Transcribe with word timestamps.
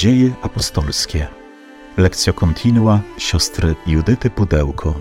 Dzieje 0.00 0.30
apostolskie. 0.42 1.26
Lekcja 1.96 2.32
kontinua 2.32 3.00
siostry 3.18 3.74
Judyty 3.86 4.30
Pudełko. 4.30 4.94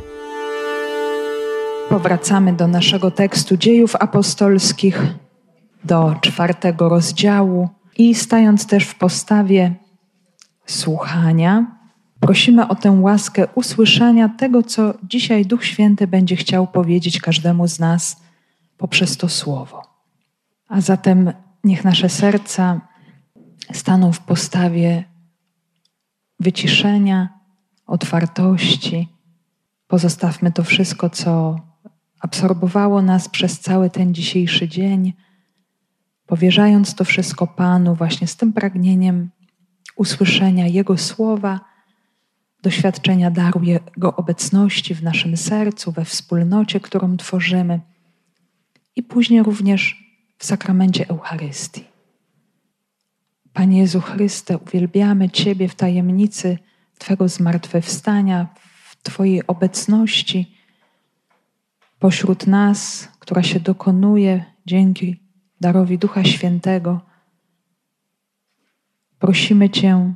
Powracamy 1.90 2.54
do 2.54 2.68
naszego 2.68 3.12
tekstu 3.12 3.58
Dziejów 3.58 3.96
apostolskich, 3.96 5.02
do 5.84 6.16
czwartego 6.22 6.90
rozdziału 6.90 7.70
i 7.98 8.16
stając 8.16 8.68
też 8.68 8.86
w 8.86 8.96
postawie 8.96 9.76
słuchania, 10.66 11.66
prosimy 12.20 12.68
o 12.68 12.76
tę 12.76 12.92
łaskę 12.92 13.48
usłyszenia 13.56 14.30
tego, 14.30 14.64
co 14.64 14.94
dzisiaj 15.04 15.46
Duch 15.46 15.66
Święty 15.66 16.08
będzie 16.08 16.36
chciał 16.36 16.68
powiedzieć 16.68 17.22
każdemu 17.22 17.68
z 17.68 17.80
nas 17.80 18.22
poprzez 18.78 19.18
to 19.18 19.30
słowo. 19.30 19.82
A 20.68 20.82
zatem 20.82 21.34
niech 21.64 21.84
nasze 21.84 22.10
serca 22.10 22.89
staną 23.74 24.12
w 24.12 24.20
postawie 24.20 25.04
wyciszenia, 26.40 27.40
otwartości. 27.86 29.08
Pozostawmy 29.88 30.52
to 30.52 30.64
wszystko, 30.64 31.10
co 31.10 31.60
absorbowało 32.20 33.02
nas 33.02 33.30
przez 33.30 33.60
cały 33.60 33.90
ten 33.90 34.14
dzisiejszy 34.14 34.68
dzień, 34.68 35.14
powierzając 36.26 36.96
to 36.96 37.04
wszystko 37.04 37.48
Panu, 37.48 37.96
właśnie 37.96 38.28
z 38.28 38.36
tym 38.36 38.54
pragnieniem 38.54 39.30
usłyszenia 39.96 40.68
Jego 40.68 40.98
słowa, 40.98 41.60
doświadczenia 42.64 43.32
daru 43.32 43.64
Jego 43.64 44.16
obecności 44.16 44.96
w 44.96 45.04
naszym 45.04 45.38
sercu, 45.38 45.92
we 45.92 46.06
wspólnocie, 46.06 46.80
którą 46.80 47.18
tworzymy, 47.18 47.80
i 48.96 49.04
później 49.04 49.44
również 49.44 50.04
w 50.38 50.46
sakramencie 50.46 51.10
Eucharystii. 51.10 51.99
Panie 53.60 53.80
Jezu 53.80 54.02
Chryste, 54.02 54.58
uwielbiamy 54.58 55.30
Ciebie 55.30 55.68
w 55.68 55.76
tajemnicy 55.76 56.58
Twego 56.98 57.28
zmartwychwstania, 57.28 58.48
w 58.84 59.04
Twojej 59.04 59.48
obecności 59.48 60.56
pośród 62.00 62.48
nas, 62.48 63.10
która 63.20 63.44
się 63.44 63.60
dokonuje 63.60 64.46
dzięki 64.66 65.20
darowi 65.62 65.98
Ducha 65.98 66.24
Świętego. 66.24 67.02
Prosimy 69.20 69.70
Cię, 69.70 70.14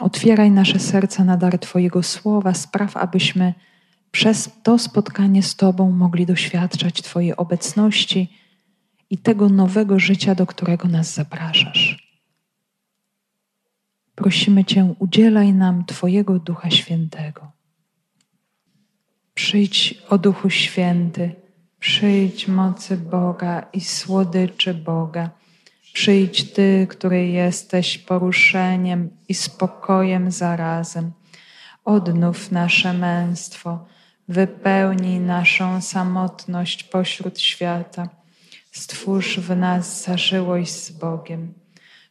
otwieraj 0.00 0.50
nasze 0.50 0.78
serca 0.78 1.24
na 1.24 1.36
dar 1.36 1.58
Twojego 1.58 2.02
słowa, 2.02 2.54
spraw, 2.54 2.96
abyśmy 2.96 3.54
przez 4.10 4.50
to 4.62 4.78
spotkanie 4.78 5.42
z 5.42 5.56
Tobą 5.56 5.90
mogli 5.90 6.26
doświadczać 6.26 7.02
Twojej 7.02 7.36
obecności 7.36 8.32
i 9.10 9.18
tego 9.18 9.48
nowego 9.48 9.98
życia, 9.98 10.34
do 10.34 10.46
którego 10.46 10.88
nas 10.88 11.14
zapraszasz. 11.14 12.07
Prosimy 14.18 14.64
Cię, 14.64 14.94
udzielaj 14.98 15.54
nam 15.54 15.84
Twojego 15.84 16.38
Ducha 16.38 16.70
Świętego. 16.70 17.52
Przyjdź, 19.34 20.02
o 20.08 20.18
Duchu 20.18 20.50
Święty, 20.50 21.34
przyjdź 21.80 22.48
mocy 22.48 22.96
Boga 22.96 23.66
i 23.72 23.80
słodyczy 23.80 24.74
Boga. 24.74 25.30
Przyjdź 25.92 26.52
Ty, 26.52 26.86
który 26.90 27.26
jesteś 27.26 27.98
poruszeniem 27.98 29.10
i 29.28 29.34
spokojem 29.34 30.30
zarazem. 30.30 31.12
Odnów 31.84 32.52
nasze 32.52 32.92
męstwo, 32.92 33.86
wypełnij 34.28 35.20
naszą 35.20 35.80
samotność 35.80 36.84
pośród 36.84 37.40
świata. 37.40 38.08
Stwórz 38.72 39.38
w 39.38 39.56
nas 39.56 40.04
zażyłość 40.04 40.70
z 40.70 40.90
Bogiem 40.90 41.54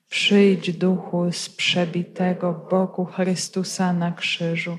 Przyjdź 0.09 0.77
duchu 0.77 1.31
z 1.31 1.49
przebitego 1.49 2.67
boku 2.71 3.05
Chrystusa 3.05 3.93
na 3.93 4.11
krzyżu. 4.11 4.77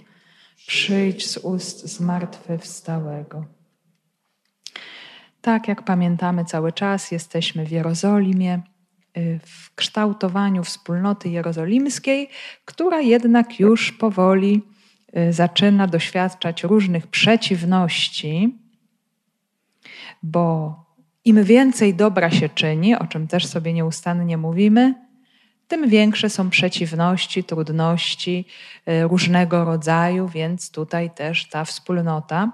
Przyjdź 0.67 1.31
z 1.31 1.37
ust 1.37 1.87
zmartwychwstałego. 1.87 3.45
Tak 5.41 5.69
jak 5.69 5.83
pamiętamy 5.83 6.45
cały 6.45 6.73
czas, 6.73 7.13
jesteśmy 7.13 7.67
w 7.67 7.71
Jerozolimie, 7.71 8.63
y, 9.19 9.41
w 9.45 9.75
kształtowaniu 9.75 10.65
wspólnoty 10.65 11.29
jerozolimskiej, 11.29 12.29
która 12.65 13.01
jednak 13.01 13.61
już 13.61 13.93
powoli 13.93 14.63
y, 15.17 15.33
zaczyna 15.33 15.87
doświadczać 15.87 16.65
różnych 16.65 17.07
przeciwności, 17.07 18.59
bo 20.23 20.75
im 21.25 21.45
więcej 21.45 21.95
dobra 21.95 22.31
się 22.31 22.49
czyni, 22.49 22.95
o 22.95 23.07
czym 23.07 23.29
też 23.29 23.47
sobie 23.47 23.73
nieustannie 23.73 24.37
mówimy, 24.37 25.08
tym 25.69 25.89
większe 25.89 26.31
są 26.31 26.51
przeciwności, 26.51 27.45
trudności 27.45 28.45
e, 28.87 29.03
różnego 29.09 29.65
rodzaju, 29.65 30.29
więc 30.29 30.71
tutaj 30.71 31.11
też 31.11 31.49
ta 31.49 31.65
wspólnota, 31.65 32.53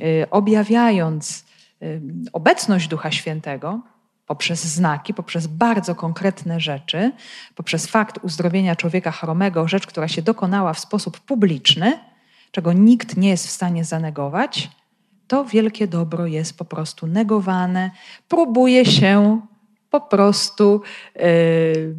e, 0.00 0.30
objawiając 0.30 1.44
e, 1.82 1.86
obecność 2.32 2.88
Ducha 2.88 3.10
Świętego, 3.10 3.80
poprzez 4.26 4.64
znaki, 4.64 5.14
poprzez 5.14 5.46
bardzo 5.46 5.94
konkretne 5.94 6.60
rzeczy, 6.60 7.12
poprzez 7.54 7.86
fakt 7.86 8.18
uzdrowienia 8.22 8.76
człowieka 8.76 9.10
chromego, 9.10 9.68
rzecz, 9.68 9.86
która 9.86 10.08
się 10.08 10.22
dokonała 10.22 10.72
w 10.72 10.78
sposób 10.78 11.20
publiczny, 11.20 11.98
czego 12.50 12.72
nikt 12.72 13.16
nie 13.16 13.28
jest 13.28 13.46
w 13.46 13.50
stanie 13.50 13.84
zanegować, 13.84 14.70
to 15.26 15.44
wielkie 15.44 15.86
dobro 15.86 16.26
jest 16.26 16.58
po 16.58 16.64
prostu 16.64 17.06
negowane, 17.06 17.90
próbuje 18.28 18.86
się 18.86 19.40
po 19.90 20.00
prostu. 20.00 20.82
Yy, 21.16 21.94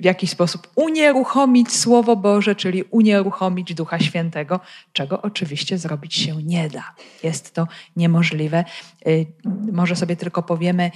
w 0.00 0.04
jakiś 0.04 0.30
sposób 0.30 0.68
unieruchomić 0.74 1.72
Słowo 1.72 2.16
Boże, 2.16 2.54
czyli 2.54 2.82
unieruchomić 2.82 3.74
Ducha 3.74 3.98
Świętego, 3.98 4.60
czego 4.92 5.22
oczywiście 5.22 5.78
zrobić 5.78 6.14
się 6.14 6.42
nie 6.42 6.68
da. 6.68 6.94
Jest 7.22 7.54
to 7.54 7.68
niemożliwe. 7.96 8.64
Y, 9.06 9.26
może 9.72 9.96
sobie 9.96 10.16
tylko 10.16 10.42
powiemy, 10.42 10.90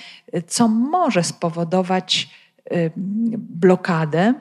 co 0.47 0.69
może 0.69 1.23
spowodować 1.23 2.31
y, 2.73 2.93
blokadę. 3.37 4.35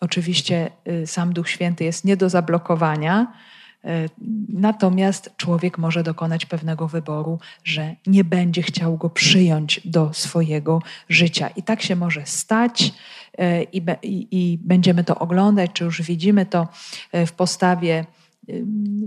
Oczywiście 0.00 0.70
y, 0.88 1.06
sam 1.06 1.32
Duch 1.32 1.48
Święty 1.48 1.84
jest 1.84 2.04
nie 2.04 2.16
do 2.16 2.28
zablokowania. 2.28 3.32
Natomiast 4.48 5.30
człowiek 5.36 5.78
może 5.78 6.02
dokonać 6.02 6.46
pewnego 6.46 6.88
wyboru, 6.88 7.38
że 7.64 7.94
nie 8.06 8.24
będzie 8.24 8.62
chciał 8.62 8.96
go 8.96 9.10
przyjąć 9.10 9.80
do 9.84 10.12
swojego 10.12 10.82
życia. 11.08 11.48
I 11.48 11.62
tak 11.62 11.82
się 11.82 11.96
może 11.96 12.26
stać. 12.26 12.92
E, 13.38 13.62
i, 13.62 13.82
i, 14.02 14.58
będziemy 14.58 15.04
to 15.04 15.18
oglądać, 15.18 15.70
czy 15.72 15.84
już 15.84 16.02
widzimy 16.02 16.46
to 16.46 16.68
e, 17.12 17.26
w 17.26 17.32
postawie 17.32 18.04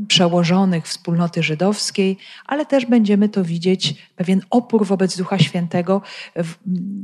przełożonych 0.07 0.87
wspólnoty 0.87 1.43
żydowskiej, 1.43 2.17
ale 2.45 2.65
też 2.65 2.85
będziemy 2.85 3.29
to 3.29 3.43
widzieć 3.43 3.95
pewien 4.15 4.41
opór 4.49 4.85
wobec 4.85 5.17
Ducha 5.17 5.39
Świętego 5.39 6.01
w, 6.35 6.53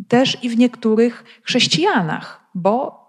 też 0.07 0.43
i 0.43 0.49
w 0.49 0.57
niektórych 0.57 1.23
chrześcijanach, 1.43 2.41
bo 2.55 3.07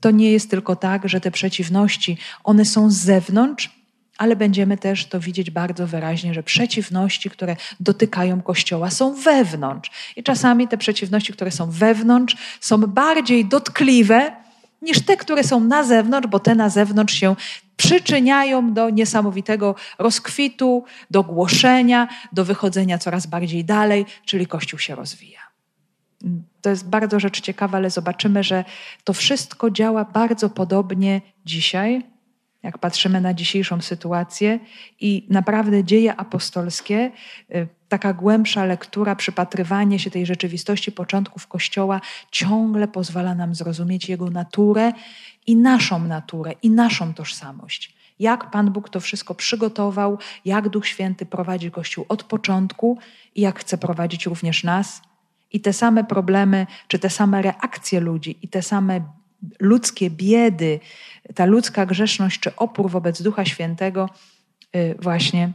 to 0.00 0.10
nie 0.10 0.32
jest 0.32 0.50
tylko 0.50 0.76
tak, 0.76 1.08
że 1.08 1.20
te 1.20 1.30
przeciwności, 1.30 2.18
one 2.44 2.64
są 2.64 2.90
z 2.90 2.94
zewnątrz, 2.94 3.77
ale 4.18 4.36
będziemy 4.36 4.78
też 4.78 5.06
to 5.06 5.20
widzieć 5.20 5.50
bardzo 5.50 5.86
wyraźnie, 5.86 6.34
że 6.34 6.42
przeciwności, 6.42 7.30
które 7.30 7.56
dotykają 7.80 8.42
Kościoła, 8.42 8.90
są 8.90 9.14
wewnątrz. 9.14 9.90
I 10.16 10.22
czasami 10.22 10.68
te 10.68 10.78
przeciwności, 10.78 11.32
które 11.32 11.50
są 11.50 11.70
wewnątrz, 11.70 12.36
są 12.60 12.78
bardziej 12.78 13.44
dotkliwe 13.44 14.32
niż 14.82 15.00
te, 15.00 15.16
które 15.16 15.44
są 15.44 15.60
na 15.60 15.84
zewnątrz, 15.84 16.28
bo 16.28 16.40
te 16.40 16.54
na 16.54 16.68
zewnątrz 16.68 17.14
się 17.14 17.36
przyczyniają 17.76 18.72
do 18.72 18.90
niesamowitego 18.90 19.74
rozkwitu, 19.98 20.84
do 21.10 21.22
głoszenia, 21.22 22.08
do 22.32 22.44
wychodzenia 22.44 22.98
coraz 22.98 23.26
bardziej 23.26 23.64
dalej, 23.64 24.06
czyli 24.24 24.46
Kościół 24.46 24.78
się 24.78 24.94
rozwija. 24.94 25.40
To 26.60 26.70
jest 26.70 26.88
bardzo 26.88 27.20
rzecz 27.20 27.40
ciekawa, 27.40 27.78
ale 27.78 27.90
zobaczymy, 27.90 28.42
że 28.42 28.64
to 29.04 29.12
wszystko 29.12 29.70
działa 29.70 30.04
bardzo 30.04 30.50
podobnie 30.50 31.20
dzisiaj 31.44 32.02
jak 32.62 32.78
patrzymy 32.78 33.20
na 33.20 33.34
dzisiejszą 33.34 33.80
sytuację 33.80 34.58
i 35.00 35.26
naprawdę 35.30 35.84
dzieje 35.84 36.16
apostolskie, 36.16 37.10
y, 37.54 37.68
taka 37.88 38.12
głębsza 38.12 38.64
lektura, 38.64 39.16
przypatrywanie 39.16 39.98
się 39.98 40.10
tej 40.10 40.26
rzeczywistości 40.26 40.92
początków 40.92 41.46
Kościoła 41.46 42.00
ciągle 42.30 42.88
pozwala 42.88 43.34
nam 43.34 43.54
zrozumieć 43.54 44.08
Jego 44.08 44.30
naturę 44.30 44.92
i 45.46 45.56
naszą 45.56 46.04
naturę, 46.04 46.52
i 46.62 46.70
naszą 46.70 47.14
tożsamość. 47.14 47.98
Jak 48.18 48.50
Pan 48.50 48.70
Bóg 48.70 48.88
to 48.88 49.00
wszystko 49.00 49.34
przygotował, 49.34 50.18
jak 50.44 50.68
Duch 50.68 50.86
Święty 50.86 51.26
prowadzi 51.26 51.70
Kościół 51.70 52.04
od 52.08 52.24
początku 52.24 52.98
i 53.34 53.40
jak 53.40 53.60
chce 53.60 53.78
prowadzić 53.78 54.26
również 54.26 54.64
nas. 54.64 55.02
I 55.52 55.60
te 55.60 55.72
same 55.72 56.04
problemy, 56.04 56.66
czy 56.88 56.98
te 56.98 57.10
same 57.10 57.42
reakcje 57.42 58.00
ludzi, 58.00 58.38
i 58.42 58.48
te 58.48 58.62
same 58.62 59.00
ludzkie 59.60 60.10
biedy, 60.10 60.80
ta 61.34 61.44
ludzka 61.44 61.86
grzeszność 61.86 62.40
czy 62.40 62.56
opór 62.56 62.90
wobec 62.90 63.22
Ducha 63.22 63.44
Świętego 63.44 64.08
y, 64.76 64.94
właśnie 64.98 65.52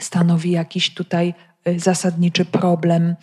stanowi 0.00 0.50
jakiś 0.50 0.94
tutaj 0.94 1.34
y, 1.68 1.80
zasadniczy 1.80 2.44
problem, 2.44 3.16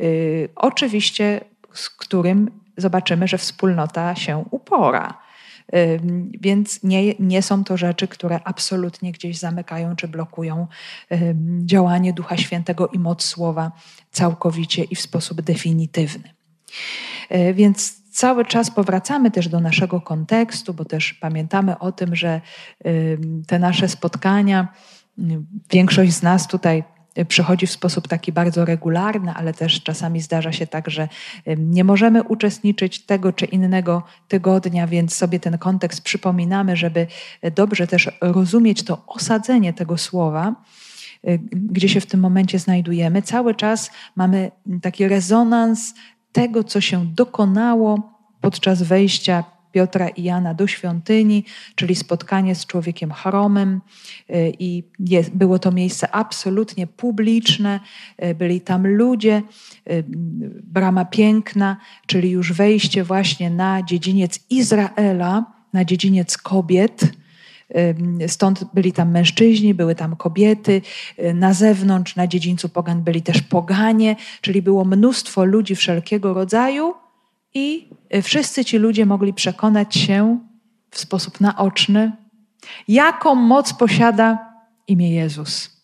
y, 0.00 0.48
oczywiście 0.56 1.40
z 1.72 1.90
którym 1.90 2.50
zobaczymy, 2.76 3.28
że 3.28 3.38
wspólnota 3.38 4.14
się 4.14 4.44
upora. 4.50 5.18
Więc 6.40 6.82
nie, 6.82 7.14
nie 7.18 7.42
są 7.42 7.64
to 7.64 7.76
rzeczy, 7.76 8.08
które 8.08 8.40
absolutnie 8.44 9.12
gdzieś 9.12 9.38
zamykają 9.38 9.96
czy 9.96 10.08
blokują 10.08 10.66
działanie 11.64 12.12
Ducha 12.12 12.36
Świętego 12.36 12.88
i 12.88 12.98
moc 12.98 13.24
Słowa 13.24 13.72
całkowicie 14.10 14.84
i 14.84 14.94
w 14.94 15.00
sposób 15.00 15.40
definitywny. 15.40 16.34
Więc 17.54 17.99
cały 18.10 18.44
czas 18.44 18.70
powracamy 18.70 19.30
też 19.30 19.48
do 19.48 19.60
naszego 19.60 20.00
kontekstu, 20.00 20.74
bo 20.74 20.84
też 20.84 21.14
pamiętamy 21.14 21.78
o 21.78 21.92
tym, 21.92 22.16
że 22.16 22.40
te 23.46 23.58
nasze 23.58 23.88
spotkania, 23.88 24.68
większość 25.70 26.12
z 26.12 26.22
nas 26.22 26.48
tutaj 26.48 26.84
przychodzi 27.28 27.66
w 27.66 27.70
sposób 27.70 28.08
taki 28.08 28.32
bardzo 28.32 28.64
regularny, 28.64 29.32
ale 29.34 29.54
też 29.54 29.82
czasami 29.82 30.20
zdarza 30.20 30.52
się 30.52 30.66
tak, 30.66 30.90
że 30.90 31.08
nie 31.56 31.84
możemy 31.84 32.22
uczestniczyć 32.22 33.06
tego 33.06 33.32
czy 33.32 33.44
innego 33.44 34.02
tygodnia, 34.28 34.86
więc 34.86 35.14
sobie 35.14 35.40
ten 35.40 35.58
kontekst 35.58 36.02
przypominamy, 36.02 36.76
żeby 36.76 37.06
dobrze 37.54 37.86
też 37.86 38.10
rozumieć 38.20 38.82
to 38.82 39.02
osadzenie 39.06 39.72
tego 39.72 39.98
słowa 39.98 40.54
y, 41.28 41.40
gdzie 41.52 41.88
się 41.88 42.00
w 42.00 42.06
tym 42.06 42.20
momencie 42.20 42.58
znajdujemy. 42.58 43.22
Cały 43.22 43.54
czas 43.54 43.90
mamy 44.16 44.50
taki 44.82 45.08
rezonans 45.08 45.94
tego, 46.32 46.64
co 46.64 46.80
się 46.80 47.06
dokonało 47.06 48.12
podczas 48.40 48.82
wejścia 48.82 49.44
Piotra 49.72 50.08
i 50.08 50.22
Jana 50.22 50.54
do 50.54 50.66
świątyni, 50.66 51.44
czyli 51.74 51.94
spotkanie 51.94 52.54
z 52.54 52.66
człowiekiem 52.66 53.12
chromym. 53.12 53.80
Y, 54.30 54.52
I 54.58 54.84
jest, 54.98 55.30
było 55.30 55.58
to 55.58 55.72
miejsce 55.72 56.10
absolutnie 56.14 56.86
publiczne, 56.86 57.80
y, 58.24 58.34
byli 58.34 58.60
tam 58.60 58.86
ludzie, 58.86 59.42
y, 59.90 60.04
brama 60.62 61.04
piękna, 61.04 61.76
czyli 62.06 62.30
już 62.30 62.52
wejście 62.52 63.04
właśnie 63.04 63.50
na 63.50 63.82
dziedziniec 63.82 64.40
Izraela, 64.50 65.44
na 65.72 65.84
dziedziniec 65.84 66.38
kobiet. 66.38 67.12
Stąd 68.26 68.64
byli 68.74 68.92
tam 68.92 69.10
mężczyźni, 69.10 69.74
były 69.74 69.94
tam 69.94 70.16
kobiety. 70.16 70.82
Na 71.34 71.54
zewnątrz, 71.54 72.16
na 72.16 72.26
dziedzińcu 72.26 72.68
pogan 72.68 73.02
byli 73.02 73.22
też 73.22 73.42
poganie, 73.42 74.16
czyli 74.40 74.62
było 74.62 74.84
mnóstwo 74.84 75.44
ludzi 75.44 75.76
wszelkiego 75.76 76.34
rodzaju 76.34 76.94
i 77.54 77.88
wszyscy 78.22 78.64
ci 78.64 78.78
ludzie 78.78 79.06
mogli 79.06 79.34
przekonać 79.34 79.96
się 79.96 80.38
w 80.90 80.98
sposób 80.98 81.40
naoczny, 81.40 82.12
jaką 82.88 83.34
moc 83.34 83.72
posiada 83.72 84.52
imię 84.88 85.14
Jezus. 85.14 85.80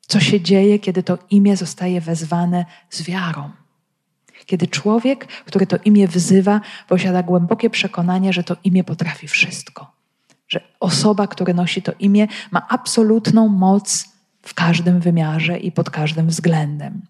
Co 0.00 0.20
się 0.20 0.40
dzieje, 0.40 0.78
kiedy 0.78 1.02
to 1.02 1.18
imię 1.30 1.56
zostaje 1.56 2.00
wezwane 2.00 2.64
z 2.90 3.02
wiarą. 3.02 3.50
Kiedy 4.46 4.66
człowiek, 4.66 5.26
który 5.26 5.66
to 5.66 5.76
imię 5.84 6.08
wzywa, 6.08 6.60
posiada 6.88 7.22
głębokie 7.22 7.70
przekonanie, 7.70 8.32
że 8.32 8.44
to 8.44 8.56
imię 8.64 8.84
potrafi 8.84 9.28
wszystko. 9.28 9.95
Że 10.48 10.60
osoba, 10.80 11.26
która 11.26 11.54
nosi 11.54 11.82
to 11.82 11.92
imię, 11.98 12.28
ma 12.50 12.66
absolutną 12.68 13.48
moc 13.48 14.08
w 14.42 14.54
każdym 14.54 15.00
wymiarze 15.00 15.58
i 15.58 15.72
pod 15.72 15.90
każdym 15.90 16.26
względem. 16.28 17.02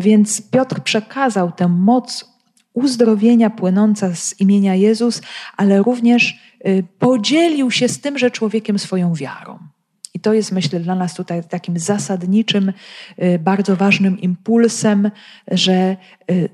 Więc 0.00 0.42
Piotr 0.50 0.80
przekazał 0.80 1.52
tę 1.52 1.68
moc 1.68 2.36
uzdrowienia 2.76 3.50
płynąca 3.50 4.14
z 4.14 4.40
imienia 4.40 4.74
Jezus, 4.74 5.22
ale 5.56 5.82
również 5.82 6.38
y, 6.66 6.84
podzielił 6.98 7.70
się 7.70 7.88
z 7.88 8.00
tymże 8.00 8.30
człowiekiem 8.30 8.78
swoją 8.78 9.14
wiarą. 9.14 9.58
I 10.14 10.20
to 10.20 10.32
jest, 10.32 10.52
myślę, 10.52 10.80
dla 10.80 10.94
nas 10.94 11.14
tutaj 11.14 11.42
takim 11.48 11.78
zasadniczym, 11.78 12.72
y, 13.22 13.38
bardzo 13.38 13.76
ważnym 13.76 14.20
impulsem, 14.20 15.10
że 15.50 15.96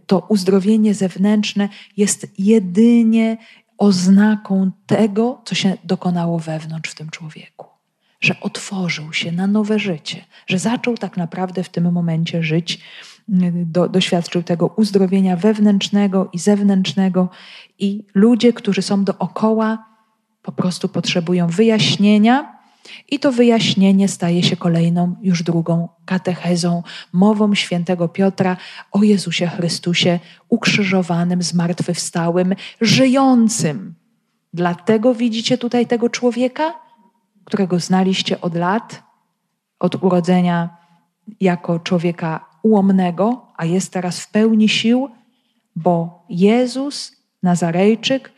to 0.06 0.26
uzdrowienie 0.28 0.94
zewnętrzne 0.94 1.68
jest 1.96 2.26
jedynie 2.38 3.36
oznaką 3.82 4.70
tego, 4.86 5.40
co 5.44 5.54
się 5.54 5.76
dokonało 5.84 6.38
wewnątrz 6.38 6.90
w 6.90 6.94
tym 6.94 7.10
człowieku. 7.10 7.66
Że 8.20 8.40
otworzył 8.40 9.12
się 9.12 9.32
na 9.32 9.46
nowe 9.46 9.78
życie, 9.78 10.24
że 10.46 10.58
zaczął 10.58 10.96
tak 10.96 11.16
naprawdę 11.16 11.64
w 11.64 11.68
tym 11.68 11.92
momencie 11.92 12.42
żyć 12.42 12.80
do, 13.66 13.88
doświadczył 13.88 14.42
tego 14.42 14.66
uzdrowienia 14.66 15.36
wewnętrznego 15.36 16.30
i 16.32 16.38
zewnętrznego, 16.38 17.28
i 17.78 18.04
ludzie, 18.14 18.52
którzy 18.52 18.82
są 18.82 19.04
dookoła, 19.04 19.84
po 20.42 20.52
prostu 20.52 20.88
potrzebują 20.88 21.46
wyjaśnienia, 21.46 22.58
i 23.10 23.18
to 23.18 23.32
wyjaśnienie 23.32 24.08
staje 24.08 24.42
się 24.42 24.56
kolejną, 24.56 25.16
już 25.22 25.42
drugą 25.42 25.88
katechezą, 26.04 26.82
mową 27.12 27.54
świętego 27.54 28.08
Piotra 28.08 28.56
o 28.92 29.02
Jezusie 29.02 29.46
Chrystusie, 29.46 30.18
ukrzyżowanym, 30.48 31.42
zmartwychwstałym, 31.42 32.54
żyjącym. 32.80 33.94
Dlatego 34.54 35.14
widzicie 35.14 35.58
tutaj 35.58 35.86
tego 35.86 36.10
człowieka, 36.10 36.74
którego 37.44 37.80
znaliście 37.80 38.40
od 38.40 38.54
lat, 38.54 39.02
od 39.78 40.02
urodzenia 40.02 40.76
jako 41.40 41.80
człowieka 41.80 42.44
ułomnego, 42.62 43.52
a 43.56 43.64
jest 43.64 43.92
teraz 43.92 44.20
w 44.20 44.30
pełni 44.30 44.68
sił, 44.68 45.08
bo 45.76 46.24
Jezus, 46.28 47.22
Nazarejczyk, 47.42 48.32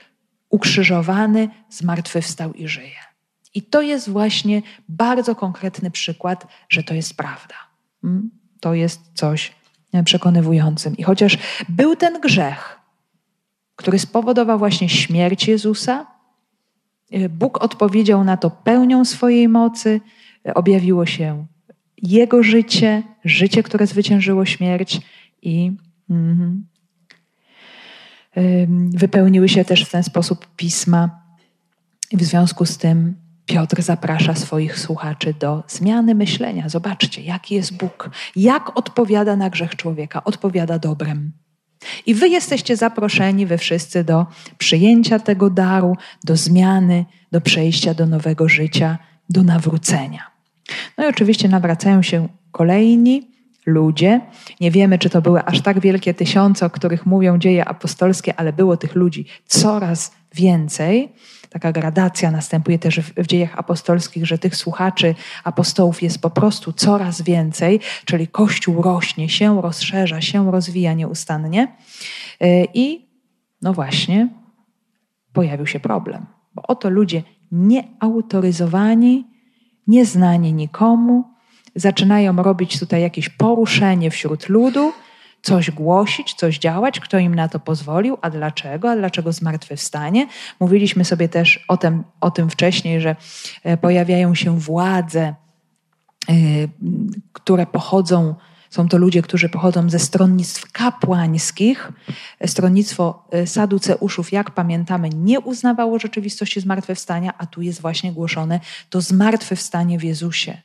ukrzyżowany, 0.50 1.48
zmartwychwstał 1.68 2.52
i 2.52 2.68
żyje. 2.68 3.13
I 3.54 3.62
to 3.62 3.82
jest 3.82 4.10
właśnie 4.10 4.62
bardzo 4.88 5.34
konkretny 5.34 5.90
przykład, 5.90 6.46
że 6.68 6.82
to 6.82 6.94
jest 6.94 7.16
prawda. 7.16 7.54
Mm? 8.04 8.30
To 8.60 8.74
jest 8.74 9.00
coś 9.14 9.52
przekonywującym. 10.04 10.96
I 10.96 11.02
chociaż 11.02 11.38
był 11.68 11.96
ten 11.96 12.20
grzech, 12.20 12.80
który 13.76 13.98
spowodował 13.98 14.58
właśnie 14.58 14.88
śmierć 14.88 15.48
Jezusa, 15.48 16.06
y, 17.14 17.28
Bóg 17.28 17.64
odpowiedział 17.64 18.24
na 18.24 18.36
to 18.36 18.50
pełnią 18.50 19.04
swojej 19.04 19.48
mocy, 19.48 20.00
objawiło 20.54 21.06
się 21.06 21.46
jego 22.02 22.42
życie, 22.42 23.02
życie, 23.24 23.62
które 23.62 23.86
zwyciężyło 23.86 24.44
śmierć 24.44 25.00
i 25.42 25.72
mm, 26.10 26.66
wypełniły 28.94 29.48
się 29.48 29.64
też 29.64 29.84
w 29.84 29.90
ten 29.90 30.02
sposób 30.02 30.46
pisma. 30.56 31.22
W 32.12 32.22
związku 32.22 32.66
z 32.66 32.78
tym 32.78 33.23
Piotr 33.46 33.82
zaprasza 33.82 34.34
swoich 34.34 34.78
słuchaczy 34.78 35.34
do 35.40 35.62
zmiany 35.68 36.14
myślenia. 36.14 36.68
Zobaczcie, 36.68 37.22
jaki 37.22 37.54
jest 37.54 37.76
Bóg, 37.76 38.10
jak 38.36 38.78
odpowiada 38.78 39.36
na 39.36 39.50
grzech 39.50 39.76
człowieka, 39.76 40.24
odpowiada 40.24 40.78
dobrem. 40.78 41.32
I 42.06 42.14
wy 42.14 42.28
jesteście 42.28 42.76
zaproszeni, 42.76 43.46
wy 43.46 43.58
wszyscy, 43.58 44.04
do 44.04 44.26
przyjęcia 44.58 45.18
tego 45.18 45.50
daru, 45.50 45.96
do 46.24 46.36
zmiany, 46.36 47.04
do 47.32 47.40
przejścia 47.40 47.94
do 47.94 48.06
nowego 48.06 48.48
życia, 48.48 48.98
do 49.30 49.42
nawrócenia. 49.42 50.30
No 50.98 51.04
i 51.04 51.08
oczywiście 51.08 51.48
nawracają 51.48 52.02
się 52.02 52.28
kolejni 52.52 53.30
ludzie. 53.66 54.20
Nie 54.60 54.70
wiemy, 54.70 54.98
czy 54.98 55.10
to 55.10 55.22
były 55.22 55.44
aż 55.44 55.60
tak 55.60 55.80
wielkie 55.80 56.14
tysiące, 56.14 56.66
o 56.66 56.70
których 56.70 57.06
mówią 57.06 57.38
dzieje 57.38 57.64
apostolskie, 57.64 58.34
ale 58.36 58.52
było 58.52 58.76
tych 58.76 58.94
ludzi 58.94 59.26
coraz 59.46 60.12
więcej. 60.34 61.12
Taka 61.54 61.72
gradacja 61.72 62.30
następuje 62.30 62.78
też 62.78 63.00
w, 63.00 63.26
dziejach 63.26 63.58
apostolskich, 63.58 64.26
że 64.26 64.38
tych 64.38 64.56
słuchaczy 64.56 65.14
apostołów 65.44 66.02
jest 66.02 66.22
po 66.22 66.30
prostu 66.30 66.72
coraz 66.72 67.22
więcej, 67.22 67.80
czyli 68.04 68.28
Kościół 68.28 68.82
rośnie, 68.82 69.28
się 69.28 69.62
rozszerza, 69.62 70.20
się 70.20 70.50
rozwija 70.50 70.94
nieustannie. 70.94 71.76
E, 72.40 72.64
I 72.64 73.08
no 73.62 73.72
właśnie, 73.72 74.28
pojawił 75.32 75.66
się 75.66 75.80
problem, 75.80 76.26
bo 76.54 76.62
oto 76.62 76.90
ludzie 76.90 77.22
nieautoryzowani, 77.52 79.24
nieznani 79.86 80.52
nikomu, 80.52 81.24
zaczynają 81.74 82.36
robić 82.36 82.78
tutaj 82.78 83.02
jakieś 83.02 83.28
poruszenie 83.28 84.10
wśród 84.10 84.48
ludu, 84.48 84.92
coś 85.44 85.70
głosić, 85.70 86.34
coś 86.34 86.58
działać, 86.58 87.00
kto 87.00 87.18
im 87.18 87.34
na 87.34 87.48
to 87.48 87.58
pozwolił, 87.60 88.18
a 88.22 88.30
dlaczego, 88.30 88.90
a 88.90 88.96
dlaczego 88.96 89.32
zmartwychwstanie. 89.32 90.26
Mówiliśmy 90.60 91.04
sobie 91.04 91.28
też 91.28 91.64
o 91.68 91.76
tym, 91.76 92.04
o 92.20 92.30
tym 92.30 92.50
wcześniej, 92.50 93.00
że 93.00 93.16
e, 93.64 93.76
pojawiają 93.76 94.34
się 94.34 94.58
władze, 94.58 95.34
e, 96.28 96.34
które 97.32 97.66
pochodzą 97.66 98.34
są 98.70 98.88
to 98.88 98.98
ludzie, 98.98 99.22
którzy 99.22 99.48
pochodzą 99.48 99.90
ze 99.90 99.98
stronnictw 99.98 100.72
kapłańskich. 100.72 101.92
Stronnictwo 102.46 103.28
e, 103.30 103.46
Saduceuszów, 103.46 104.32
jak 104.32 104.50
pamiętamy, 104.50 105.08
nie 105.08 105.40
uznawało 105.40 105.98
rzeczywistości 105.98 106.60
zmartwychwstania, 106.60 107.34
a 107.38 107.46
tu 107.46 107.62
jest 107.62 107.80
właśnie 107.80 108.12
głoszone 108.12 108.60
to 108.90 109.00
zmartwychwstanie 109.00 109.98
w 109.98 110.04
Jezusie, 110.04 110.62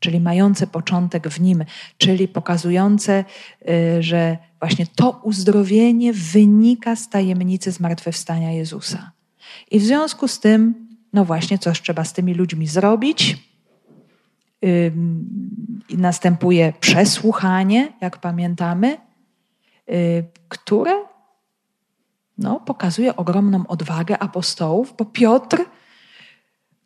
czyli 0.00 0.20
mające 0.20 0.66
początek 0.66 1.28
w 1.28 1.40
Nim, 1.40 1.64
czyli 1.98 2.28
pokazujące, 2.28 3.24
e, 3.68 4.02
że 4.02 4.38
właśnie 4.60 4.86
to 4.86 5.20
uzdrowienie 5.22 6.12
wynika 6.12 6.96
z 6.96 7.08
tajemnicy 7.08 7.72
zmartwychwstania 7.72 8.52
Jezusa. 8.52 9.12
I 9.70 9.80
w 9.80 9.84
związku 9.84 10.28
z 10.28 10.40
tym, 10.40 10.88
no 11.12 11.24
właśnie, 11.24 11.58
coś 11.58 11.82
trzeba 11.82 12.04
z 12.04 12.12
tymi 12.12 12.34
ludźmi 12.34 12.66
zrobić 12.66 13.36
następuje 15.90 16.72
przesłuchanie, 16.80 17.92
jak 18.00 18.18
pamiętamy, 18.18 18.98
y, 19.90 20.24
które 20.48 20.92
no, 22.38 22.60
pokazuje 22.60 23.16
ogromną 23.16 23.66
odwagę 23.66 24.18
apostołów, 24.18 24.94
bo 24.98 25.04
Piotr 25.04 25.64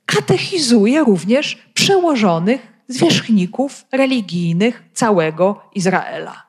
katechizuje 0.07 1.04
również 1.04 1.71
przełożonych 1.75 2.72
zwierzchników 2.93 3.85
religijnych 3.93 4.83
całego 4.93 5.61
Izraela. 5.75 6.47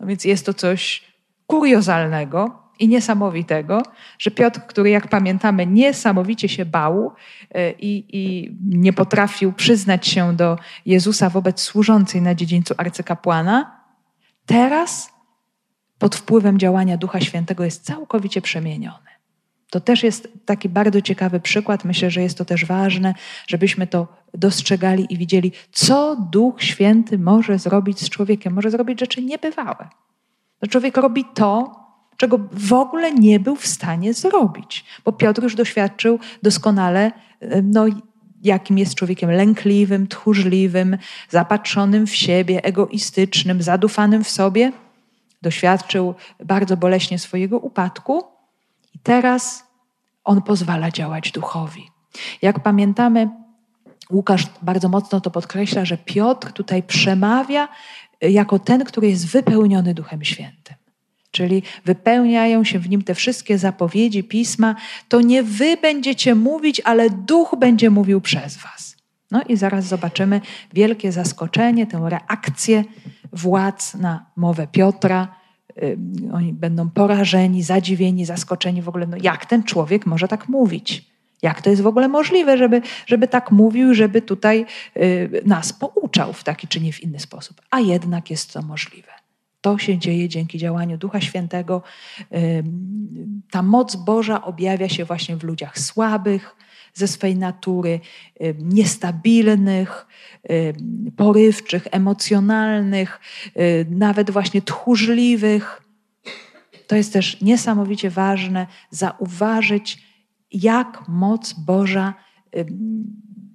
No 0.00 0.06
więc 0.06 0.24
jest 0.24 0.46
to 0.46 0.54
coś 0.54 1.02
kuriozalnego 1.46 2.62
i 2.78 2.88
niesamowitego, 2.88 3.82
że 4.18 4.30
Piotr, 4.30 4.60
który 4.60 4.90
jak 4.90 5.08
pamiętamy 5.08 5.66
niesamowicie 5.66 6.48
się 6.48 6.64
bał 6.64 7.12
e, 7.50 7.70
i, 7.70 8.04
i 8.12 8.54
nie 8.68 8.92
potrafił 8.92 9.52
przyznać 9.52 10.06
się 10.06 10.36
do 10.36 10.58
Jezusa 10.86 11.30
wobec 11.30 11.60
służącej 11.60 12.22
na 12.22 12.34
dziedzińcu 12.34 12.74
arcykapłana, 12.78 13.80
teraz 14.46 15.12
pod 15.98 16.16
wpływem 16.16 16.58
działania 16.58 16.96
Ducha 16.96 17.20
Świętego 17.20 17.64
jest 17.64 17.84
całkowicie 17.84 18.40
przemieniony. 18.40 19.11
To 19.72 19.80
też 19.80 20.02
jest 20.02 20.28
taki 20.44 20.68
bardzo 20.68 21.00
ciekawy 21.00 21.40
przykład. 21.40 21.84
Myślę, 21.84 22.10
że 22.10 22.22
jest 22.22 22.38
to 22.38 22.44
też 22.44 22.64
ważne, 22.64 23.14
żebyśmy 23.46 23.86
to 23.86 24.06
dostrzegali 24.34 25.06
i 25.10 25.18
widzieli, 25.18 25.52
co 25.72 26.16
Duch 26.16 26.62
Święty 26.62 27.18
może 27.18 27.58
zrobić 27.58 28.00
z 28.00 28.08
człowiekiem. 28.08 28.52
Może 28.52 28.70
zrobić 28.70 29.00
rzeczy 29.00 29.22
niebywałe. 29.22 29.88
To 30.58 30.66
człowiek 30.66 30.96
robi 30.96 31.24
to, 31.34 31.76
czego 32.16 32.38
w 32.52 32.72
ogóle 32.72 33.12
nie 33.14 33.40
był 33.40 33.56
w 33.56 33.66
stanie 33.66 34.14
zrobić, 34.14 34.84
bo 35.04 35.12
Piotr 35.12 35.42
już 35.42 35.54
doświadczył 35.54 36.18
doskonale, 36.42 37.12
no, 37.62 37.84
jakim 38.42 38.78
jest 38.78 38.94
człowiekiem 38.94 39.30
lękliwym, 39.30 40.06
tchórzliwym, 40.06 40.96
zapatrzonym 41.28 42.06
w 42.06 42.14
siebie, 42.14 42.64
egoistycznym, 42.64 43.62
zadufanym 43.62 44.24
w 44.24 44.30
sobie. 44.30 44.72
Doświadczył 45.42 46.14
bardzo 46.44 46.76
boleśnie 46.76 47.18
swojego 47.18 47.58
upadku 47.58 48.31
teraz 49.02 49.64
on 50.24 50.42
pozwala 50.42 50.90
działać 50.90 51.32
duchowi. 51.32 51.90
Jak 52.42 52.60
pamiętamy, 52.60 53.28
Łukasz 54.10 54.46
bardzo 54.62 54.88
mocno 54.88 55.20
to 55.20 55.30
podkreśla, 55.30 55.84
że 55.84 55.98
Piotr 55.98 56.52
tutaj 56.52 56.82
przemawia 56.82 57.68
jako 58.20 58.58
ten, 58.58 58.84
który 58.84 59.08
jest 59.08 59.26
wypełniony 59.26 59.94
Duchem 59.94 60.24
Świętym. 60.24 60.76
Czyli 61.30 61.62
wypełniają 61.84 62.64
się 62.64 62.78
w 62.78 62.88
nim 62.88 63.02
te 63.02 63.14
wszystkie 63.14 63.58
zapowiedzi 63.58 64.24
pisma. 64.24 64.74
To 65.08 65.20
nie 65.20 65.42
wy 65.42 65.76
będziecie 65.76 66.34
mówić, 66.34 66.82
ale 66.84 67.10
duch 67.10 67.54
będzie 67.58 67.90
mówił 67.90 68.20
przez 68.20 68.56
was. 68.56 68.96
No 69.30 69.42
i 69.48 69.56
zaraz 69.56 69.84
zobaczymy 69.84 70.40
wielkie 70.72 71.12
zaskoczenie, 71.12 71.86
tę 71.86 72.06
reakcję 72.08 72.84
władz 73.32 73.94
na 73.94 74.26
mowę 74.36 74.66
Piotra. 74.66 75.41
Oni 76.32 76.52
będą 76.52 76.90
porażeni, 76.90 77.62
zadziwieni, 77.62 78.24
zaskoczeni 78.24 78.82
w 78.82 78.88
ogóle. 78.88 79.06
No 79.06 79.16
jak 79.22 79.46
ten 79.46 79.64
człowiek 79.64 80.06
może 80.06 80.28
tak 80.28 80.48
mówić? 80.48 81.12
Jak 81.42 81.62
to 81.62 81.70
jest 81.70 81.82
w 81.82 81.86
ogóle 81.86 82.08
możliwe, 82.08 82.58
żeby, 82.58 82.82
żeby 83.06 83.28
tak 83.28 83.50
mówił, 83.50 83.94
żeby 83.94 84.22
tutaj 84.22 84.66
y, 84.96 85.42
nas 85.46 85.72
pouczał 85.72 86.32
w 86.32 86.44
taki 86.44 86.68
czy 86.68 86.80
nie 86.80 86.92
w 86.92 87.02
inny 87.02 87.20
sposób? 87.20 87.60
A 87.70 87.80
jednak 87.80 88.30
jest 88.30 88.52
to 88.52 88.62
możliwe. 88.62 89.12
To 89.60 89.78
się 89.78 89.98
dzieje 89.98 90.28
dzięki 90.28 90.58
działaniu 90.58 90.98
Ducha 90.98 91.20
Świętego. 91.20 91.82
Ta 93.50 93.62
moc 93.62 93.96
Boża 93.96 94.42
objawia 94.42 94.88
się 94.88 95.04
właśnie 95.04 95.36
w 95.36 95.42
ludziach 95.42 95.78
słabych 95.78 96.56
ze 96.94 97.08
swej 97.08 97.36
natury, 97.36 98.00
niestabilnych, 98.58 100.06
porywczych, 101.16 101.86
emocjonalnych, 101.90 103.20
nawet 103.90 104.30
właśnie 104.30 104.62
tchórzliwych. 104.62 105.82
To 106.86 106.96
jest 106.96 107.12
też 107.12 107.40
niesamowicie 107.40 108.10
ważne 108.10 108.66
zauważyć, 108.90 110.02
jak 110.52 111.08
moc 111.08 111.52
Boża 111.52 112.14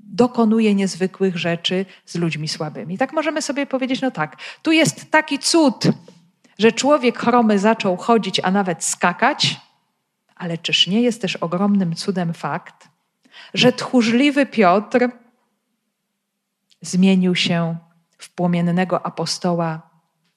dokonuje 0.03 0.75
niezwykłych 0.75 1.37
rzeczy 1.37 1.85
z 2.05 2.15
ludźmi 2.15 2.47
słabymi. 2.47 2.97
Tak 2.97 3.13
możemy 3.13 3.41
sobie 3.41 3.65
powiedzieć, 3.65 4.01
no 4.01 4.11
tak, 4.11 4.37
tu 4.61 4.71
jest 4.71 5.11
taki 5.11 5.39
cud, 5.39 5.83
że 6.59 6.71
człowiek 6.71 7.19
chromy 7.19 7.59
zaczął 7.59 7.97
chodzić, 7.97 8.39
a 8.39 8.51
nawet 8.51 8.83
skakać, 8.83 9.59
ale 10.35 10.57
czyż 10.57 10.87
nie 10.87 11.01
jest 11.01 11.21
też 11.21 11.35
ogromnym 11.35 11.95
cudem 11.95 12.33
fakt, 12.33 12.86
że 13.53 13.73
tchórzliwy 13.73 14.45
Piotr 14.45 15.09
zmienił 16.81 17.35
się 17.35 17.77
w 18.17 18.29
płomiennego 18.29 19.05
apostoła, 19.05 19.89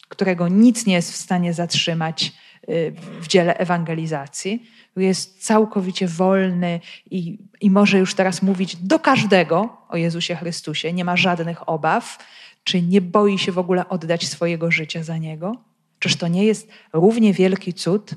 którego 0.08 0.48
nic 0.48 0.86
nie 0.86 0.94
jest 0.94 1.12
w 1.12 1.16
stanie 1.16 1.54
zatrzymać 1.54 2.32
y, 2.68 2.94
w 3.20 3.28
dziele 3.28 3.56
ewangelizacji, 3.56 4.66
jest 4.96 5.46
całkowicie 5.46 6.06
wolny 6.08 6.80
i, 7.10 7.38
i 7.60 7.70
może 7.70 7.98
już 7.98 8.14
teraz 8.14 8.42
mówić 8.42 8.76
do 8.76 8.98
każdego 8.98 9.76
o 9.88 9.96
Jezusie 9.96 10.36
Chrystusie, 10.36 10.92
nie 10.92 11.04
ma 11.04 11.16
żadnych 11.16 11.68
obaw, 11.68 12.18
czy 12.64 12.82
nie 12.82 13.00
boi 13.00 13.38
się 13.38 13.52
w 13.52 13.58
ogóle 13.58 13.88
oddać 13.88 14.28
swojego 14.28 14.70
życia 14.70 15.02
za 15.02 15.18
Niego? 15.18 15.56
Czyż 15.98 16.16
to 16.16 16.28
nie 16.28 16.44
jest 16.44 16.68
równie 16.92 17.32
wielki 17.32 17.74
cud? 17.74 18.14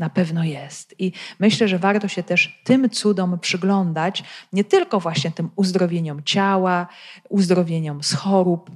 Na 0.00 0.10
pewno 0.10 0.44
jest. 0.44 0.94
I 0.98 1.12
myślę, 1.38 1.68
że 1.68 1.78
warto 1.78 2.08
się 2.08 2.22
też 2.22 2.60
tym 2.64 2.90
cudom 2.90 3.38
przyglądać, 3.38 4.24
nie 4.52 4.64
tylko 4.64 5.00
właśnie 5.00 5.30
tym 5.30 5.50
uzdrowieniom 5.56 6.22
ciała, 6.24 6.88
uzdrowieniom 7.28 8.02
z 8.02 8.12
chorób, 8.12 8.70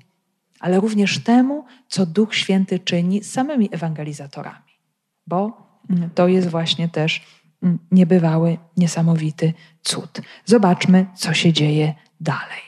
ale 0.61 0.81
również 0.81 1.19
temu, 1.19 1.65
co 1.89 2.07
Duch 2.07 2.35
Święty 2.35 2.79
czyni 2.79 3.23
z 3.23 3.33
samymi 3.33 3.69
ewangelizatorami. 3.73 4.73
Bo 5.27 5.67
to 6.15 6.29
jest 6.29 6.49
właśnie 6.49 6.89
też 6.89 7.23
niebywały, 7.91 8.59
niesamowity 8.77 9.53
cud. 9.83 10.21
Zobaczmy, 10.45 11.07
co 11.17 11.35
się 11.35 11.53
dzieje 11.53 11.95
dalej. 12.21 12.63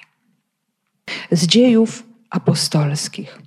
Z 1.30 1.46
dziejów 1.46 2.06
apostolskich. 2.30 3.38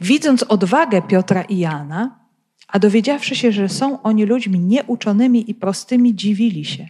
Widząc 0.00 0.42
odwagę 0.42 1.02
Piotra 1.02 1.42
i 1.42 1.58
Jana, 1.58 2.27
a 2.68 2.78
dowiedziawszy 2.78 3.36
się, 3.36 3.52
że 3.52 3.68
są 3.68 4.02
oni 4.02 4.24
ludźmi 4.24 4.60
nieuczonymi 4.60 5.50
i 5.50 5.54
prostymi, 5.54 6.14
dziwili 6.14 6.64
się. 6.64 6.88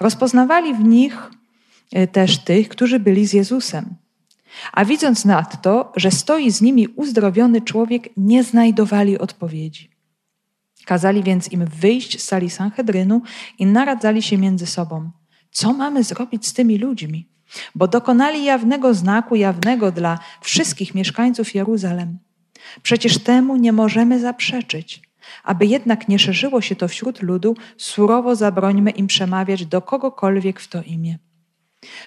Rozpoznawali 0.00 0.74
w 0.74 0.84
nich 0.84 1.30
e, 1.92 2.06
też 2.06 2.38
tych, 2.38 2.68
którzy 2.68 3.00
byli 3.00 3.26
z 3.26 3.32
Jezusem. 3.32 3.94
A 4.72 4.84
widząc 4.84 5.24
nadto, 5.24 5.92
że 5.96 6.10
stoi 6.10 6.50
z 6.50 6.60
nimi 6.60 6.88
uzdrowiony 6.88 7.60
człowiek, 7.60 8.08
nie 8.16 8.44
znajdowali 8.44 9.18
odpowiedzi. 9.18 9.90
Kazali 10.84 11.22
więc 11.22 11.52
im 11.52 11.66
wyjść 11.66 12.20
z 12.20 12.24
sali 12.24 12.50
Sanhedrynu 12.50 13.22
i 13.58 13.66
naradzali 13.66 14.22
się 14.22 14.38
między 14.38 14.66
sobą. 14.66 15.10
Co 15.50 15.72
mamy 15.72 16.04
zrobić 16.04 16.46
z 16.46 16.52
tymi 16.52 16.78
ludźmi? 16.78 17.28
Bo 17.74 17.88
dokonali 17.88 18.44
jawnego 18.44 18.94
znaku, 18.94 19.36
jawnego 19.36 19.92
dla 19.92 20.18
wszystkich 20.40 20.94
mieszkańców 20.94 21.54
Jeruzalem. 21.54 22.18
Przecież 22.82 23.18
temu 23.18 23.56
nie 23.56 23.72
możemy 23.72 24.20
zaprzeczyć. 24.20 25.02
Aby 25.44 25.66
jednak 25.66 26.08
nie 26.08 26.18
szerzyło 26.18 26.60
się 26.60 26.76
to 26.76 26.88
wśród 26.88 27.22
ludu, 27.22 27.56
surowo 27.76 28.36
zabrońmy 28.36 28.90
im 28.90 29.06
przemawiać 29.06 29.66
do 29.66 29.82
kogokolwiek 29.82 30.60
w 30.60 30.68
to 30.68 30.82
imię. 30.82 31.18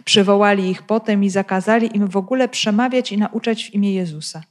Przywołali 0.04 0.70
ich 0.70 0.84
potem 0.84 1.24
i 1.24 1.30
zakazali 1.30 1.98
im 1.98 2.08
w 2.08 2.18
ogóle 2.18 2.50
przemawiać 2.50 3.12
i 3.12 3.18
nauczać 3.18 3.64
w 3.64 3.74
imię 3.74 3.94
Jezusa. 3.94 4.44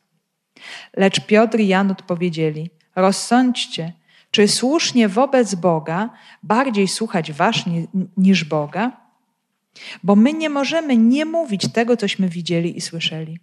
Lecz 0.96 1.20
Piotr 1.26 1.60
i 1.60 1.68
Jan 1.68 1.90
odpowiedzieli: 1.90 2.70
Rozsądźcie, 2.96 3.92
czy 4.30 4.48
słusznie 4.48 5.08
wobec 5.08 5.54
Boga 5.54 6.10
bardziej 6.42 6.88
słuchać 6.88 7.32
was 7.32 7.56
niż 8.16 8.44
Boga? 8.44 8.92
Bo 10.02 10.16
my 10.16 10.32
nie 10.32 10.50
możemy 10.50 10.96
nie 10.96 11.24
mówić 11.24 11.72
tego, 11.72 11.96
cośmy 11.96 12.28
widzieli 12.28 12.76
i 12.76 12.80
słyszeli. 12.80 13.38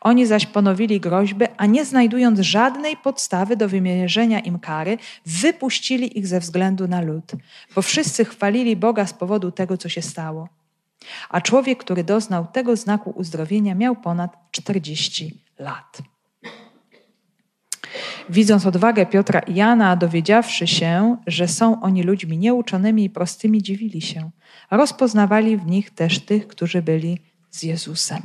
Oni 0.00 0.26
zaś 0.26 0.46
ponowili 0.46 1.00
groźby, 1.00 1.44
a 1.56 1.66
nie 1.66 1.84
znajdując 1.84 2.40
żadnej 2.40 2.96
podstawy 2.96 3.56
do 3.56 3.68
wymierzenia 3.68 4.40
im 4.40 4.58
kary, 4.58 4.98
wypuścili 5.26 6.18
ich 6.18 6.26
ze 6.26 6.40
względu 6.40 6.88
na 6.88 7.00
lud, 7.00 7.32
bo 7.74 7.82
wszyscy 7.82 8.24
chwalili 8.24 8.76
Boga 8.76 9.06
z 9.06 9.14
powodu 9.14 9.50
tego, 9.50 9.76
co 9.76 9.88
się 9.88 10.02
stało. 10.02 10.48
A 11.28 11.40
człowiek, 11.40 11.78
który 11.78 12.04
doznał 12.04 12.46
tego 12.46 12.76
znaku 12.76 13.10
uzdrowienia, 13.10 13.74
miał 13.74 13.96
ponad 13.96 14.36
40 14.50 15.40
lat. 15.58 16.02
Widząc 18.30 18.66
odwagę 18.66 19.06
Piotra 19.06 19.40
i 19.40 19.54
Jana, 19.54 19.96
dowiedziawszy 19.96 20.66
się, 20.66 21.16
że 21.26 21.48
są 21.48 21.82
oni 21.82 22.02
ludźmi 22.02 22.38
nieuczonymi 22.38 23.04
i 23.04 23.10
prostymi, 23.10 23.62
dziwili 23.62 24.00
się. 24.00 24.30
Rozpoznawali 24.70 25.56
w 25.56 25.66
nich 25.66 25.90
też 25.90 26.20
tych, 26.20 26.48
którzy 26.48 26.82
byli 26.82 27.18
z 27.50 27.62
Jezusem. 27.62 28.22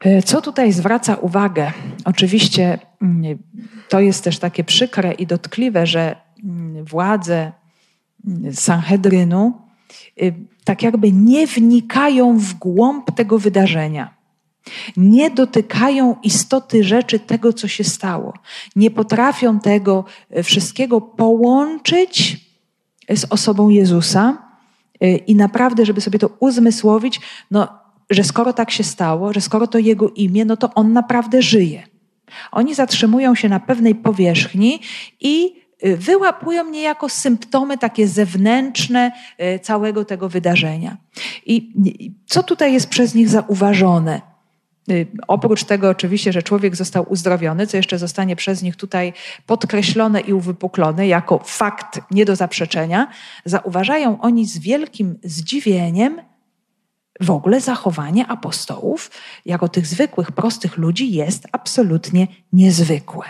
E, 0.00 0.22
co 0.22 0.40
tutaj 0.40 0.72
zwraca 0.72 1.14
uwagę? 1.14 1.72
Oczywiście 2.04 2.78
mm, 3.02 3.38
to 3.88 4.00
jest 4.00 4.24
też 4.24 4.38
takie 4.38 4.64
przykre 4.64 5.12
i 5.12 5.26
dotkliwe, 5.26 5.86
że 5.86 6.16
mm, 6.44 6.84
władze 6.84 7.52
mm, 8.26 8.54
Sanhedrynu 8.54 9.52
y, 10.22 10.34
tak 10.64 10.82
jakby 10.82 11.12
nie 11.12 11.46
wnikają 11.46 12.38
w 12.38 12.54
głąb 12.54 13.14
tego 13.16 13.38
wydarzenia. 13.38 14.14
Nie 14.96 15.30
dotykają 15.30 16.16
istoty 16.22 16.84
rzeczy 16.84 17.18
tego, 17.18 17.52
co 17.52 17.68
się 17.68 17.84
stało. 17.84 18.34
Nie 18.76 18.90
potrafią 18.90 19.60
tego 19.60 20.04
e, 20.30 20.42
wszystkiego 20.42 21.00
połączyć 21.00 22.46
z 23.14 23.24
osobą 23.30 23.68
Jezusa 23.68 24.38
e, 25.00 25.16
i 25.16 25.36
naprawdę, 25.36 25.86
żeby 25.86 26.00
sobie 26.00 26.18
to 26.18 26.30
uzmysłowić, 26.40 27.20
no, 27.50 27.81
że 28.14 28.24
skoro 28.24 28.52
tak 28.52 28.70
się 28.70 28.84
stało, 28.84 29.32
że 29.32 29.40
skoro 29.40 29.66
to 29.66 29.78
Jego 29.78 30.08
imię, 30.08 30.44
no 30.44 30.56
to 30.56 30.74
On 30.74 30.92
naprawdę 30.92 31.42
żyje. 31.42 31.82
Oni 32.52 32.74
zatrzymują 32.74 33.34
się 33.34 33.48
na 33.48 33.60
pewnej 33.60 33.94
powierzchni 33.94 34.80
i 35.20 35.54
y, 35.84 35.96
wyłapują 35.96 36.70
niejako 36.70 37.08
symptomy 37.08 37.78
takie 37.78 38.08
zewnętrzne 38.08 39.12
y, 39.40 39.58
całego 39.58 40.04
tego 40.04 40.28
wydarzenia. 40.28 40.96
I 41.46 41.72
co 42.26 42.42
tutaj 42.42 42.72
jest 42.72 42.88
przez 42.88 43.14
nich 43.14 43.28
zauważone? 43.28 44.32
Y, 44.90 45.06
oprócz 45.28 45.64
tego 45.64 45.88
oczywiście, 45.88 46.32
że 46.32 46.42
człowiek 46.42 46.76
został 46.76 47.06
uzdrowiony, 47.08 47.66
co 47.66 47.76
jeszcze 47.76 47.98
zostanie 47.98 48.36
przez 48.36 48.62
nich 48.62 48.76
tutaj 48.76 49.12
podkreślone 49.46 50.20
i 50.20 50.32
uwypuklone 50.32 51.06
jako 51.06 51.40
fakt 51.44 52.00
nie 52.10 52.24
do 52.24 52.36
zaprzeczenia, 52.36 53.08
zauważają 53.44 54.20
oni 54.20 54.46
z 54.46 54.58
wielkim 54.58 55.18
zdziwieniem, 55.24 56.20
w 57.22 57.30
ogóle 57.30 57.60
zachowanie 57.60 58.26
apostołów, 58.26 59.10
jako 59.46 59.68
tych 59.68 59.86
zwykłych, 59.86 60.32
prostych 60.32 60.76
ludzi, 60.76 61.12
jest 61.12 61.46
absolutnie 61.52 62.26
niezwykłe. 62.52 63.24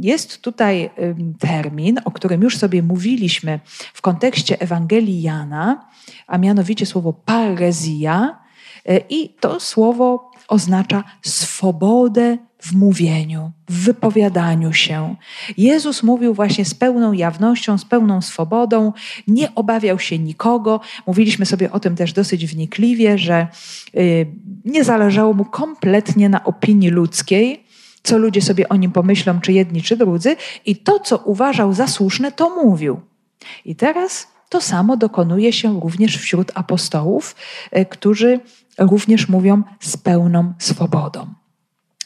Jest 0.00 0.40
tutaj 0.40 0.90
termin, 1.38 2.00
o 2.04 2.10
którym 2.10 2.42
już 2.42 2.58
sobie 2.58 2.82
mówiliśmy 2.82 3.60
w 3.94 4.02
kontekście 4.02 4.60
Ewangelii 4.60 5.22
Jana, 5.22 5.88
a 6.26 6.38
mianowicie 6.38 6.86
słowo 6.86 7.12
parezja, 7.12 8.38
y, 8.90 9.02
i 9.08 9.28
to 9.28 9.60
słowo 9.60 10.30
oznacza 10.48 11.04
swobodę 11.22 12.38
w 12.64 12.72
mówieniu, 12.72 13.52
w 13.68 13.84
wypowiadaniu 13.84 14.72
się. 14.72 15.16
Jezus 15.56 16.02
mówił 16.02 16.34
właśnie 16.34 16.64
z 16.64 16.74
pełną 16.74 17.12
jawnością, 17.12 17.78
z 17.78 17.84
pełną 17.84 18.22
swobodą, 18.22 18.92
nie 19.28 19.54
obawiał 19.54 19.98
się 19.98 20.18
nikogo. 20.18 20.80
Mówiliśmy 21.06 21.46
sobie 21.46 21.72
o 21.72 21.80
tym 21.80 21.96
też 21.96 22.12
dosyć 22.12 22.46
wnikliwie, 22.46 23.18
że 23.18 23.46
y, 23.94 24.26
nie 24.64 24.84
zależało 24.84 25.34
mu 25.34 25.44
kompletnie 25.44 26.28
na 26.28 26.44
opinii 26.44 26.90
ludzkiej, 26.90 27.64
co 28.02 28.18
ludzie 28.18 28.42
sobie 28.42 28.68
o 28.68 28.76
nim 28.76 28.92
pomyślą, 28.92 29.40
czy 29.40 29.52
jedni, 29.52 29.82
czy 29.82 29.96
drudzy, 29.96 30.36
i 30.66 30.76
to, 30.76 31.00
co 31.00 31.18
uważał 31.18 31.72
za 31.72 31.86
słuszne, 31.86 32.32
to 32.32 32.64
mówił. 32.64 33.00
I 33.64 33.76
teraz 33.76 34.33
to 34.54 34.60
samo 34.60 34.96
dokonuje 34.96 35.52
się 35.52 35.80
również 35.80 36.18
wśród 36.18 36.52
apostołów, 36.54 37.36
y, 37.76 37.86
którzy 37.86 38.40
również 38.78 39.28
mówią 39.28 39.62
z 39.80 39.96
pełną 39.96 40.52
swobodą. 40.58 41.34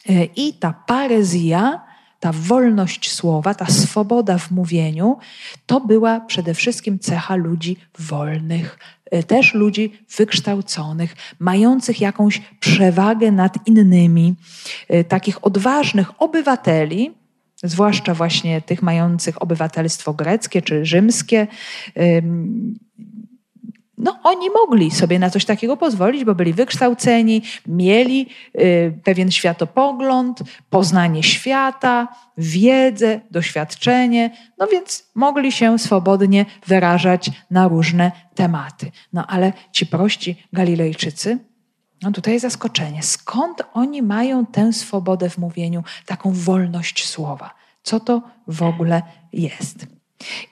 E, 0.09 0.25
I 0.25 0.55
ta 0.55 0.73
parezja, 0.87 1.81
ta 2.21 2.33
wolność 2.33 3.13
słowa, 3.13 3.55
ta 3.55 3.67
swoboda 3.67 4.39
w 4.39 4.51
mówieniu, 4.51 5.19
to 5.67 5.81
była 5.81 6.21
przede 6.21 6.55
wszystkim 6.55 6.99
cecha 6.99 7.37
ludzi 7.37 7.77
wolnych, 7.99 8.79
e, 9.11 9.23
też 9.23 9.55
ludzi 9.55 9.93
wykształconych, 10.17 11.17
mających 11.39 12.01
jakąś 12.01 12.43
przewagę 12.61 13.33
nad 13.33 13.67
innymi, 13.67 14.35
e, 14.89 15.05
takich 15.05 15.45
odważnych 15.45 16.23
obywateli, 16.23 17.18
zwłaszcza 17.63 18.15
właśnie 18.15 18.63
tych 18.63 18.83
mających 18.83 19.43
obywatelstwo 19.43 20.15
greckie 20.15 20.63
czy 20.63 20.85
rzymskie, 20.85 21.47
no, 23.99 24.19
oni 24.23 24.51
mogli 24.51 24.91
sobie 24.91 25.19
na 25.19 25.31
coś 25.31 25.45
takiego 25.45 25.77
pozwolić, 25.77 26.25
bo 26.25 26.35
byli 26.35 26.53
wykształceni, 26.53 27.43
mieli 27.67 28.27
y, 28.61 29.01
pewien 29.05 29.31
światopogląd, 29.31 30.43
poznanie 30.71 31.23
świata, 31.23 32.09
wiedzę, 32.37 33.21
doświadczenie, 33.31 34.31
no 34.59 34.67
więc 34.67 35.11
mogli 35.15 35.53
się 35.53 35.79
swobodnie 35.79 36.47
wyrażać 36.67 37.31
na 37.51 37.69
różne 37.69 38.13
tematy. 38.35 38.91
No 39.13 39.27
ale 39.27 39.53
ci 39.73 39.87
prości 39.87 40.43
Galilejczycy, 40.53 41.39
no 42.03 42.13
tutaj 42.13 42.33
jest 42.33 42.43
zaskoczenie. 42.43 43.03
Skąd 43.03 43.63
oni 43.73 44.03
mają 44.03 44.47
tę 44.47 44.73
swobodę 44.73 45.31
w 45.31 45.39
mówieniu, 45.39 45.85
taką 46.07 46.33
wolność 46.33 47.09
słowa? 47.09 47.58
Co 47.83 48.01
to 48.01 48.23
w 48.47 48.63
ogóle 48.63 49.03
jest? 49.33 49.87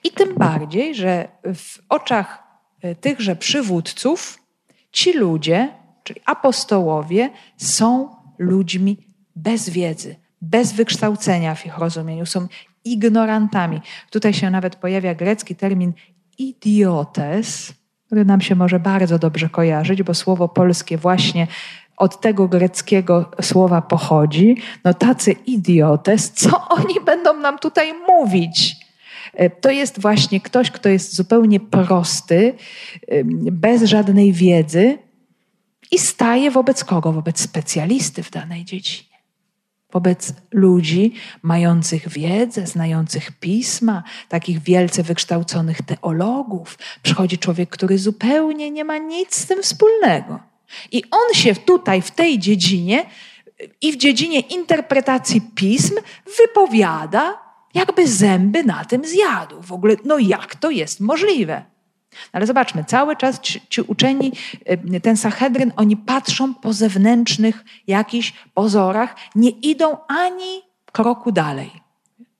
I 0.04 0.10
tym 0.10 0.34
bardziej, 0.34 0.94
że 0.94 1.28
w 1.54 1.78
oczach 1.88 2.46
E, 2.82 2.94
tychże 2.94 3.36
przywódców, 3.36 4.38
ci 4.92 5.12
ludzie, 5.12 5.68
czyli 6.04 6.20
apostołowie, 6.26 7.30
są 7.56 8.08
ludźmi 8.38 8.96
bez 9.36 9.68
wiedzy, 9.68 10.16
bez 10.42 10.72
wykształcenia 10.72 11.54
w 11.54 11.66
ich 11.66 11.78
rozumieniu, 11.78 12.26
są 12.26 12.46
ignorantami. 12.84 13.80
Tutaj 14.10 14.34
się 14.34 14.50
nawet 14.50 14.76
pojawia 14.76 15.14
grecki 15.14 15.56
termin 15.56 15.92
idiotes, 16.38 17.72
który 18.06 18.24
nam 18.24 18.40
się 18.40 18.54
może 18.54 18.80
bardzo 18.80 19.18
dobrze 19.18 19.48
kojarzyć, 19.48 20.02
bo 20.02 20.14
słowo 20.14 20.48
polskie 20.48 20.98
właśnie 20.98 21.46
od 21.96 22.20
tego 22.20 22.48
greckiego 22.48 23.30
słowa 23.42 23.82
pochodzi. 23.82 24.56
No 24.84 24.94
tacy 24.94 25.32
idiotes, 25.32 26.32
co 26.32 26.68
oni 26.68 26.94
będą 27.04 27.36
nam 27.36 27.58
tutaj 27.58 27.94
mówić? 28.08 28.76
E, 29.34 29.50
to 29.50 29.70
jest 29.70 30.00
właśnie 30.00 30.40
ktoś, 30.40 30.70
kto 30.70 30.88
jest 30.88 31.14
zupełnie 31.16 31.60
prosty, 31.60 32.54
bez 33.52 33.82
żadnej 33.82 34.32
wiedzy 34.32 34.98
i 35.90 35.98
staje 35.98 36.50
wobec 36.50 36.84
kogo? 36.84 37.12
Wobec 37.12 37.40
specjalisty 37.40 38.22
w 38.22 38.30
danej 38.30 38.64
dziedzinie. 38.64 39.16
Wobec 39.92 40.34
ludzi 40.52 41.14
mających 41.42 42.08
wiedzę, 42.08 42.66
znających 42.66 43.32
pisma, 43.32 44.02
takich 44.28 44.58
wielce 44.58 45.02
wykształconych 45.02 45.82
teologów. 45.82 46.78
Przychodzi 47.02 47.38
człowiek, 47.38 47.70
który 47.70 47.98
zupełnie 47.98 48.70
nie 48.70 48.84
ma 48.84 48.98
nic 48.98 49.34
z 49.34 49.46
tym 49.46 49.62
wspólnego. 49.62 50.55
I 50.92 51.02
on 51.10 51.34
się 51.34 51.54
tutaj, 51.54 52.02
w 52.02 52.10
tej 52.10 52.38
dziedzinie 52.38 53.06
i 53.80 53.92
w 53.92 53.96
dziedzinie 53.96 54.40
interpretacji 54.40 55.40
pism 55.40 55.94
wypowiada 56.38 57.46
jakby 57.74 58.08
zęby 58.08 58.64
na 58.64 58.84
tym 58.84 59.04
zjadł. 59.04 59.62
W 59.62 59.72
ogóle, 59.72 59.96
no 60.04 60.18
jak 60.18 60.54
to 60.54 60.70
jest 60.70 61.00
możliwe? 61.00 61.64
Ale 62.32 62.46
zobaczmy, 62.46 62.84
cały 62.84 63.16
czas 63.16 63.40
ci, 63.40 63.60
ci 63.68 63.80
uczeni, 63.80 64.32
y, 64.94 65.00
ten 65.00 65.16
Sachedryn, 65.16 65.72
oni 65.76 65.96
patrzą 65.96 66.54
po 66.54 66.72
zewnętrznych 66.72 67.64
jakichś 67.86 68.32
pozorach, 68.54 69.16
nie 69.34 69.50
idą 69.50 69.96
ani 70.08 70.62
kroku 70.92 71.32
dalej. 71.32 71.70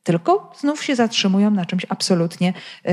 Tylko 0.02 0.52
znów 0.58 0.84
się 0.84 0.96
zatrzymują 0.96 1.50
na 1.50 1.66
czymś 1.66 1.86
absolutnie 1.88 2.52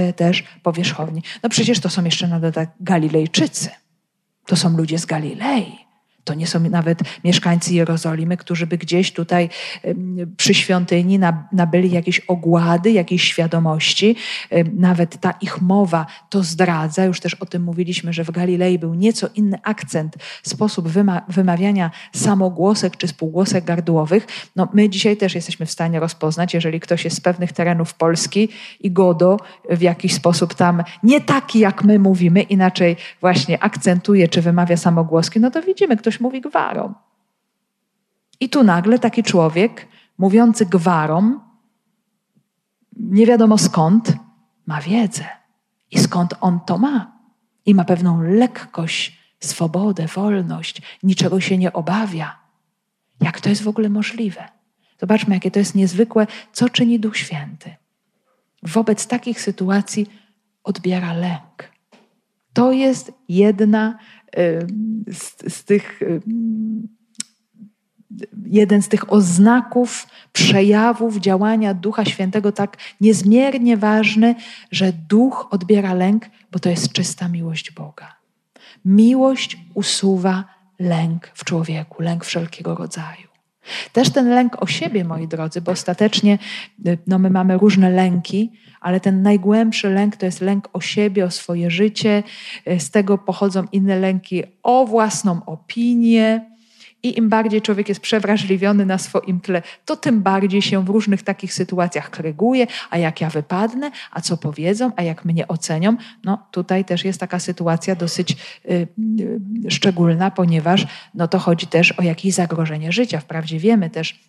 y, 0.10 0.14
też 0.14 0.44
powierzchowni. 0.64 1.22
No 1.44 1.50
przecież 1.50 1.80
to 1.80 1.90
są 1.90 2.04
jeszcze 2.04 2.28
na 2.28 2.40
dodatek 2.40 2.70
Galilejczycy. 2.80 3.70
To 4.46 4.56
są 4.56 4.78
ludzie 4.78 5.00
z 5.00 5.06
Galilei. 5.06 5.83
To 6.24 6.34
nie 6.34 6.48
są 6.48 6.60
nawet 6.60 7.00
mieszkańcy 7.24 7.74
Jerozolimy, 7.74 8.38
którzy 8.38 8.68
by 8.68 8.78
gdzieś 8.78 9.12
tutaj 9.12 9.50
przy 10.38 10.54
świątyni 10.54 11.20
nabyli 11.52 11.92
jakieś 11.92 12.20
ogłady, 12.20 12.92
jakieś 12.92 13.24
świadomości. 13.24 14.16
Nawet 14.74 15.18
ta 15.18 15.34
ich 15.42 15.62
mowa 15.62 16.06
to 16.30 16.44
zdradza. 16.44 17.06
Już 17.06 17.20
też 17.20 17.34
o 17.34 17.46
tym 17.46 17.64
mówiliśmy, 17.64 18.14
że 18.14 18.24
w 18.24 18.32
Galilei 18.32 18.80
był 18.80 18.94
nieco 18.94 19.30
inny 19.36 19.58
akcent, 19.64 20.16
sposób 20.44 20.88
wymawiania 21.28 21.92
samogłosek 22.16 22.98
czy 22.98 23.08
spółgłosek 23.08 23.66
gardłowych. 23.66 24.28
No, 24.56 24.68
my 24.74 24.90
dzisiaj 24.90 25.18
też 25.18 25.36
jesteśmy 25.36 25.66
w 25.66 25.72
stanie 25.72 26.00
rozpoznać, 26.00 26.54
jeżeli 26.54 26.80
ktoś 26.80 27.04
jest 27.04 27.18
z 27.18 27.22
pewnych 27.22 27.52
terenów 27.52 27.94
Polski 27.94 28.50
i 28.80 28.92
godo 28.92 29.38
w 29.70 29.82
jakiś 29.82 30.14
sposób 30.14 30.54
tam 30.54 30.84
nie 31.04 31.22
taki, 31.22 31.60
jak 31.60 31.84
my 31.84 32.00
mówimy, 32.00 32.42
inaczej 32.42 32.96
właśnie 33.22 33.64
akcentuje 33.64 34.28
czy 34.28 34.42
wymawia 34.42 34.78
samogłoski, 34.78 35.40
no 35.40 35.52
to 35.52 35.62
widzimy, 35.62 35.98
ktoś 35.98 36.13
ktoś 36.14 36.20
mówi 36.20 36.42
gwarą. 36.42 36.94
I 38.40 38.50
tu 38.50 38.64
nagle 38.64 39.00
taki 39.00 39.24
człowiek, 39.24 39.88
mówiący 40.18 40.66
gwarą, 40.66 41.40
nie 42.96 43.26
wiadomo 43.26 43.58
skąd, 43.58 44.14
ma 44.66 44.82
wiedzę. 44.82 45.26
I 45.92 46.00
skąd 46.00 46.34
on 46.42 46.60
to 46.60 46.78
ma? 46.78 47.12
I 47.66 47.76
ma 47.76 47.86
pewną 47.86 48.22
lekkość, 48.22 49.20
swobodę, 49.40 50.08
wolność, 50.08 50.82
niczego 51.04 51.42
się 51.42 51.58
nie 51.58 51.74
obawia. 51.74 52.40
Jak 53.22 53.42
to 53.42 53.50
jest 53.50 53.64
w 53.64 53.68
ogóle 53.68 53.90
możliwe? 53.90 54.50
Zobaczmy, 55.00 55.36
jakie 55.36 55.52
to 55.52 55.60
jest 55.60 55.76
niezwykłe, 55.76 56.28
co 56.54 56.70
czyni 56.70 57.00
Duch 57.00 57.18
Święty. 57.18 57.76
Wobec 58.64 59.08
takich 59.08 59.42
sytuacji 59.42 60.08
odbiera 60.64 61.14
lęk. 61.14 61.74
To 62.54 62.72
jest 62.72 63.12
jedna 63.30 64.00
z, 65.12 65.54
z 65.54 65.64
tych 65.64 66.00
jeden 68.46 68.82
z 68.82 68.90
tych 68.90 69.14
oznaków, 69.14 70.08
przejawów 70.34 71.18
działania 71.18 71.74
Ducha 71.74 72.06
Świętego 72.06 72.52
tak 72.52 72.78
niezmiernie 73.02 73.78
ważny, 73.78 74.36
że 74.72 74.94
Duch 74.94 75.48
odbiera 75.52 75.94
lęk, 75.94 76.26
bo 76.52 76.60
to 76.60 76.70
jest 76.70 76.92
czysta 76.92 77.28
miłość 77.28 77.72
Boga. 77.72 78.16
Miłość 78.86 79.58
usuwa 79.74 80.46
lęk 80.80 81.32
w 81.34 81.44
człowieku, 81.44 82.04
lęk 82.04 82.26
wszelkiego 82.26 82.76
rodzaju. 82.76 83.33
Też 83.94 84.10
ten 84.10 84.30
lęk 84.30 84.64
o 84.64 84.68
siebie, 84.68 85.04
moi 85.04 85.28
drodzy, 85.28 85.62
bo 85.62 85.72
ostatecznie 85.72 86.40
y, 86.88 86.98
no, 87.08 87.20
my 87.20 87.30
mamy 87.30 87.58
różne 87.58 87.90
lęki, 87.90 88.52
ale 88.82 89.00
ten 89.00 89.22
najgłębszy 89.22 89.90
lęk 89.90 90.16
to 90.16 90.26
jest 90.26 90.42
lęk 90.42 90.70
o 90.74 90.82
siebie, 90.82 91.26
o 91.26 91.32
swoje 91.32 91.72
życie. 91.72 92.24
Y, 92.68 92.80
z 92.80 92.92
tego 92.92 93.18
pochodzą 93.18 93.66
inne 93.72 94.00
lęki 94.00 94.44
o 94.64 94.86
własną 94.86 95.46
opinię, 95.46 96.53
i 97.04 97.18
im 97.18 97.30
bardziej 97.30 97.62
człowiek 97.62 97.90
jest 97.90 98.02
przewrażliwiony 98.02 98.86
na 98.86 98.98
swoim 98.98 99.40
tle, 99.40 99.62
to 99.86 99.96
tym 99.96 100.22
bardziej 100.22 100.62
się 100.62 100.86
w 100.86 100.90
różnych 100.90 101.24
takich 101.24 101.54
sytuacjach 101.54 102.10
kryguje, 102.10 102.68
a 102.90 102.98
jak 102.98 103.22
ja 103.22 103.30
wypadnę, 103.30 103.92
a 104.12 104.22
co 104.22 104.38
powiedzą, 104.38 104.92
a 104.96 105.04
jak 105.04 105.26
mnie 105.26 105.48
ocenią. 105.48 105.98
No 106.24 106.48
tutaj 106.52 106.86
też 106.86 107.06
jest 107.06 107.20
taka 107.20 107.40
sytuacja 107.40 107.96
dosyć 107.96 108.32
y, 108.32 108.88
y, 109.20 109.72
szczególna, 109.72 110.32
ponieważ 110.32 110.88
no 111.14 111.28
to 111.28 111.40
chodzi 111.40 111.68
też 111.68 111.92
o 111.92 112.04
jakieś 112.04 112.34
zagrożenie 112.34 112.92
życia. 112.92 113.20
Wprawdzie 113.20 113.60
wiemy 113.60 113.90
też, 113.90 114.20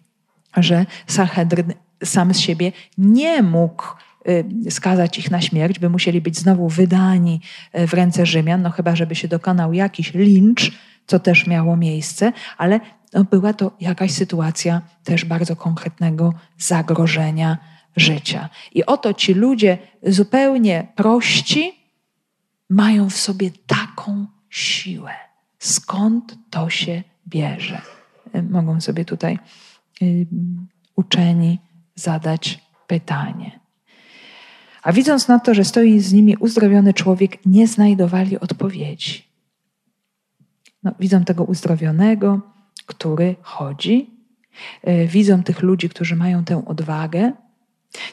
że 0.56 0.86
Sanhedryn 1.06 1.72
sam 2.04 2.34
z 2.34 2.38
siebie 2.38 2.72
nie 2.98 3.42
mógł 3.42 3.84
y, 4.28 4.70
skazać 4.70 5.18
ich 5.18 5.30
na 5.30 5.40
śmierć, 5.40 5.78
by 5.78 5.88
musieli 5.88 6.20
być 6.20 6.38
znowu 6.38 6.68
wydani 6.68 7.40
y, 7.78 7.86
w 7.86 7.94
ręce 7.94 8.26
Rzymian, 8.26 8.62
no 8.62 8.70
chyba 8.70 8.96
żeby 8.96 9.14
się 9.14 9.28
dokonał 9.28 9.72
jakiś 9.72 10.14
lincz, 10.14 10.72
co 11.06 11.18
też 11.18 11.46
miało 11.46 11.76
miejsce, 11.76 12.32
ale 12.58 12.80
no, 13.12 13.24
była 13.24 13.52
to 13.52 13.70
jakaś 13.80 14.10
sytuacja 14.10 14.82
też 15.04 15.24
bardzo 15.24 15.56
konkretnego 15.56 16.34
zagrożenia 16.58 17.58
życia. 17.96 18.48
I 18.74 18.86
oto 18.86 19.14
ci 19.14 19.34
ludzie 19.34 19.78
zupełnie 20.02 20.86
prości 20.94 21.72
mają 22.70 23.10
w 23.10 23.16
sobie 23.16 23.50
taką 23.66 24.26
siłę. 24.50 25.12
Skąd 25.58 26.36
to 26.50 26.70
się 26.70 27.02
bierze? 27.28 27.80
Mogą 28.50 28.80
sobie 28.80 29.04
tutaj 29.04 29.38
y, 30.02 30.26
uczeni 30.96 31.58
zadać 31.94 32.60
pytanie. 32.86 33.60
A 34.82 34.92
widząc 34.92 35.28
na 35.28 35.38
to, 35.38 35.54
że 35.54 35.64
stoi 35.64 36.00
z 36.00 36.12
nimi 36.12 36.36
uzdrowiony 36.36 36.94
człowiek, 36.94 37.46
nie 37.46 37.66
znajdowali 37.66 38.40
odpowiedzi. 38.40 39.33
No, 40.84 40.92
widzą 41.00 41.24
tego 41.24 41.44
uzdrowionego, 41.44 42.40
który 42.86 43.36
chodzi, 43.42 44.10
e, 44.82 45.06
widzą 45.06 45.42
tych 45.42 45.62
ludzi, 45.62 45.88
którzy 45.88 46.16
mają 46.16 46.44
tę 46.44 46.62
odwagę. 46.66 47.32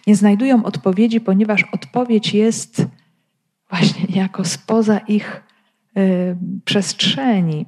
Nie 0.08 0.16
znajdują 0.16 0.64
odpowiedzi, 0.64 1.22
ponieważ 1.22 1.64
odpowiedź 1.72 2.34
jest 2.34 2.86
właśnie 3.70 4.06
jako 4.22 4.46
spoza 4.46 4.98
ich 4.98 5.44
e, 5.98 6.02
przestrzeni, 6.66 7.66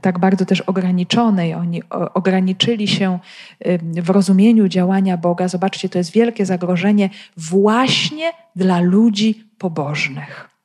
tak 0.00 0.18
bardzo 0.18 0.44
też 0.44 0.60
ograniczonej. 0.60 1.54
Oni 1.54 1.82
ograniczyli 2.14 2.88
się 2.88 3.18
e, 3.60 4.02
w 4.02 4.10
rozumieniu 4.10 4.68
działania 4.68 5.16
Boga. 5.16 5.48
Zobaczcie, 5.48 5.88
to 5.88 5.98
jest 5.98 6.12
wielkie 6.12 6.46
zagrożenie 6.46 7.10
właśnie 7.36 8.32
dla 8.56 8.80
ludzi 8.80 9.44
pobożnych. 9.58 10.55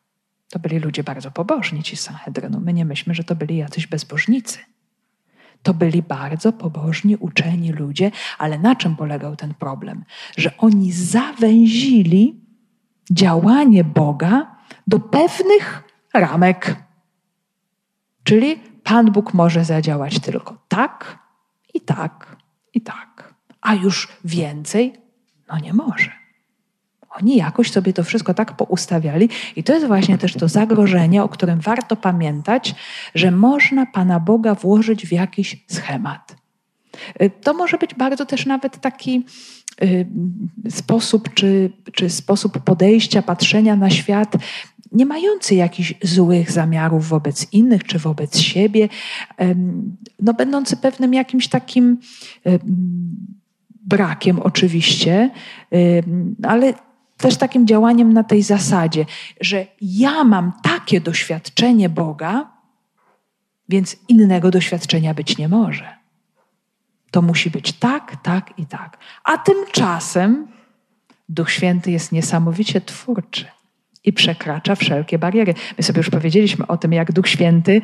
To 0.51 0.59
byli 0.59 0.79
ludzie 0.79 1.03
bardzo 1.03 1.31
pobożni, 1.31 1.83
ci 1.83 1.97
Sanhedrynu. 1.97 2.59
My 2.59 2.73
nie 2.73 2.85
myślmy, 2.85 3.13
że 3.13 3.23
to 3.23 3.35
byli 3.35 3.57
jacyś 3.57 3.87
bezbożnicy. 3.87 4.59
To 5.63 5.73
byli 5.73 6.01
bardzo 6.03 6.53
pobożni, 6.53 7.15
uczeni 7.15 7.71
ludzie, 7.71 8.11
ale 8.37 8.59
na 8.59 8.75
czym 8.75 8.95
polegał 8.95 9.35
ten 9.35 9.53
problem? 9.53 10.03
Że 10.37 10.57
oni 10.57 10.91
zawęzili 10.91 12.41
działanie 13.11 13.83
Boga 13.83 14.55
do 14.87 14.99
pewnych 14.99 15.83
ramek. 16.13 16.75
Czyli 18.23 18.55
Pan 18.83 19.11
Bóg 19.11 19.33
może 19.33 19.65
zadziałać 19.65 20.19
tylko 20.19 20.57
tak 20.67 21.19
i 21.73 21.81
tak 21.81 22.35
i 22.73 22.81
tak, 22.81 23.33
a 23.61 23.75
już 23.75 24.07
więcej 24.25 24.93
no 25.47 25.59
nie 25.59 25.73
może. 25.73 26.20
Oni 27.19 27.36
jakoś 27.36 27.71
sobie 27.71 27.93
to 27.93 28.04
wszystko 28.04 28.34
tak 28.34 28.58
poustawiali, 28.58 29.30
i 29.56 29.63
to 29.63 29.74
jest 29.74 29.88
właśnie 29.88 30.17
też 30.17 30.34
to 30.34 30.47
zagrożenie, 30.47 31.24
o 31.24 31.30
którym 31.30 31.60
warto 31.60 31.95
pamiętać, 31.95 32.76
że 33.15 33.32
można 33.32 33.86
Pana 33.86 34.19
Boga 34.19 34.56
włożyć 34.56 35.08
w 35.08 35.12
jakiś 35.12 35.63
schemat. 35.67 36.36
Y, 37.21 37.32
to 37.41 37.54
może 37.54 37.78
być 37.78 37.95
bardzo 37.95 38.26
też 38.26 38.45
nawet 38.45 38.82
taki 38.82 39.26
y, 39.84 40.08
sposób, 40.69 41.34
czy, 41.34 41.71
czy 41.91 42.10
sposób 42.10 42.60
podejścia, 42.60 43.21
patrzenia 43.21 43.76
na 43.76 43.89
świat, 43.89 44.34
nie 44.91 45.06
mający 45.06 45.56
jakichś 45.56 45.93
złych 46.02 46.52
zamiarów 46.52 47.08
wobec 47.08 47.54
innych 47.54 47.84
czy 47.84 48.00
wobec 48.00 48.38
siebie, 48.38 48.89
no, 50.19 50.34
będący 50.34 50.78
pewnym 50.78 51.13
jakimś 51.13 51.47
takim 51.47 51.97
brakiem 53.86 54.39
oczywiście, 54.39 55.30
ale 56.43 56.74
też 57.21 57.38
takim 57.38 57.67
działaniem 57.67 58.13
na 58.13 58.23
tej 58.23 58.43
zasadzie, 58.43 59.05
że 59.41 59.65
ja 59.81 60.23
mam 60.23 60.51
takie 60.63 61.01
doświadczenie 61.01 61.89
Boga, 61.89 62.51
więc 63.69 63.97
innego 64.07 64.51
doświadczenia 64.51 65.13
być 65.13 65.38
nie 65.38 65.49
może. 65.49 65.95
To 67.12 67.21
musi 67.21 67.49
być 67.49 67.73
tak, 67.73 68.15
tak 68.23 68.60
i 68.60 68.65
tak. 68.65 68.97
A 69.23 69.38
tymczasem 69.38 70.47
Duch 71.29 71.51
Święty 71.51 71.91
jest 71.91 72.12
niesamowicie 72.12 72.81
twórczy 72.81 73.45
i 74.03 74.13
przekracza 74.13 74.75
wszelkie 74.75 75.19
bariery. 75.19 75.53
My 75.77 75.84
sobie 75.84 75.97
już 75.97 76.10
powiedzieliśmy 76.10 76.67
o 76.67 76.77
tym, 76.77 76.93
jak 76.93 77.12
Duch 77.12 77.27
Święty 77.27 77.81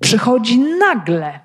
przychodzi 0.00 0.58
nagle, 0.58 1.40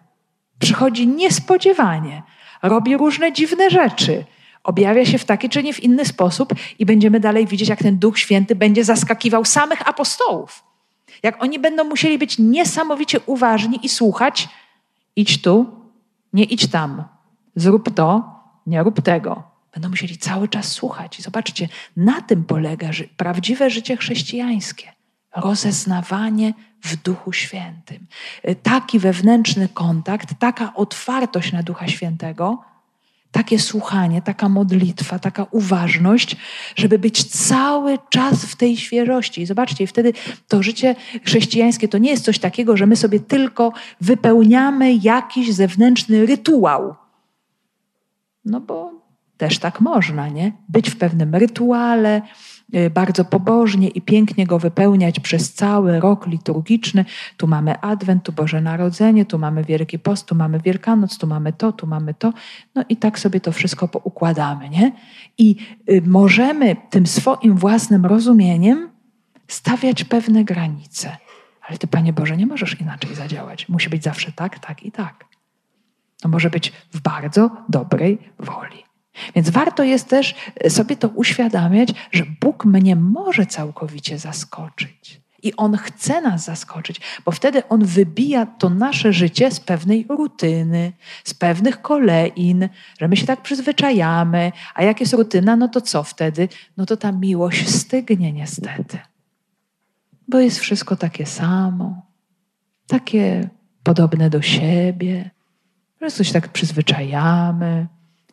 przychodzi 0.60 1.08
niespodziewanie, 1.08 2.24
robi 2.64 2.98
różne 2.98 3.34
dziwne 3.34 3.70
rzeczy 3.70 4.26
objawia 4.64 5.06
się 5.06 5.18
w 5.18 5.26
taki 5.26 5.50
czy 5.50 5.64
nie 5.64 5.74
w 5.74 5.84
inny 5.84 6.06
sposób 6.06 6.54
i 6.80 6.86
będziemy 6.86 7.20
dalej 7.20 7.48
widzieć, 7.48 7.70
jak 7.70 7.80
ten 7.80 8.00
Duch 8.00 8.20
Święty 8.20 8.56
będzie 8.56 8.84
zaskakiwał 8.84 9.46
samych 9.46 9.90
apostołów. 9.90 10.64
Jak 11.24 11.44
oni 11.44 11.60
będą 11.60 11.84
musieli 11.84 12.18
być 12.18 12.40
niesamowicie 12.40 13.20
uważni 13.26 13.80
i 13.84 13.90
słuchać, 13.90 14.50
idź 15.16 15.42
tu, 15.42 15.66
nie 16.34 16.44
idź 16.44 16.68
tam, 16.68 17.04
zrób 17.56 17.96
to, 17.96 18.40
nie 18.68 18.84
rób 18.84 19.02
tego. 19.02 19.44
Będą 19.74 19.90
musieli 19.90 20.18
cały 20.18 20.48
czas 20.48 20.72
słuchać. 20.72 21.20
I 21.20 21.22
zobaczcie, 21.22 21.68
na 21.98 22.22
tym 22.22 22.44
polega 22.44 22.94
ży 22.94 23.08
prawdziwe 23.18 23.70
życie 23.70 23.98
chrześcijańskie. 23.98 24.92
Rozeznawanie 25.36 26.54
w 26.84 26.96
Duchu 26.96 27.34
Świętym. 27.34 28.08
Taki 28.64 29.00
wewnętrzny 29.00 29.70
kontakt, 29.70 30.30
taka 30.40 30.74
otwartość 30.74 31.52
na 31.54 31.64
Ducha 31.64 31.88
Świętego, 31.88 32.62
takie 33.32 33.60
słuchanie, 33.60 34.22
taka 34.22 34.50
modlitwa, 34.50 35.20
taka 35.20 35.46
uważność, 35.52 36.36
żeby 36.76 37.00
być 37.00 37.24
cały 37.24 37.98
czas 38.10 38.46
w 38.46 38.56
tej 38.56 38.78
świeżości. 38.78 39.42
I 39.42 39.46
zobaczcie, 39.46 39.88
wtedy 39.88 40.14
to 40.48 40.64
życie 40.64 40.96
chrześcijańskie 41.26 41.88
to 41.88 41.98
nie 41.98 42.10
jest 42.10 42.26
coś 42.26 42.40
takiego, 42.40 42.78
że 42.78 42.86
my 42.86 42.96
sobie 42.96 43.20
tylko 43.20 43.74
wypełniamy 44.02 44.94
jakiś 44.94 45.54
zewnętrzny 45.54 46.26
rytuał. 46.26 46.96
No 48.46 48.62
bo 48.62 48.92
też 49.38 49.60
tak 49.60 49.82
można, 49.82 50.28
nie? 50.28 50.52
Być 50.70 50.90
w 50.90 50.98
pewnym 50.98 51.36
rytuale, 51.36 52.22
bardzo 52.94 53.26
pobożnie 53.26 53.88
i 53.88 54.02
pięknie 54.02 54.48
go 54.48 54.60
wypełniać 54.60 55.20
przez 55.20 55.54
cały 55.54 56.00
rok 56.00 56.28
liturgiczny. 56.28 57.06
Tu 57.38 57.48
mamy 57.48 57.80
Adwent, 57.80 58.24
tu 58.24 58.32
Boże 58.32 58.62
Narodzenie, 58.62 59.26
tu 59.26 59.40
mamy 59.40 59.64
Wielki 59.64 60.00
Post, 60.00 60.26
tu 60.26 60.36
mamy 60.36 60.60
Wielkanoc, 60.60 61.18
tu 61.18 61.28
mamy 61.28 61.54
to, 61.54 61.72
tu 61.72 61.88
mamy 61.88 62.14
to. 62.14 62.34
No 62.76 62.84
i 62.90 62.98
tak 62.98 63.20
sobie 63.20 63.40
to 63.40 63.52
wszystko 63.52 63.88
poukładamy, 63.88 64.70
nie? 64.70 64.92
I 65.38 65.56
y, 65.90 66.02
możemy 66.06 66.76
tym 66.90 67.08
swoim 67.08 67.56
własnym 67.58 68.06
rozumieniem 68.06 68.90
stawiać 69.48 70.04
pewne 70.04 70.44
granice. 70.44 71.18
Ale 71.68 71.78
Ty, 71.78 71.88
Panie 71.88 72.14
Boże, 72.14 72.38
nie 72.38 72.46
możesz 72.46 72.82
inaczej 72.82 73.16
zadziałać. 73.16 73.70
Musi 73.70 73.90
być 73.90 74.04
zawsze 74.04 74.32
tak, 74.32 74.60
tak 74.60 74.84
i 74.84 74.92
tak. 74.92 75.26
To 76.22 76.30
może 76.30 76.50
być 76.50 76.74
w 76.94 77.02
bardzo 77.02 77.52
dobrej 77.70 78.18
woli. 78.40 78.89
Więc 79.36 79.50
warto 79.50 79.84
jest 79.84 80.08
też 80.08 80.36
e, 80.56 80.70
sobie 80.70 80.96
to 80.96 81.08
uświadamiać, 81.08 81.90
że 82.12 82.26
Bóg 82.42 82.66
mnie 82.66 82.96
może 82.96 83.46
całkowicie 83.46 84.20
zaskoczyć. 84.20 85.22
I 85.44 85.56
On 85.56 85.78
chce 85.78 86.22
nas 86.22 86.46
zaskoczyć, 86.46 87.02
bo 87.26 87.32
wtedy 87.32 87.68
On 87.68 87.86
wybija 87.86 88.46
to 88.46 88.70
nasze 88.70 89.14
życie 89.14 89.52
z 89.52 89.60
pewnej 89.60 90.06
rutyny, 90.10 90.92
z 91.24 91.34
pewnych 91.34 91.82
kolejn, 91.82 92.70
że 93.00 93.08
my 93.08 93.18
się 93.18 93.26
tak 93.26 93.42
przyzwyczajamy. 93.42 94.52
A 94.76 94.84
jak 94.84 95.00
jest 95.00 95.14
rutyna, 95.14 95.56
no 95.56 95.68
to 95.68 95.82
co 95.82 96.04
wtedy? 96.04 96.50
No 96.78 96.86
to 96.86 96.98
ta 96.98 97.12
miłość 97.12 97.70
stygnie 97.70 98.34
niestety. 98.34 99.00
Bo 100.28 100.40
jest 100.40 100.60
wszystko 100.60 100.96
takie 100.96 101.26
samo, 101.26 102.02
takie 102.88 103.50
podobne 103.84 104.30
do 104.30 104.42
siebie, 104.42 105.30
że 106.02 106.12
coś 106.12 106.32
tak 106.32 106.48
przyzwyczajamy 106.48 107.88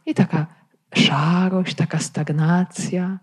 i 0.07 0.15
taka 0.15 0.47
szarość, 0.97 1.75
taka 1.75 1.99
stagnacja. 1.99 3.19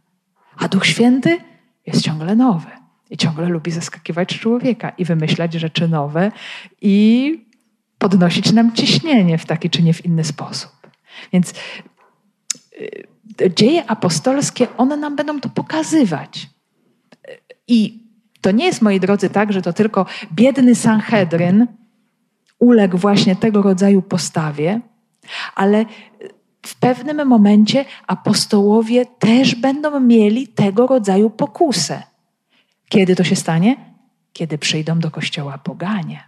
A 0.57 0.67
Duch 0.67 0.85
Święty 0.85 1.37
jest 1.85 2.01
ciągle 2.01 2.35
nowy 2.35 2.67
i 3.09 3.17
ciągle 3.17 3.49
lubi 3.49 3.71
zaskakiwać 3.71 4.39
człowieka 4.39 4.89
i 4.89 5.05
wymyślać 5.05 5.53
rzeczy 5.53 5.87
nowe 5.87 6.31
i 6.81 7.45
podnosić 7.97 8.51
nam 8.51 8.73
ciśnienie 8.73 9.37
w 9.37 9.45
taki 9.45 9.69
czy 9.69 9.83
nie 9.83 9.93
w 9.93 10.05
inny 10.05 10.23
sposób. 10.23 10.71
Więc 11.33 11.53
y, 13.41 13.53
dzieje 13.55 13.85
apostolskie, 13.89 14.67
one 14.77 14.97
nam 14.97 15.15
będą 15.15 15.39
to 15.39 15.49
pokazywać. 15.49 16.49
I 17.67 18.03
to 18.41 18.51
nie 18.51 18.65
jest, 18.65 18.81
moi 18.81 18.99
drodzy, 18.99 19.29
tak, 19.29 19.53
że 19.53 19.61
to 19.61 19.73
tylko 19.73 20.05
biedny 20.33 20.75
Sanhedryn 20.75 21.67
uległ 22.59 22.97
właśnie 22.97 23.35
tego 23.35 23.61
rodzaju 23.61 24.01
postawie, 24.01 24.81
ale 25.55 25.85
w 26.65 26.75
pewnym 26.75 27.27
momencie 27.27 27.85
apostołowie 28.07 29.05
też 29.05 29.55
będą 29.55 29.99
mieli 29.99 30.47
tego 30.47 30.87
rodzaju 30.87 31.29
pokusę. 31.29 32.03
Kiedy 32.89 33.15
to 33.15 33.23
się 33.23 33.35
stanie? 33.35 33.75
Kiedy 34.33 34.57
przyjdą 34.57 34.99
do 34.99 35.11
kościoła 35.11 35.57
poganie. 35.57 36.23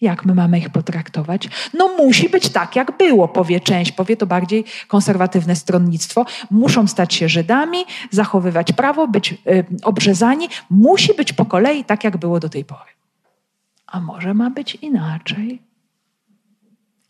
Jak 0.00 0.24
my 0.24 0.34
mamy 0.34 0.58
ich 0.58 0.70
potraktować? 0.70 1.48
No 1.74 1.96
musi 1.96 2.28
być 2.28 2.48
tak, 2.48 2.76
jak 2.76 2.98
było, 2.98 3.28
powie 3.28 3.60
część, 3.60 3.92
powie 3.92 4.16
to 4.16 4.26
bardziej 4.26 4.64
konserwatywne 4.88 5.56
stronnictwo. 5.56 6.26
Muszą 6.50 6.86
stać 6.86 7.14
się 7.14 7.28
Żydami, 7.28 7.78
zachowywać 8.10 8.72
prawo, 8.72 9.08
być 9.08 9.32
y, 9.32 9.36
obrzezani. 9.82 10.48
Musi 10.70 11.14
być 11.14 11.32
po 11.32 11.44
kolei 11.44 11.84
tak, 11.84 12.04
jak 12.04 12.16
było 12.16 12.40
do 12.40 12.48
tej 12.48 12.64
pory. 12.64 12.90
A 13.86 14.00
może 14.00 14.34
ma 14.34 14.50
być 14.50 14.74
inaczej? 14.74 15.62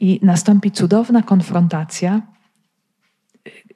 I 0.00 0.20
nastąpi 0.22 0.70
cudowna 0.70 1.22
konfrontacja 1.22 2.20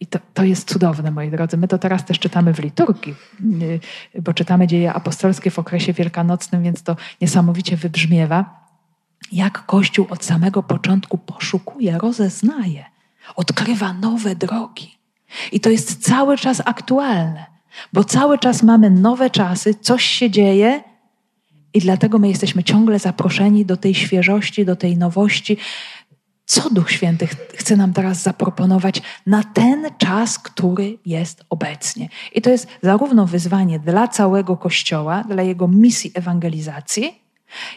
i 0.01 0.07
to, 0.07 0.19
to 0.35 0.45
jest 0.45 0.69
cudowne, 0.69 1.11
moi 1.11 1.31
drodzy. 1.31 1.57
My 1.57 1.69
to 1.69 1.79
teraz 1.79 2.05
też 2.05 2.19
czytamy 2.19 2.55
w 2.55 2.59
liturgii, 2.59 3.15
y, 3.63 4.23
bo 4.23 4.35
czytamy 4.35 4.67
dzieje 4.67 4.93
apostolskie 4.93 5.51
w 5.51 5.59
okresie 5.59 5.93
wielkanocnym, 5.93 6.63
więc 6.63 6.83
to 6.83 6.97
niesamowicie 7.21 7.77
wybrzmiewa, 7.77 8.69
jak 9.33 9.67
Kościół 9.67 10.07
od 10.11 10.25
samego 10.25 10.63
początku 10.63 11.19
poszukuje, 11.19 11.99
rozeznaje, 11.99 12.85
odkrywa 13.37 13.93
nowe 13.93 14.37
drogi. 14.37 14.99
I 15.53 15.61
to 15.61 15.71
jest 15.71 16.03
cały 16.05 16.37
czas 16.37 16.63
aktualne, 16.65 17.47
bo 17.93 18.05
cały 18.05 18.39
czas 18.39 18.63
mamy 18.63 18.91
nowe 18.91 19.31
czasy, 19.31 19.75
coś 19.75 20.05
się 20.05 20.31
dzieje, 20.31 20.83
i 21.75 21.81
dlatego 21.81 22.19
my 22.19 22.29
jesteśmy 22.29 22.65
ciągle 22.65 22.99
zaproszeni 22.99 23.65
do 23.65 23.77
tej 23.77 23.95
świeżości, 23.95 24.65
do 24.65 24.77
tej 24.77 24.97
nowości, 24.97 25.57
co 26.49 26.71
Duch 26.71 26.91
Święty 26.91 27.27
chce 27.55 27.77
nam 27.77 27.93
teraz 27.93 28.23
zaproponować 28.23 29.03
na 29.27 29.43
ten 29.45 29.87
czas, 29.99 30.39
który 30.39 30.99
jest 31.07 31.45
obecnie. 31.51 32.09
I 32.35 32.43
to 32.43 32.51
jest 32.51 32.69
zarówno 32.83 33.27
wyzwanie 33.27 33.79
dla 33.79 34.09
całego 34.09 34.57
Kościoła, 34.57 35.25
dla 35.29 35.43
jego 35.43 35.69
misji 35.69 36.11
ewangelizacji, 36.15 37.23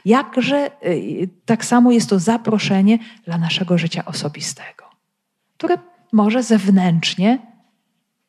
jakże 0.06 0.72
y, 0.86 1.30
tak 1.46 1.66
samo 1.66 1.92
jest 1.92 2.10
to 2.10 2.20
zaproszenie 2.20 3.00
dla 3.26 3.38
naszego 3.38 3.78
życia 3.78 4.06
osobistego, 4.06 4.86
które 5.58 5.78
może 6.12 6.44
zewnętrznie 6.44 7.40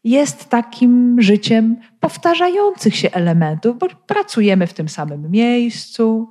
jest 0.04 0.48
takim 0.48 1.16
życiem 1.22 1.76
powtarzających 2.00 2.96
się 2.96 3.10
elementów, 3.10 3.78
bo 3.78 3.86
pracujemy 4.06 4.66
w 4.66 4.74
tym 4.74 4.88
samym 4.88 5.30
miejscu, 5.30 6.28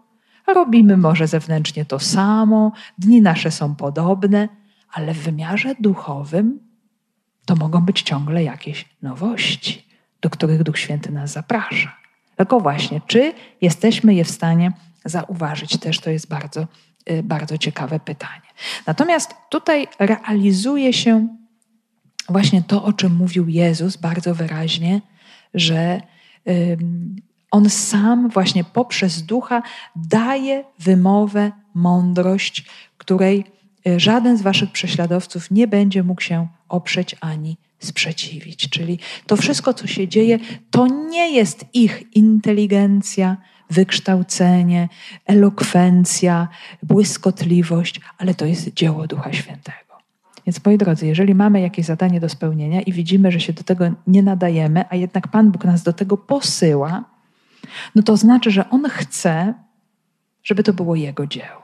Robimy 0.48 0.98
może 0.98 1.28
zewnętrznie 1.28 1.86
to 1.86 2.00
samo, 2.00 2.72
dni 2.98 3.22
nasze 3.22 3.52
są 3.52 3.76
podobne, 3.76 4.50
ale 4.94 5.14
w 5.14 5.18
wymiarze 5.18 5.76
duchowym 5.80 6.60
to 7.46 7.56
mogą 7.56 7.82
być 7.82 8.02
ciągle 8.02 8.44
jakieś 8.44 8.86
nowości, 9.02 9.88
do 10.22 10.30
których 10.30 10.64
Duch 10.64 10.80
Święty 10.80 11.12
nas 11.12 11.32
zaprasza. 11.32 11.98
Tylko 12.36 12.60
właśnie, 12.60 13.02
czy 13.08 13.34
jesteśmy 13.62 14.14
je 14.14 14.24
w 14.24 14.32
stanie 14.32 14.72
zauważyć, 15.06 15.78
też 15.78 16.00
to 16.00 16.10
jest 16.10 16.30
bardzo, 16.30 16.68
y, 17.10 17.24
bardzo 17.24 17.58
ciekawe 17.58 18.00
pytanie. 18.00 18.48
Natomiast 18.88 19.36
tutaj 19.50 19.88
realizuje 20.00 20.94
się 20.94 21.28
właśnie 22.30 22.64
to, 22.64 22.84
o 22.84 22.94
czym 22.94 23.16
mówił 23.16 23.48
Jezus 23.48 23.98
bardzo 23.98 24.36
wyraźnie, 24.36 25.02
że 25.54 26.02
on 27.52 27.70
sam 27.70 28.30
właśnie 28.30 28.64
poprzez 28.64 29.24
ducha 29.24 29.64
daje 29.96 30.64
wymowę, 30.80 31.52
mądrość, 31.74 32.66
której 32.98 33.46
e, 33.88 34.00
żaden 34.00 34.38
z 34.38 34.42
waszych 34.42 34.72
prześladowców 34.72 35.52
nie 35.52 35.68
będzie 35.68 36.04
mógł 36.04 36.22
się 36.22 36.48
oprzeć 36.70 37.16
ani 37.22 37.58
sprzeciwić. 37.80 38.70
Czyli 38.70 39.00
to 39.28 39.38
wszystko, 39.38 39.74
co 39.74 39.88
się 39.88 40.08
dzieje, 40.08 40.40
to 40.72 40.88
nie 40.88 41.32
jest 41.32 41.66
ich 41.74 42.16
inteligencja, 42.16 43.38
wykształcenie, 43.70 44.90
elokwencja, 45.26 46.48
błyskotliwość, 46.84 48.02
ale 48.18 48.34
to 48.34 48.46
jest 48.46 48.74
dzieło 48.74 49.08
Ducha 49.08 49.34
Świętego. 49.34 49.78
Więc 50.46 50.66
moi 50.66 50.78
drodzy, 50.78 51.08
jeżeli 51.08 51.36
mamy 51.36 51.62
jakieś 51.62 51.86
zadanie 51.86 52.20
do 52.20 52.30
spełnienia 52.30 52.82
i 52.82 52.94
widzimy, 52.94 53.32
że 53.32 53.40
się 53.40 53.54
do 53.54 53.64
tego 53.64 53.86
nie 54.08 54.24
nadajemy, 54.24 54.84
a 54.90 54.96
jednak 54.96 55.28
Pan 55.28 55.52
Bóg 55.52 55.66
nas 55.66 55.84
do 55.84 55.94
tego 55.94 56.18
posyła, 56.18 57.04
no 57.96 58.02
to 58.02 58.18
znaczy, 58.18 58.52
że 58.52 58.70
On 58.70 58.90
chce, 58.90 59.54
żeby 60.44 60.64
to 60.64 60.74
było 60.74 60.96
Jego 60.96 61.28
dzieło. 61.28 61.62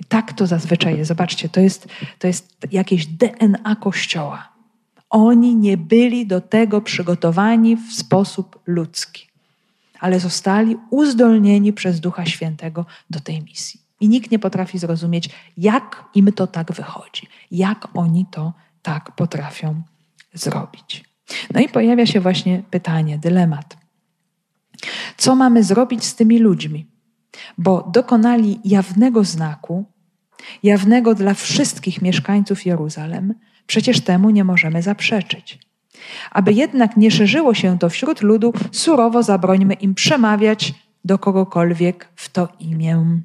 I 0.00 0.04
tak 0.04 0.32
to 0.32 0.46
zazwyczaj 0.46 0.98
jest. 0.98 1.08
Zobaczcie, 1.08 1.48
to 1.48 1.60
jest, 1.60 1.88
to 2.18 2.26
jest 2.26 2.56
jakieś 2.72 3.06
DNA 3.06 3.76
Kościoła. 3.76 4.48
Oni 5.10 5.56
nie 5.56 5.76
byli 5.76 6.26
do 6.26 6.40
tego 6.40 6.80
przygotowani 6.80 7.76
w 7.76 7.92
sposób 7.92 8.58
ludzki, 8.66 9.28
ale 10.00 10.20
zostali 10.20 10.76
uzdolnieni 10.90 11.72
przez 11.72 12.00
Ducha 12.00 12.26
Świętego 12.26 12.86
do 13.10 13.20
tej 13.20 13.42
misji. 13.42 13.80
I 14.00 14.08
nikt 14.08 14.30
nie 14.30 14.38
potrafi 14.38 14.78
zrozumieć, 14.78 15.30
jak 15.56 16.04
im 16.14 16.32
to 16.32 16.46
tak 16.46 16.72
wychodzi, 16.72 17.26
jak 17.50 17.88
oni 17.94 18.26
to 18.30 18.52
tak 18.82 19.12
potrafią 19.12 19.82
zrobić. 20.34 21.04
No 21.54 21.60
i 21.60 21.68
pojawia 21.68 22.06
się 22.06 22.20
właśnie 22.20 22.62
pytanie, 22.70 23.18
dylemat. 23.18 23.79
Co 25.16 25.36
mamy 25.36 25.64
zrobić 25.64 26.04
z 26.04 26.14
tymi 26.14 26.38
ludźmi? 26.38 26.86
Bo 27.58 27.90
dokonali 27.92 28.60
jawnego 28.64 29.24
znaku, 29.24 29.84
jawnego 30.62 31.14
dla 31.14 31.34
wszystkich 31.34 32.02
mieszkańców 32.02 32.66
Jeruzalem, 32.66 33.34
przecież 33.66 34.00
temu 34.00 34.30
nie 34.30 34.44
możemy 34.44 34.82
zaprzeczyć. 34.82 35.58
Aby 36.30 36.52
jednak 36.52 36.96
nie 36.96 37.10
szerzyło 37.10 37.54
się 37.54 37.78
to 37.78 37.88
wśród 37.88 38.22
ludu, 38.22 38.52
surowo 38.72 39.22
zabrońmy 39.22 39.74
im 39.74 39.94
przemawiać 39.94 40.74
do 41.04 41.18
kogokolwiek 41.18 42.08
w 42.16 42.28
to 42.28 42.48
imię. 42.60 43.20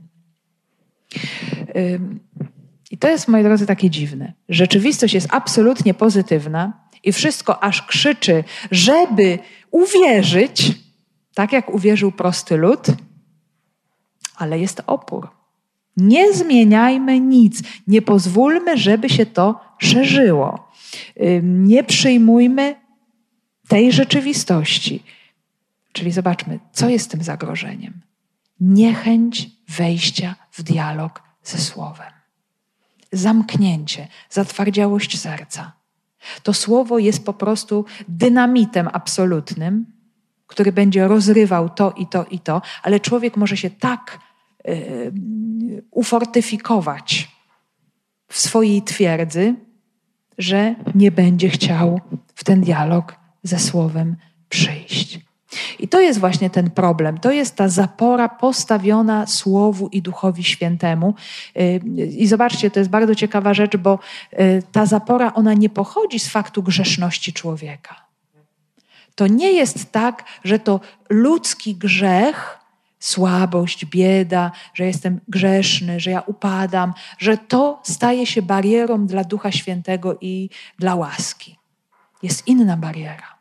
I 2.91 2.97
to 2.97 3.09
jest, 3.09 3.27
moi 3.27 3.43
drodzy, 3.43 3.65
takie 3.65 3.89
dziwne. 3.89 4.33
Rzeczywistość 4.49 5.13
jest 5.13 5.27
absolutnie 5.31 5.93
pozytywna 5.93 6.73
i 7.03 7.11
wszystko 7.11 7.63
aż 7.63 7.81
krzyczy, 7.81 8.43
żeby 8.71 9.39
uwierzyć, 9.71 10.84
tak 11.35 11.51
jak 11.51 11.73
uwierzył 11.73 12.11
prosty 12.11 12.57
lud, 12.57 12.87
ale 14.35 14.59
jest 14.59 14.81
opór. 14.87 15.29
Nie 15.97 16.33
zmieniajmy 16.33 17.19
nic, 17.19 17.61
nie 17.87 18.01
pozwólmy, 18.01 18.77
żeby 18.77 19.09
się 19.09 19.25
to 19.25 19.59
szerzyło. 19.77 20.71
Nie 21.43 21.83
przyjmujmy 21.83 22.75
tej 23.67 23.91
rzeczywistości. 23.91 25.03
Czyli 25.91 26.11
zobaczmy, 26.11 26.59
co 26.71 26.89
jest 26.89 27.11
tym 27.11 27.23
zagrożeniem. 27.23 28.01
Niechęć 28.59 29.49
wejścia 29.67 30.35
w 30.51 30.63
dialog 30.63 31.23
ze 31.43 31.57
Słowem. 31.57 32.11
Zamknięcie, 33.11 34.07
zatwardziałość 34.29 35.19
serca. 35.19 35.71
To 36.43 36.53
słowo 36.53 36.99
jest 36.99 37.25
po 37.25 37.33
prostu 37.33 37.85
dynamitem 38.07 38.89
absolutnym, 38.93 39.85
który 40.55 40.71
będzie 40.71 41.07
rozrywał 41.07 41.69
to 41.69 41.91
i 41.91 42.07
to 42.07 42.25
i 42.31 42.39
to, 42.39 42.61
ale 42.83 42.99
człowiek 42.99 43.37
może 43.37 43.57
się 43.57 43.69
tak 43.69 44.19
y, 44.67 45.13
ufortyfikować 45.91 47.27
w 48.27 48.37
swojej 48.37 48.81
twierdzy, 48.81 49.55
że 50.37 50.75
nie 50.95 51.11
będzie 51.11 51.49
chciał 51.49 52.01
w 52.35 52.43
ten 52.43 52.61
dialog 52.61 53.15
ze 53.43 53.59
Słowem 53.59 54.15
przyjść. 54.49 55.19
I 55.79 55.87
to 55.87 55.99
jest 55.99 56.19
właśnie 56.19 56.49
ten 56.49 56.71
problem. 56.71 57.17
To 57.17 57.31
jest 57.31 57.55
ta 57.55 57.69
zapora 57.69 58.29
postawiona 58.29 59.27
Słowu 59.27 59.87
i 59.87 60.01
Duchowi 60.01 60.43
Świętemu. 60.43 61.13
Y, 61.59 61.81
I 62.17 62.27
zobaczcie, 62.27 62.71
to 62.71 62.79
jest 62.79 62.89
bardzo 62.89 63.15
ciekawa 63.15 63.53
rzecz, 63.53 63.77
bo 63.77 63.99
y, 64.33 64.63
ta 64.71 64.85
zapora, 64.85 65.33
ona 65.33 65.53
nie 65.53 65.69
pochodzi 65.69 66.19
z 66.19 66.27
faktu 66.27 66.63
grzeszności 66.63 67.33
człowieka. 67.33 68.04
To 69.15 69.27
nie 69.27 69.51
jest 69.51 69.91
tak, 69.91 70.23
że 70.43 70.59
to 70.59 70.79
ludzki 71.09 71.75
grzech, 71.75 72.59
słabość, 72.99 73.85
bieda, 73.85 74.51
że 74.73 74.85
jestem 74.85 75.21
grzeszny, 75.27 75.99
że 75.99 76.11
ja 76.11 76.21
upadam, 76.21 76.93
że 77.17 77.37
to 77.37 77.81
staje 77.83 78.25
się 78.25 78.41
barierą 78.41 79.07
dla 79.07 79.23
Ducha 79.23 79.51
Świętego 79.51 80.17
i 80.21 80.49
dla 80.79 80.95
łaski. 80.95 81.57
Jest 82.23 82.47
inna 82.47 82.77
bariera. 82.77 83.35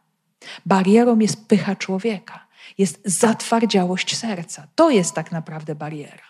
Barierą 0.66 1.18
jest 1.18 1.46
pycha 1.48 1.76
człowieka, 1.76 2.46
jest 2.78 3.00
zatwardziałość 3.04 4.16
serca. 4.16 4.66
To 4.74 4.90
jest 4.90 5.14
tak 5.14 5.32
naprawdę 5.32 5.74
bariera. 5.74 6.24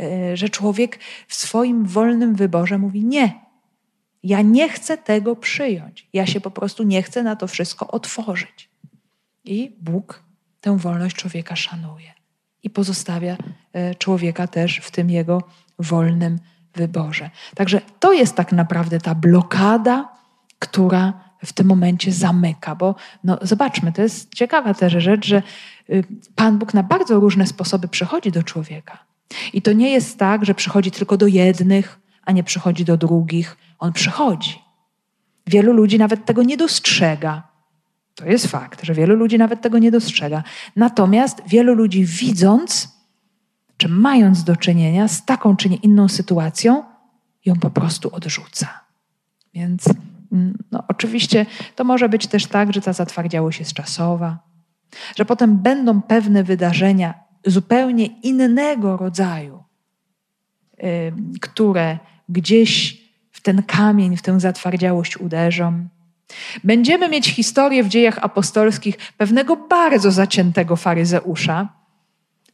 e, 0.00 0.36
że 0.36 0.48
człowiek 0.48 0.98
w 1.28 1.34
swoim 1.34 1.86
wolnym 1.86 2.34
wyborze 2.34 2.78
mówi: 2.78 3.04
Nie, 3.04 3.40
ja 4.22 4.42
nie 4.42 4.68
chcę 4.68 4.98
tego 4.98 5.36
przyjąć. 5.36 6.08
Ja 6.12 6.26
się 6.26 6.40
po 6.40 6.50
prostu 6.50 6.82
nie 6.82 7.02
chcę 7.02 7.22
na 7.22 7.36
to 7.36 7.46
wszystko 7.46 7.88
otworzyć. 7.88 8.73
I 9.44 9.76
Bóg 9.80 10.22
tę 10.60 10.78
wolność 10.78 11.16
człowieka 11.16 11.56
szanuje 11.56 12.12
i 12.62 12.70
pozostawia 12.70 13.36
e, 13.72 13.94
człowieka 13.94 14.46
też 14.46 14.76
w 14.76 14.90
tym 14.90 15.10
jego 15.10 15.42
wolnym 15.78 16.38
wyborze. 16.74 17.30
Także 17.54 17.80
to 18.00 18.12
jest 18.12 18.34
tak 18.34 18.52
naprawdę 18.52 19.00
ta 19.00 19.14
blokada, 19.14 20.08
która 20.58 21.12
w 21.44 21.52
tym 21.52 21.66
momencie 21.66 22.12
zamyka, 22.12 22.74
bo 22.74 22.94
no, 23.24 23.38
zobaczmy, 23.42 23.92
to 23.92 24.02
jest 24.02 24.34
ciekawa 24.34 24.74
też 24.74 24.92
rzecz, 24.92 25.26
że 25.26 25.42
y, 25.90 26.04
Pan 26.34 26.58
Bóg 26.58 26.74
na 26.74 26.82
bardzo 26.82 27.20
różne 27.20 27.46
sposoby 27.46 27.88
przychodzi 27.88 28.32
do 28.32 28.42
człowieka. 28.42 28.98
I 29.52 29.62
to 29.62 29.72
nie 29.72 29.90
jest 29.90 30.18
tak, 30.18 30.44
że 30.44 30.54
przychodzi 30.54 30.90
tylko 30.90 31.16
do 31.16 31.26
jednych, 31.26 32.00
a 32.24 32.32
nie 32.32 32.44
przychodzi 32.44 32.84
do 32.84 32.96
drugich. 32.96 33.56
On 33.78 33.92
przychodzi. 33.92 34.62
Wielu 35.46 35.72
ludzi 35.72 35.98
nawet 35.98 36.24
tego 36.24 36.42
nie 36.42 36.56
dostrzega. 36.56 37.42
To 38.14 38.26
jest 38.26 38.46
fakt, 38.46 38.84
że 38.84 38.94
wielu 38.94 39.16
ludzi 39.16 39.38
nawet 39.38 39.60
tego 39.60 39.78
nie 39.78 39.90
dostrzega. 39.90 40.42
Natomiast 40.76 41.42
wielu 41.46 41.74
ludzi 41.74 42.04
widząc, 42.04 42.94
czy 43.76 43.88
mając 43.88 44.44
do 44.44 44.56
czynienia 44.56 45.08
z 45.08 45.24
taką 45.24 45.56
czy 45.56 45.68
nie 45.68 45.76
inną 45.76 46.08
sytuacją, 46.08 46.84
ją 47.44 47.56
po 47.56 47.70
prostu 47.70 48.14
odrzuca. 48.14 48.80
Więc 49.54 49.84
mm, 50.32 50.58
no, 50.72 50.84
oczywiście 50.88 51.46
to 51.76 51.84
może 51.84 52.08
być 52.08 52.26
też 52.26 52.46
tak, 52.46 52.72
że 52.72 52.80
ta 52.80 52.92
zatwardziałość 52.92 53.58
jest 53.58 53.72
czasowa, 53.72 54.38
że 55.16 55.24
potem 55.24 55.56
będą 55.56 56.02
pewne 56.02 56.44
wydarzenia 56.44 57.14
zupełnie 57.46 58.06
innego 58.06 58.96
rodzaju, 58.96 59.64
yy, 60.78 61.12
które 61.40 61.98
gdzieś 62.28 63.04
w 63.32 63.40
ten 63.40 63.62
kamień, 63.62 64.16
w 64.16 64.22
tę 64.22 64.40
zatwardziałość 64.40 65.16
uderzą. 65.16 65.88
Będziemy 66.64 67.08
mieć 67.08 67.30
historię 67.30 67.84
w 67.84 67.88
dziejach 67.88 68.18
apostolskich 68.22 68.96
pewnego 69.16 69.56
bardzo 69.56 70.10
zaciętego 70.10 70.76
faryzeusza, 70.76 71.68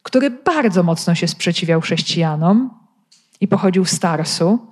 który 0.03 0.29
bardzo 0.29 0.83
mocno 0.83 1.15
się 1.15 1.27
sprzeciwiał 1.27 1.81
chrześcijanom 1.81 2.69
i 3.41 3.47
pochodził 3.47 3.85
z 3.85 3.99
Tarsu. 3.99 4.67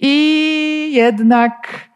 I 0.00 0.92
jednak 0.92 1.88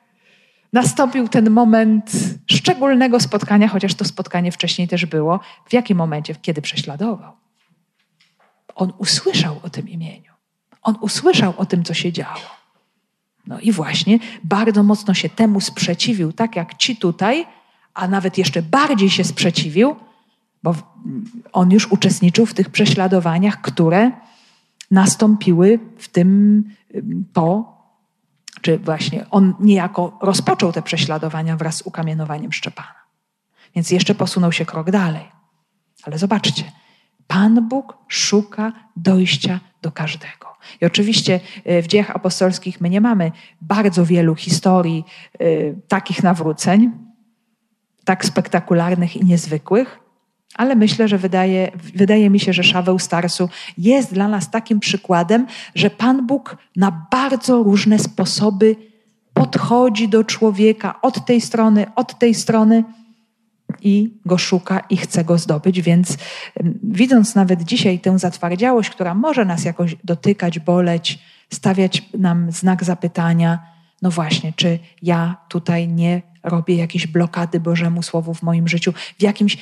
nastąpił 0.72 1.28
ten 1.28 1.50
moment 1.50 2.10
szczególnego 2.46 3.20
spotkania, 3.20 3.68
chociaż 3.68 3.94
to 3.94 4.04
spotkanie 4.04 4.52
wcześniej 4.52 4.88
też 4.88 5.06
było. 5.06 5.40
W 5.68 5.72
jakim 5.72 5.98
momencie? 5.98 6.34
Kiedy 6.34 6.62
prześladował. 6.62 7.32
On 8.74 8.92
usłyszał 8.98 9.60
o 9.62 9.70
tym 9.70 9.88
imieniu. 9.88 10.32
On 10.82 10.96
usłyszał 11.00 11.54
o 11.56 11.66
tym, 11.66 11.84
co 11.84 11.94
się 11.94 12.12
działo. 12.12 12.59
No 13.50 13.60
i 13.60 13.72
właśnie 13.72 14.18
bardzo 14.44 14.82
mocno 14.82 15.14
się 15.14 15.28
temu 15.28 15.60
sprzeciwił, 15.60 16.32
tak 16.32 16.56
jak 16.56 16.74
ci 16.74 16.96
tutaj, 16.96 17.46
a 17.94 18.08
nawet 18.08 18.38
jeszcze 18.38 18.62
bardziej 18.62 19.10
się 19.10 19.24
sprzeciwił, 19.24 19.96
bo 20.62 20.74
on 21.52 21.70
już 21.70 21.92
uczestniczył 21.92 22.46
w 22.46 22.54
tych 22.54 22.70
prześladowaniach, 22.70 23.60
które 23.60 24.10
nastąpiły 24.90 25.78
w 25.98 26.08
tym 26.08 26.64
po, 27.32 27.76
czy 28.60 28.78
właśnie 28.78 29.30
on 29.30 29.54
niejako 29.60 30.18
rozpoczął 30.22 30.72
te 30.72 30.82
prześladowania 30.82 31.56
wraz 31.56 31.76
z 31.76 31.82
ukamienowaniem 31.82 32.52
Szczepana. 32.52 32.94
Więc 33.74 33.90
jeszcze 33.90 34.14
posunął 34.14 34.52
się 34.52 34.64
krok 34.64 34.90
dalej. 34.90 35.24
Ale 36.02 36.18
zobaczcie, 36.18 36.64
Pan 37.30 37.68
Bóg 37.68 37.98
szuka 38.08 38.72
dojścia 38.96 39.60
do 39.82 39.92
każdego. 39.92 40.46
I 40.80 40.84
oczywiście 40.86 41.40
e, 41.64 41.82
w 41.82 41.86
dziejach 41.86 42.10
apostolskich 42.10 42.80
my 42.80 42.90
nie 42.90 43.00
mamy 43.00 43.32
bardzo 43.60 44.06
wielu 44.06 44.34
historii 44.34 45.04
y, 45.40 45.74
takich 45.88 46.22
nawróceń, 46.22 46.90
tak 48.04 48.24
spektakularnych 48.24 49.16
i 49.16 49.24
niezwykłych, 49.24 50.00
ale 50.54 50.76
myślę, 50.76 51.08
że 51.08 51.18
wydaje, 51.18 51.70
wydaje 51.94 52.30
mi 52.30 52.40
się, 52.40 52.52
że 52.52 52.62
Szaweł 52.62 52.98
Starsu 52.98 53.48
jest 53.78 54.14
dla 54.14 54.28
nas 54.28 54.50
takim 54.50 54.80
przykładem, 54.80 55.46
że 55.74 55.90
Pan 55.90 56.26
Bóg 56.26 56.56
na 56.76 57.06
bardzo 57.10 57.62
różne 57.62 57.98
sposoby 57.98 58.76
podchodzi 59.34 60.08
do 60.08 60.24
człowieka 60.24 61.00
od 61.02 61.26
tej 61.26 61.40
strony, 61.40 61.86
od 61.96 62.18
tej 62.18 62.34
strony 62.34 62.84
i 63.82 64.14
go 64.26 64.38
szuka 64.38 64.80
i 64.90 64.96
chce 64.96 65.24
go 65.24 65.38
zdobyć. 65.38 65.80
Więc 65.80 66.16
widząc 66.82 67.34
nawet 67.34 67.62
dzisiaj 67.62 67.98
tę 67.98 68.18
zatwardziałość, 68.18 68.90
która 68.90 69.14
może 69.14 69.44
nas 69.44 69.64
jakoś 69.64 69.96
dotykać, 70.04 70.58
boleć, 70.58 71.18
stawiać 71.52 72.08
nam 72.18 72.52
znak 72.52 72.84
zapytania, 72.84 73.58
no 74.02 74.10
właśnie, 74.10 74.52
czy 74.56 74.78
ja 75.02 75.36
tutaj 75.48 75.88
nie 75.88 76.22
robię 76.42 76.74
jakiejś 76.74 77.06
blokady 77.06 77.60
Bożemu 77.60 78.02
Słowu 78.02 78.34
w 78.34 78.42
moim 78.42 78.68
życiu, 78.68 78.92
w 79.18 79.22
jakimś, 79.22 79.56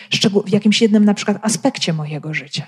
w 0.47 0.53
jakimś 0.53 0.83
jednym 0.83 1.05
na 1.05 1.14
przykład 1.14 1.38
aspekcie 1.42 1.92
mojego 1.92 2.35
życia. 2.35 2.66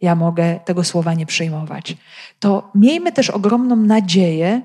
Ja 0.00 0.14
mogę 0.14 0.60
tego 0.64 0.84
słowa 0.84 1.14
nie 1.14 1.26
przyjmować. 1.26 1.96
To 2.38 2.70
miejmy 2.74 3.12
też 3.12 3.30
ogromną 3.30 3.76
nadzieję, 3.76 4.62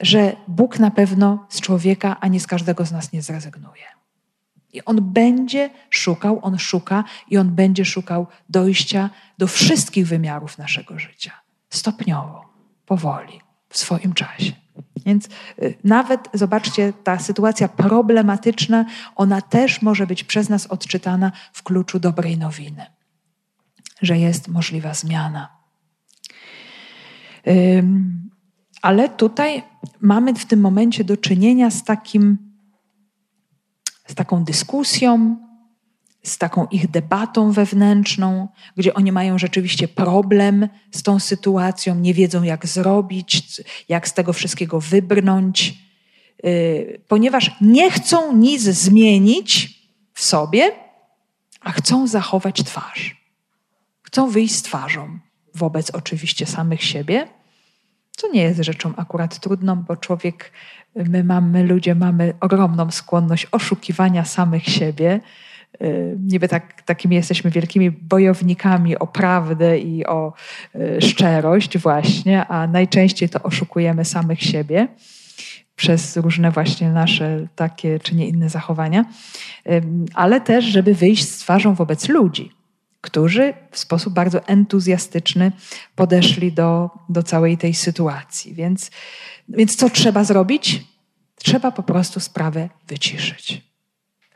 że 0.00 0.36
Bóg 0.48 0.78
na 0.78 0.90
pewno 0.90 1.46
z 1.48 1.60
człowieka, 1.60 2.16
a 2.20 2.28
nie 2.28 2.40
z 2.40 2.46
każdego 2.46 2.86
z 2.86 2.92
nas 2.92 3.12
nie 3.12 3.22
zrezygnuje. 3.22 3.82
I 4.72 4.84
on 4.84 5.12
będzie 5.12 5.70
szukał, 5.90 6.38
on 6.42 6.58
szuka 6.58 7.04
i 7.28 7.38
on 7.38 7.50
będzie 7.50 7.84
szukał 7.84 8.26
dojścia 8.48 9.10
do 9.38 9.46
wszystkich 9.46 10.06
wymiarów 10.06 10.58
naszego 10.58 10.98
życia. 10.98 11.32
Stopniowo, 11.70 12.44
powoli, 12.86 13.40
w 13.68 13.78
swoim 13.78 14.12
czasie. 14.12 14.52
Więc 15.06 15.28
y, 15.62 15.74
nawet, 15.84 16.28
zobaczcie, 16.34 16.92
ta 17.04 17.18
sytuacja 17.18 17.68
problematyczna, 17.68 18.84
ona 19.16 19.40
też 19.40 19.82
może 19.82 20.06
być 20.06 20.24
przez 20.24 20.48
nas 20.48 20.66
odczytana 20.66 21.32
w 21.52 21.62
kluczu 21.62 22.00
dobrej 22.00 22.38
nowiny, 22.38 22.86
że 24.02 24.18
jest 24.18 24.48
możliwa 24.48 24.94
zmiana. 24.94 25.48
Ale 28.82 29.08
tutaj 29.08 29.62
mamy 30.00 30.34
w 30.34 30.46
tym 30.46 30.60
momencie 30.60 31.04
do 31.04 31.16
czynienia 31.16 31.70
z 31.70 31.84
takim 31.84 32.49
z 34.10 34.14
taką 34.14 34.44
dyskusją, 34.44 35.36
z 36.22 36.38
taką 36.38 36.66
ich 36.66 36.90
debatą 36.90 37.52
wewnętrzną, 37.52 38.48
gdzie 38.76 38.94
oni 38.94 39.12
mają 39.12 39.38
rzeczywiście 39.38 39.88
problem 39.88 40.68
z 40.90 41.02
tą 41.02 41.18
sytuacją, 41.18 41.94
nie 41.94 42.14
wiedzą 42.14 42.42
jak 42.42 42.66
zrobić, 42.66 43.62
jak 43.88 44.08
z 44.08 44.14
tego 44.14 44.32
wszystkiego 44.32 44.80
wybrnąć, 44.80 45.74
y, 46.44 47.02
ponieważ 47.08 47.56
nie 47.60 47.90
chcą 47.90 48.36
nic 48.36 48.62
zmienić 48.62 49.80
w 50.14 50.24
sobie, 50.24 50.72
a 51.60 51.72
chcą 51.72 52.06
zachować 52.06 52.62
twarz. 52.62 53.16
Chcą 54.02 54.30
wyjść 54.30 54.54
z 54.54 54.62
twarzą 54.62 55.18
wobec 55.54 55.90
oczywiście 55.90 56.46
samych 56.46 56.82
siebie, 56.82 57.28
co 58.16 58.28
nie 58.28 58.42
jest 58.42 58.60
rzeczą 58.60 58.96
akurat 58.96 59.38
trudną, 59.38 59.76
bo 59.76 59.96
człowiek 59.96 60.52
My 60.94 61.24
mamy, 61.24 61.64
ludzie 61.64 61.94
mamy 61.94 62.32
ogromną 62.40 62.90
skłonność 62.90 63.46
oszukiwania 63.52 64.24
samych 64.24 64.64
siebie. 64.64 65.20
Y, 65.82 66.16
niby 66.26 66.48
tak, 66.48 66.82
takimi 66.82 67.16
jesteśmy 67.16 67.50
wielkimi 67.50 67.90
bojownikami 67.90 68.98
o 68.98 69.06
prawdę 69.06 69.78
i 69.78 70.06
o 70.06 70.32
y, 70.74 71.00
szczerość, 71.00 71.78
właśnie, 71.78 72.46
a 72.46 72.66
najczęściej 72.66 73.28
to 73.28 73.42
oszukujemy 73.42 74.04
samych 74.04 74.42
siebie 74.42 74.88
przez 75.76 76.16
różne 76.16 76.50
właśnie 76.50 76.90
nasze 76.90 77.46
takie 77.56 77.98
czy 78.00 78.14
nie 78.14 78.28
inne 78.28 78.48
zachowania, 78.48 79.04
ale 80.14 80.40
też, 80.40 80.64
żeby 80.64 80.94
wyjść 80.94 81.28
z 81.28 81.38
twarzą 81.38 81.74
wobec 81.74 82.08
ludzi, 82.08 82.50
którzy 83.00 83.54
w 83.70 83.78
sposób 83.78 84.14
bardzo 84.14 84.46
entuzjastyczny 84.46 85.52
podeszli 85.94 86.52
do, 86.52 86.90
do 87.08 87.22
całej 87.22 87.58
tej 87.58 87.74
sytuacji. 87.74 88.54
Więc 88.54 88.90
więc 89.50 89.76
co 89.76 89.90
trzeba 89.90 90.24
zrobić? 90.24 90.84
Trzeba 91.36 91.70
po 91.70 91.82
prostu 91.82 92.20
sprawę 92.20 92.68
wyciszyć. 92.88 93.70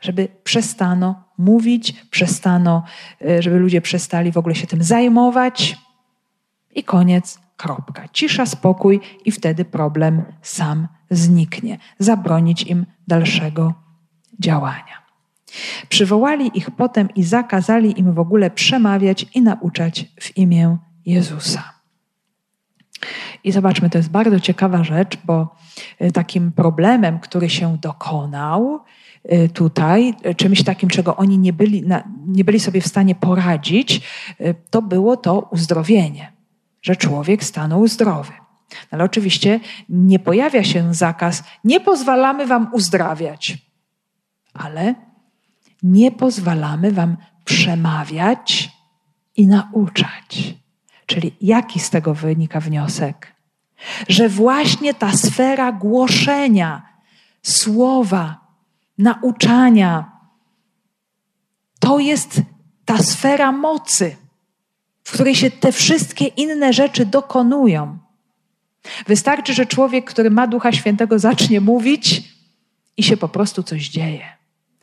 Żeby 0.01 0.27
przestano 0.43 1.23
mówić, 1.37 1.93
przestano, 2.09 2.83
e, 3.21 3.41
żeby 3.41 3.59
ludzie 3.59 3.81
przestali 3.81 4.31
w 4.31 4.37
ogóle 4.37 4.55
się 4.55 4.67
tym 4.67 4.83
zajmować 4.83 5.77
i 6.75 6.83
koniec, 6.83 7.39
kropka. 7.57 8.07
Cisza, 8.13 8.45
spokój 8.45 8.99
i 9.25 9.31
wtedy 9.31 9.65
problem 9.65 10.23
sam 10.41 10.87
zniknie. 11.09 11.77
Zabronić 11.99 12.63
im 12.63 12.85
dalszego 13.07 13.73
działania. 14.39 15.05
Przywołali 15.89 16.51
ich 16.57 16.71
potem 16.71 17.09
i 17.15 17.23
zakazali 17.23 17.99
im 17.99 18.13
w 18.13 18.19
ogóle 18.19 18.49
przemawiać 18.49 19.25
i 19.33 19.41
nauczać 19.41 20.05
w 20.19 20.37
imię 20.37 20.77
Jezusa. 21.05 21.74
I 23.45 23.51
zobaczmy, 23.51 23.89
to 23.89 23.97
jest 23.97 24.09
bardzo 24.09 24.39
ciekawa 24.39 24.83
rzecz, 24.83 25.17
bo 25.25 25.55
y, 26.01 26.11
takim 26.11 26.51
problemem, 26.51 27.19
który 27.19 27.49
się 27.49 27.77
dokonał 27.81 28.79
y, 29.33 29.49
tutaj, 29.49 30.13
y, 30.25 30.35
czymś 30.35 30.63
takim, 30.63 30.89
czego 30.89 31.15
oni 31.15 31.37
nie 31.37 31.53
byli, 31.53 31.83
nie 32.27 32.43
byli 32.43 32.59
sobie 32.59 32.81
w 32.81 32.87
stanie 32.87 33.15
poradzić, 33.15 34.01
to 34.69 34.81
było 34.81 35.17
to 35.17 35.39
uzdrowienie, 35.51 36.31
że 36.81 36.95
człowiek 36.95 37.43
stanął 37.43 37.87
zdrowy. 37.87 38.31
Ale 38.91 39.03
oczywiście 39.03 39.59
nie 39.89 40.19
pojawia 40.19 40.63
się 40.63 40.93
zakaz, 40.93 41.43
nie 41.63 41.79
pozwalamy 41.79 42.47
wam 42.47 42.73
uzdrawiać, 42.73 43.57
ale 44.53 44.95
nie 45.83 46.11
pozwalamy 46.11 46.91
wam 46.91 47.17
przemawiać 47.43 48.71
i 49.37 49.47
nauczać. 49.47 50.55
Czyli 51.05 51.35
jaki 51.41 51.79
z 51.79 51.89
tego 51.89 52.13
wynika 52.13 52.59
wniosek? 52.59 53.34
Że 54.09 54.29
właśnie 54.29 54.93
ta 54.93 55.11
sfera 55.11 55.71
głoszenia, 55.71 56.81
słowa, 57.43 58.39
nauczania, 58.97 60.11
to 61.79 61.99
jest 61.99 62.41
ta 62.85 62.97
sfera 62.97 63.51
mocy, 63.51 64.15
w 65.03 65.11
której 65.11 65.35
się 65.35 65.51
te 65.51 65.71
wszystkie 65.71 66.25
inne 66.25 66.73
rzeczy 66.73 67.05
dokonują. 67.05 67.97
Wystarczy, 69.07 69.53
że 69.53 69.65
człowiek, 69.65 70.05
który 70.05 70.31
ma 70.31 70.47
Ducha 70.47 70.71
Świętego, 70.71 71.19
zacznie 71.19 71.61
mówić 71.61 72.23
i 72.97 73.03
się 73.03 73.17
po 73.17 73.29
prostu 73.29 73.63
coś 73.63 73.89
dzieje. 73.89 74.25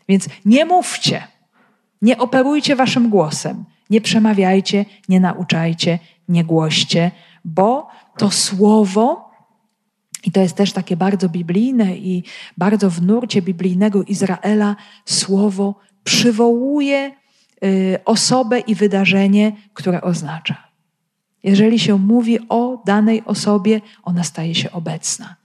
Więc 0.09 0.29
nie 0.45 0.65
mówcie, 0.65 1.29
nie 2.03 2.19
operujcie 2.19 2.77
waszym 2.77 3.11
głosem, 3.11 3.65
nie 3.91 4.01
przemawiajcie, 4.01 4.85
nie 5.09 5.21
nauczajcie, 5.21 5.99
nie 6.29 6.45
głoście, 6.45 7.11
bo 7.45 7.89
to 8.19 8.31
słowo, 8.31 9.33
i 10.25 10.33
to 10.33 10.41
jest 10.41 10.57
też 10.57 10.73
takie 10.73 10.97
bardzo 10.97 11.29
biblijne 11.29 11.97
i 11.97 12.25
bardzo 12.57 12.91
w 12.91 13.03
nurcie 13.03 13.43
biblijnego 13.43 14.03
Izraela, 14.03 14.77
słowo 15.05 15.75
przywołuje 16.05 17.11
y, 17.65 17.99
osobę 18.05 18.59
i 18.61 18.75
wydarzenie, 18.75 19.53
które 19.75 20.01
oznacza. 20.01 20.73
Jeżeli 21.43 21.79
się 21.79 21.99
mówi 21.99 22.39
o 22.49 22.83
danej 22.87 23.23
osobie, 23.25 23.81
ona 24.03 24.25
staje 24.25 24.55
się 24.55 24.73
obecna. 24.73 25.37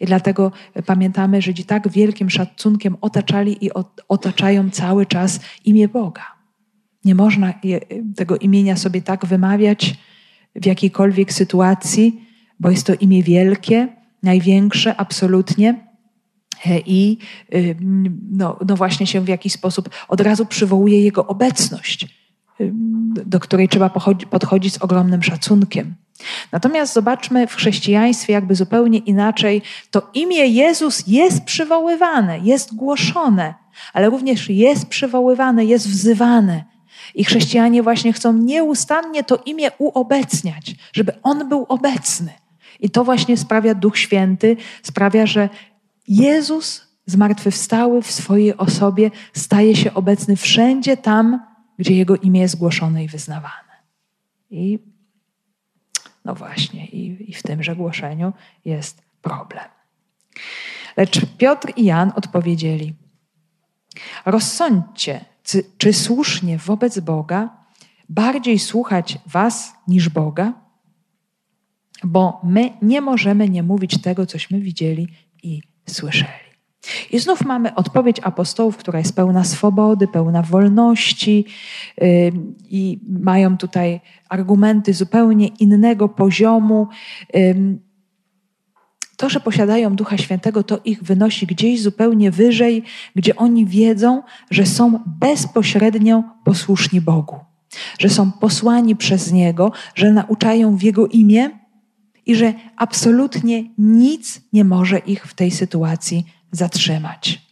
I 0.00 0.06
dlatego 0.06 0.52
pamiętamy, 0.86 1.42
że 1.42 1.46
Żydzi 1.46 1.64
tak 1.64 1.88
wielkim 1.88 2.30
szacunkiem 2.30 2.96
otaczali 3.00 3.64
i 3.64 3.70
otaczają 4.08 4.70
cały 4.70 5.06
czas 5.06 5.40
imię 5.64 5.88
Boga. 5.88 6.24
Nie 7.04 7.14
można 7.14 7.54
tego 8.16 8.36
imienia 8.36 8.76
sobie 8.76 9.02
tak 9.02 9.26
wymawiać 9.26 9.96
w 10.54 10.66
jakiejkolwiek 10.66 11.32
sytuacji, 11.32 12.20
bo 12.60 12.70
jest 12.70 12.86
to 12.86 12.94
imię 12.94 13.22
wielkie, 13.22 13.88
największe, 14.22 14.96
absolutnie. 14.96 15.86
E, 16.66 16.80
I 16.86 17.18
y, 17.54 17.76
no, 18.30 18.58
no 18.68 18.76
właśnie 18.76 19.06
się 19.06 19.20
w 19.20 19.28
jakiś 19.28 19.52
sposób 19.52 19.90
od 20.08 20.20
razu 20.20 20.46
przywołuje 20.46 21.02
jego 21.02 21.26
obecność, 21.26 22.04
y, 22.60 22.72
do 23.26 23.40
której 23.40 23.68
trzeba 23.68 23.90
podchodzić 24.30 24.74
z 24.74 24.78
ogromnym 24.78 25.22
szacunkiem. 25.22 25.94
Natomiast 26.52 26.94
zobaczmy 26.94 27.46
w 27.46 27.54
chrześcijaństwie 27.54 28.32
jakby 28.32 28.54
zupełnie 28.54 28.98
inaczej. 28.98 29.62
To 29.90 30.10
imię 30.14 30.46
Jezus 30.46 31.06
jest 31.06 31.44
przywoływane, 31.44 32.38
jest 32.38 32.74
głoszone, 32.74 33.54
ale 33.92 34.10
również 34.10 34.50
jest 34.50 34.86
przywoływane, 34.86 35.64
jest 35.64 35.88
wzywane. 35.88 36.64
I 37.14 37.24
chrześcijanie 37.24 37.82
właśnie 37.82 38.12
chcą 38.12 38.32
nieustannie 38.32 39.24
to 39.24 39.36
imię 39.36 39.70
uobecniać, 39.78 40.74
żeby 40.92 41.12
On 41.22 41.48
był 41.48 41.66
obecny. 41.68 42.32
I 42.80 42.90
to 42.90 43.04
właśnie 43.04 43.36
sprawia 43.36 43.74
Duch 43.74 43.98
Święty, 43.98 44.56
sprawia, 44.82 45.26
że 45.26 45.48
Jezus 46.08 46.86
zmartwychwstały 47.06 48.02
w 48.02 48.10
swojej 48.10 48.56
osobie 48.56 49.10
staje 49.32 49.76
się 49.76 49.94
obecny 49.94 50.36
wszędzie 50.36 50.96
tam, 50.96 51.40
gdzie 51.78 51.94
Jego 51.94 52.16
imię 52.16 52.40
jest 52.40 52.58
głoszone 52.58 53.04
i 53.04 53.08
wyznawane. 53.08 53.74
I 54.50 54.78
no 56.24 56.34
właśnie, 56.34 56.86
i, 56.86 57.30
i 57.30 57.34
w 57.34 57.42
tymże 57.42 57.76
głoszeniu 57.76 58.32
jest 58.64 59.02
problem. 59.22 59.64
Lecz 60.96 61.26
Piotr 61.38 61.72
i 61.76 61.84
Jan 61.84 62.12
odpowiedzieli: 62.16 62.94
Rozsądźcie, 64.26 65.24
czy, 65.44 65.64
czy 65.78 65.92
słusznie 65.92 66.58
wobec 66.58 67.00
Boga 67.00 67.56
bardziej 68.08 68.58
słuchać 68.58 69.18
Was 69.26 69.72
niż 69.88 70.08
Boga? 70.08 70.52
Bo 72.04 72.40
my 72.44 72.70
nie 72.82 73.00
możemy 73.00 73.48
nie 73.48 73.62
mówić 73.62 74.02
tego, 74.02 74.26
cośmy 74.26 74.60
widzieli 74.60 75.08
i 75.42 75.62
słyszeli. 75.86 76.44
I 77.10 77.18
znów 77.18 77.44
mamy 77.44 77.74
odpowiedź 77.74 78.20
apostołów, 78.22 78.76
która 78.76 78.98
jest 78.98 79.16
pełna 79.16 79.44
swobody, 79.44 80.08
pełna 80.08 80.42
wolności 80.42 81.44
yy, 82.00 82.32
i 82.70 83.00
mają 83.08 83.56
tutaj 83.56 84.00
argumenty 84.28 84.92
zupełnie 84.92 85.46
innego 85.46 86.08
poziomu. 86.08 86.88
Yy, 87.34 87.78
to, 89.16 89.28
że 89.28 89.40
posiadają 89.40 89.96
Ducha 89.96 90.18
Świętego, 90.18 90.62
to 90.62 90.80
ich 90.84 91.02
wynosi 91.02 91.46
gdzieś 91.46 91.82
zupełnie 91.82 92.30
wyżej, 92.30 92.82
gdzie 93.16 93.36
oni 93.36 93.66
wiedzą, 93.66 94.22
że 94.50 94.66
są 94.66 95.00
bezpośrednio 95.06 96.22
posłuszni 96.44 97.00
Bogu, 97.00 97.36
że 97.98 98.08
są 98.08 98.32
posłani 98.32 98.96
przez 98.96 99.32
Niego, 99.32 99.72
że 99.94 100.12
nauczają 100.12 100.76
w 100.76 100.82
Jego 100.82 101.06
imię 101.06 101.50
i 102.26 102.34
że 102.34 102.54
absolutnie 102.76 103.64
nic 103.78 104.40
nie 104.52 104.64
może 104.64 104.98
ich 104.98 105.26
w 105.26 105.34
tej 105.34 105.50
sytuacji 105.50 106.24
zatrzymać. 106.52 107.44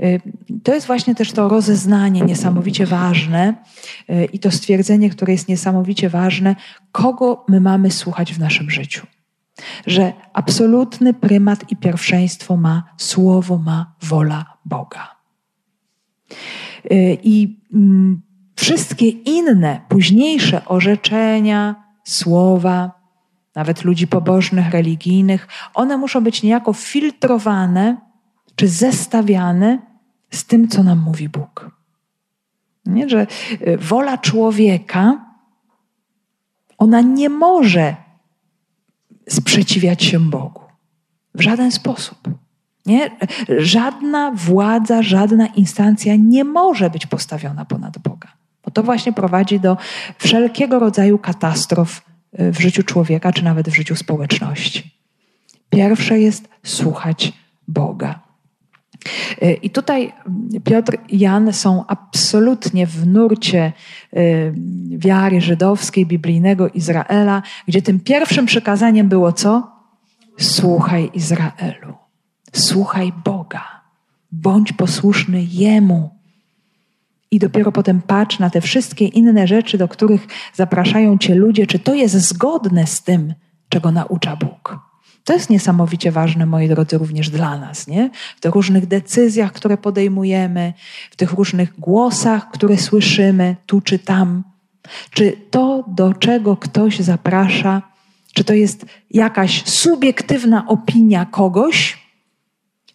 Y, 0.00 0.20
to 0.62 0.74
jest 0.74 0.86
właśnie 0.86 1.14
też 1.14 1.32
to 1.32 1.48
rozeznanie 1.48 2.20
niesamowicie 2.20 2.86
ważne 2.86 3.54
y, 4.10 4.24
i 4.24 4.38
to 4.38 4.50
stwierdzenie, 4.50 5.10
które 5.10 5.32
jest 5.32 5.48
niesamowicie 5.48 6.08
ważne, 6.08 6.56
kogo 6.92 7.44
my 7.48 7.60
mamy 7.60 7.90
słuchać 7.90 8.34
w 8.34 8.38
naszym 8.38 8.70
życiu 8.70 9.06
że 9.86 10.12
absolutny 10.32 11.14
prymat 11.14 11.70
i 11.70 11.76
pierwszeństwo 11.76 12.56
ma 12.56 12.82
słowo, 12.96 13.58
ma 13.58 13.94
wola 14.02 14.56
Boga. 14.64 15.16
Y, 16.92 17.18
I 17.22 17.60
mm, 17.74 18.22
wszystkie 18.56 19.08
inne, 19.08 19.80
późniejsze 19.88 20.64
orzeczenia, 20.64 21.74
słowa, 22.04 23.02
nawet 23.54 23.84
ludzi 23.84 24.06
pobożnych, 24.06 24.70
religijnych, 24.70 25.48
one 25.74 25.96
muszą 25.96 26.20
być 26.20 26.42
niejako 26.42 26.72
filtrowane 26.72 27.96
czy 28.56 28.68
zestawiane 28.68 29.78
z 30.30 30.44
tym, 30.44 30.68
co 30.68 30.82
nam 30.82 30.98
mówi 30.98 31.28
Bóg. 31.28 31.70
Nie, 32.86 33.08
że 33.08 33.26
y, 33.52 33.78
wola 33.78 34.18
człowieka, 34.18 35.32
ona 36.78 37.00
nie 37.00 37.28
może 37.28 37.96
sprzeciwiać 39.28 40.04
się 40.04 40.20
Bogu. 40.20 40.60
W 41.34 41.40
żaden 41.40 41.72
sposób. 41.72 42.18
Nie? 42.86 43.10
Żadna 43.58 44.32
władza, 44.34 45.02
żadna 45.02 45.46
instancja 45.46 46.16
nie 46.16 46.44
może 46.44 46.90
być 46.90 47.06
postawiona 47.06 47.64
ponad 47.64 47.98
Boga. 47.98 48.28
Bo 48.64 48.70
to 48.70 48.82
właśnie 48.82 49.12
prowadzi 49.12 49.60
do 49.60 49.76
wszelkiego 50.18 50.78
rodzaju 50.78 51.18
katastrof 51.18 52.02
y, 52.40 52.52
w 52.52 52.60
życiu 52.60 52.82
człowieka, 52.82 53.32
czy 53.32 53.44
nawet 53.44 53.68
w 53.68 53.74
życiu 53.74 53.96
społeczności. 53.96 54.90
Pierwsze 55.70 56.20
jest 56.20 56.48
słuchać 56.64 57.32
Boga. 57.68 58.20
Y, 59.42 59.52
I 59.62 59.70
tutaj 59.70 60.12
Piotr 60.64 60.98
i 61.08 61.18
Jan 61.18 61.52
są 61.52 61.84
absolutnie 61.86 62.86
w 62.86 63.06
nurcie 63.06 63.72
y, 64.16 64.54
wiary 64.90 65.40
żydowskiej, 65.40 66.06
biblijnego 66.06 66.68
Izraela, 66.68 67.42
gdzie 67.68 67.82
tym 67.82 68.00
pierwszym 68.00 68.46
przykazaniem 68.46 69.08
było 69.08 69.32
co? 69.32 69.72
Słuchaj 70.38 71.10
Izraelu, 71.14 71.94
słuchaj 72.52 73.12
Boga, 73.24 73.64
bądź 74.32 74.72
posłuszny 74.72 75.44
Jemu. 75.50 76.10
I 77.30 77.38
dopiero 77.38 77.72
potem 77.72 78.02
patrz 78.02 78.38
na 78.38 78.50
te 78.50 78.60
wszystkie 78.60 79.04
inne 79.06 79.46
rzeczy, 79.46 79.78
do 79.78 79.88
których 79.88 80.26
zapraszają 80.54 81.18
cię 81.18 81.34
ludzie, 81.34 81.66
czy 81.66 81.78
to 81.78 81.94
jest 81.94 82.14
zgodne 82.14 82.86
z 82.86 83.02
tym, 83.02 83.34
czego 83.68 83.92
naucza 83.92 84.36
Bóg. 84.36 84.91
To 85.24 85.32
jest 85.32 85.50
niesamowicie 85.50 86.12
ważne, 86.12 86.46
moi 86.46 86.68
drodzy, 86.68 86.98
również 86.98 87.30
dla 87.30 87.58
nas, 87.58 87.86
nie? 87.86 88.10
W 88.36 88.40
tych 88.40 88.54
różnych 88.54 88.86
decyzjach, 88.86 89.52
które 89.52 89.76
podejmujemy, 89.76 90.72
w 91.10 91.16
tych 91.16 91.32
różnych 91.32 91.80
głosach, 91.80 92.50
które 92.50 92.78
słyszymy 92.78 93.56
tu 93.66 93.80
czy 93.80 93.98
tam. 93.98 94.44
Czy 95.10 95.32
to, 95.50 95.84
do 95.88 96.14
czego 96.14 96.56
ktoś 96.56 96.98
zaprasza, 96.98 97.82
czy 98.34 98.44
to 98.44 98.54
jest 98.54 98.86
jakaś 99.10 99.64
subiektywna 99.64 100.66
opinia 100.66 101.26
kogoś, 101.26 101.98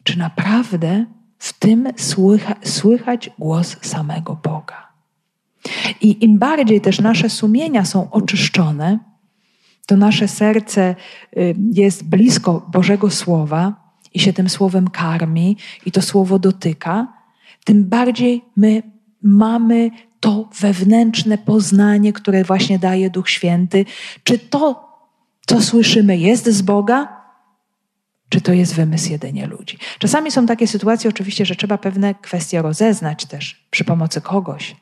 czy 0.04 0.18
naprawdę 0.18 1.06
w 1.40 1.54
tym 1.54 1.88
słycha, 1.98 2.56
słychać 2.64 3.30
głos 3.40 3.78
samego 3.82 4.40
Boga? 4.44 4.88
I 6.02 6.24
im 6.26 6.40
bardziej 6.40 6.82
też 6.82 7.00
nasze 7.00 7.30
sumienia 7.30 7.86
są 7.86 8.12
oczyszczone, 8.12 9.00
to 9.88 9.98
nasze 9.98 10.28
serce 10.28 10.96
y, 11.38 11.56
jest 11.74 12.04
blisko 12.04 12.70
Bożego 12.72 13.10
Słowa 13.10 13.74
i 14.14 14.20
się 14.20 14.34
tym 14.34 14.50
Słowem 14.50 14.90
karmi 14.90 15.58
i 15.86 15.92
to 15.92 16.02
Słowo 16.02 16.40
dotyka, 16.40 17.08
tym 17.64 17.84
bardziej 17.84 18.42
my 18.56 18.84
mamy 19.22 19.90
to 20.20 20.50
wewnętrzne 20.60 21.38
poznanie, 21.38 22.14
które 22.14 22.44
właśnie 22.44 22.80
daje 22.80 23.10
Duch 23.10 23.30
Święty. 23.30 23.86
Czy 24.24 24.40
to, 24.40 24.88
co 25.46 25.62
słyszymy, 25.62 26.18
jest 26.18 26.50
z 26.50 26.62
Boga, 26.62 27.18
czy 28.30 28.42
to 28.42 28.54
jest 28.54 28.76
wymysł 28.76 29.12
jedynie 29.12 29.48
ludzi. 29.48 29.78
Czasami 30.00 30.32
są 30.32 30.46
takie 30.46 30.68
sytuacje, 30.68 31.10
oczywiście, 31.10 31.46
że 31.46 31.56
trzeba 31.56 31.78
pewne 31.78 32.16
kwestie 32.16 32.62
rozeznać 32.62 33.26
też 33.26 33.68
przy 33.72 33.84
pomocy 33.84 34.22
kogoś. 34.22 34.76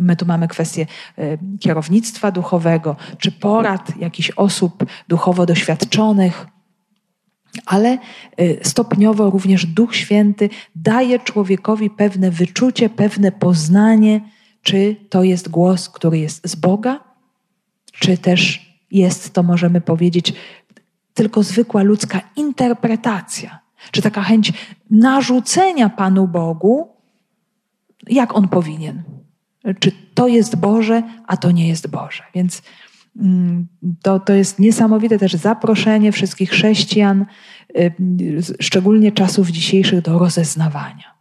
My 0.00 0.16
tu 0.16 0.26
mamy 0.26 0.48
kwestię 0.48 0.86
e, 1.18 1.38
kierownictwa 1.60 2.30
duchowego, 2.30 2.96
czy 3.18 3.32
porad 3.32 3.96
jakichś 3.96 4.30
osób 4.30 4.84
duchowo 5.08 5.46
doświadczonych, 5.46 6.46
ale 7.66 7.98
e, 8.36 8.64
stopniowo 8.64 9.30
również 9.30 9.66
Duch 9.66 9.96
Święty 9.96 10.50
daje 10.76 11.18
człowiekowi 11.18 11.90
pewne 11.90 12.30
wyczucie, 12.30 12.90
pewne 12.90 13.32
poznanie, 13.32 14.20
czy 14.62 14.96
to 15.08 15.22
jest 15.22 15.48
głos, 15.48 15.88
który 15.88 16.18
jest 16.18 16.48
z 16.48 16.54
Boga, 16.54 17.00
czy 17.92 18.18
też 18.18 18.72
jest 18.90 19.32
to, 19.32 19.42
możemy 19.42 19.80
powiedzieć, 19.80 20.34
tylko 21.14 21.42
zwykła 21.42 21.82
ludzka 21.82 22.20
interpretacja, 22.36 23.58
czy 23.90 24.02
taka 24.02 24.22
chęć 24.22 24.52
narzucenia 24.90 25.88
Panu 25.88 26.28
Bogu, 26.28 26.88
jak 28.06 28.34
on 28.34 28.48
powinien. 28.48 29.02
Czy 29.78 29.92
to 30.14 30.28
jest 30.28 30.56
Boże, 30.56 31.02
a 31.26 31.36
to 31.36 31.50
nie 31.50 31.68
jest 31.68 31.86
Boże. 31.86 32.22
Więc 32.34 32.62
mm, 33.16 33.66
to, 34.02 34.20
to 34.20 34.32
jest 34.32 34.58
niesamowite 34.58 35.18
też 35.18 35.34
zaproszenie 35.34 36.12
wszystkich 36.12 36.50
chrześcijan, 36.50 37.26
y, 37.78 37.92
szczególnie 38.60 39.12
czasów 39.12 39.50
dzisiejszych, 39.50 40.02
do 40.02 40.18
rozeznawania, 40.18 41.14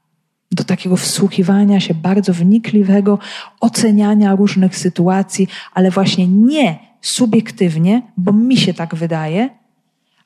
do 0.51 0.63
takiego 0.63 0.97
wsłuchiwania 0.97 1.79
się 1.79 1.93
bardzo 1.93 2.33
wnikliwego, 2.33 3.19
oceniania 3.59 4.35
różnych 4.35 4.77
sytuacji, 4.77 5.47
ale 5.73 5.91
właśnie 5.91 6.27
nie 6.27 6.79
subiektywnie, 7.01 8.01
bo 8.17 8.33
mi 8.33 8.57
się 8.57 8.73
tak 8.73 8.95
wydaje, 8.95 9.49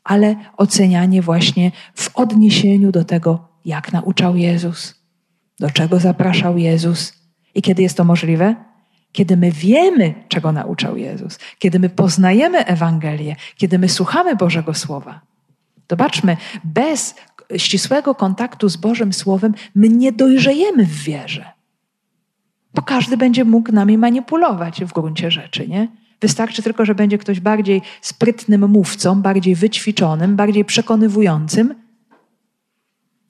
ale 0.03 0.35
ocenianie 0.57 1.21
właśnie 1.21 1.71
w 1.95 2.15
odniesieniu 2.15 2.91
do 2.91 3.03
tego, 3.03 3.47
jak 3.65 3.93
nauczał 3.93 4.35
Jezus, 4.37 4.95
do 5.59 5.69
czego 5.69 5.99
zapraszał 5.99 6.57
Jezus. 6.57 7.24
I 7.55 7.61
kiedy 7.61 7.81
jest 7.81 7.97
to 7.97 8.03
możliwe? 8.03 8.55
Kiedy 9.11 9.37
my 9.37 9.51
wiemy, 9.51 10.13
czego 10.27 10.51
nauczał 10.51 10.97
Jezus, 10.97 11.39
kiedy 11.59 11.79
my 11.79 11.89
poznajemy 11.89 12.65
Ewangelię, 12.65 13.35
kiedy 13.57 13.79
my 13.79 13.89
słuchamy 13.89 14.35
Bożego 14.35 14.73
Słowa. 14.73 15.21
Zobaczmy, 15.89 16.37
bez 16.63 17.15
ścisłego 17.57 18.15
kontaktu 18.15 18.69
z 18.69 18.77
Bożym 18.77 19.13
Słowem 19.13 19.53
my 19.75 19.89
nie 19.89 20.11
dojrzejemy 20.11 20.85
w 20.85 21.03
wierze. 21.03 21.45
Bo 22.73 22.81
każdy 22.81 23.17
będzie 23.17 23.45
mógł 23.45 23.71
nami 23.71 23.97
manipulować 23.97 24.83
w 24.85 24.93
gruncie 24.93 25.31
rzeczy, 25.31 25.67
nie? 25.67 25.87
Wystarczy 26.21 26.63
tylko, 26.63 26.85
że 26.85 26.95
będzie 26.95 27.17
ktoś 27.17 27.39
bardziej 27.39 27.81
sprytnym 28.01 28.69
mówcą, 28.69 29.21
bardziej 29.21 29.55
wyćwiczonym, 29.55 30.35
bardziej 30.35 30.65
przekonywującym 30.65 31.75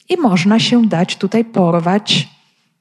i 0.09 0.17
można 0.17 0.59
się 0.59 0.88
dać 0.88 1.15
tutaj 1.15 1.45
porwać 1.45 2.30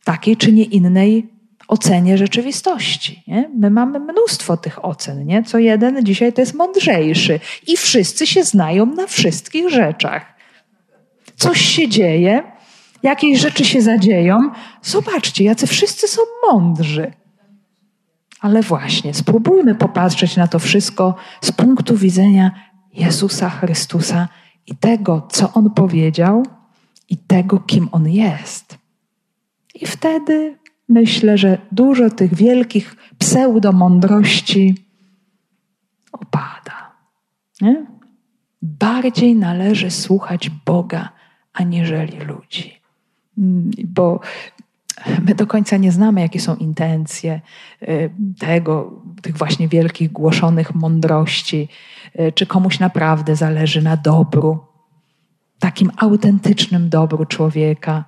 takiej 0.04 0.36
czy 0.36 0.52
nie 0.52 0.64
innej 0.64 1.33
ocenie 1.68 2.18
rzeczywistości. 2.18 3.22
Nie? 3.26 3.50
My 3.56 3.70
mamy 3.70 4.00
mnóstwo 4.00 4.56
tych 4.56 4.84
ocen. 4.84 5.26
Nie? 5.26 5.42
Co 5.42 5.58
jeden 5.58 6.04
dzisiaj 6.04 6.32
to 6.32 6.40
jest 6.40 6.54
mądrzejszy 6.54 7.40
i 7.66 7.76
wszyscy 7.76 8.26
się 8.26 8.44
znają 8.44 8.86
na 8.86 9.06
wszystkich 9.06 9.68
rzeczach. 9.70 10.34
Coś 11.36 11.60
się 11.60 11.88
dzieje, 11.88 12.42
jakieś 13.02 13.40
rzeczy 13.40 13.64
się 13.64 13.82
zadzieją. 13.82 14.38
Zobaczcie, 14.82 15.44
jacy 15.44 15.66
wszyscy 15.66 16.08
są 16.08 16.22
mądrzy. 16.50 17.12
Ale 18.40 18.62
właśnie, 18.62 19.14
spróbujmy 19.14 19.74
popatrzeć 19.74 20.36
na 20.36 20.48
to 20.48 20.58
wszystko 20.58 21.14
z 21.40 21.52
punktu 21.52 21.96
widzenia 21.96 22.50
Jezusa 22.92 23.50
Chrystusa 23.50 24.28
i 24.66 24.76
tego, 24.76 25.28
co 25.30 25.52
On 25.52 25.70
powiedział, 25.70 26.42
i 27.08 27.16
tego, 27.16 27.58
kim 27.58 27.88
On 27.92 28.08
jest. 28.08 28.78
I 29.74 29.86
wtedy 29.86 30.58
myślę, 30.88 31.38
że 31.38 31.58
dużo 31.72 32.10
tych 32.10 32.34
wielkich 32.34 32.96
pseudomądrości 33.18 34.74
opada. 36.12 36.92
Nie? 37.60 37.86
Bardziej 38.62 39.36
należy 39.36 39.90
słuchać 39.90 40.50
Boga, 40.66 41.08
aniżeli 41.52 42.18
ludzi. 42.18 42.80
Mm, 43.38 43.70
bo 43.84 44.20
my 45.26 45.34
do 45.34 45.46
końca 45.46 45.76
nie 45.76 45.92
znamy, 45.92 46.20
jakie 46.20 46.40
są 46.40 46.56
intencje 46.56 47.40
y, 47.82 48.10
tego, 48.38 49.02
tych 49.22 49.38
właśnie 49.38 49.68
wielkich 49.68 50.12
głoszonych 50.12 50.74
mądrości, 50.74 51.68
y, 52.20 52.32
czy 52.32 52.46
komuś 52.46 52.78
naprawdę 52.78 53.36
zależy 53.36 53.82
na 53.82 53.96
dobru, 53.96 54.58
takim 55.58 55.90
autentycznym 55.96 56.88
dobru 56.88 57.24
człowieka, 57.24 58.04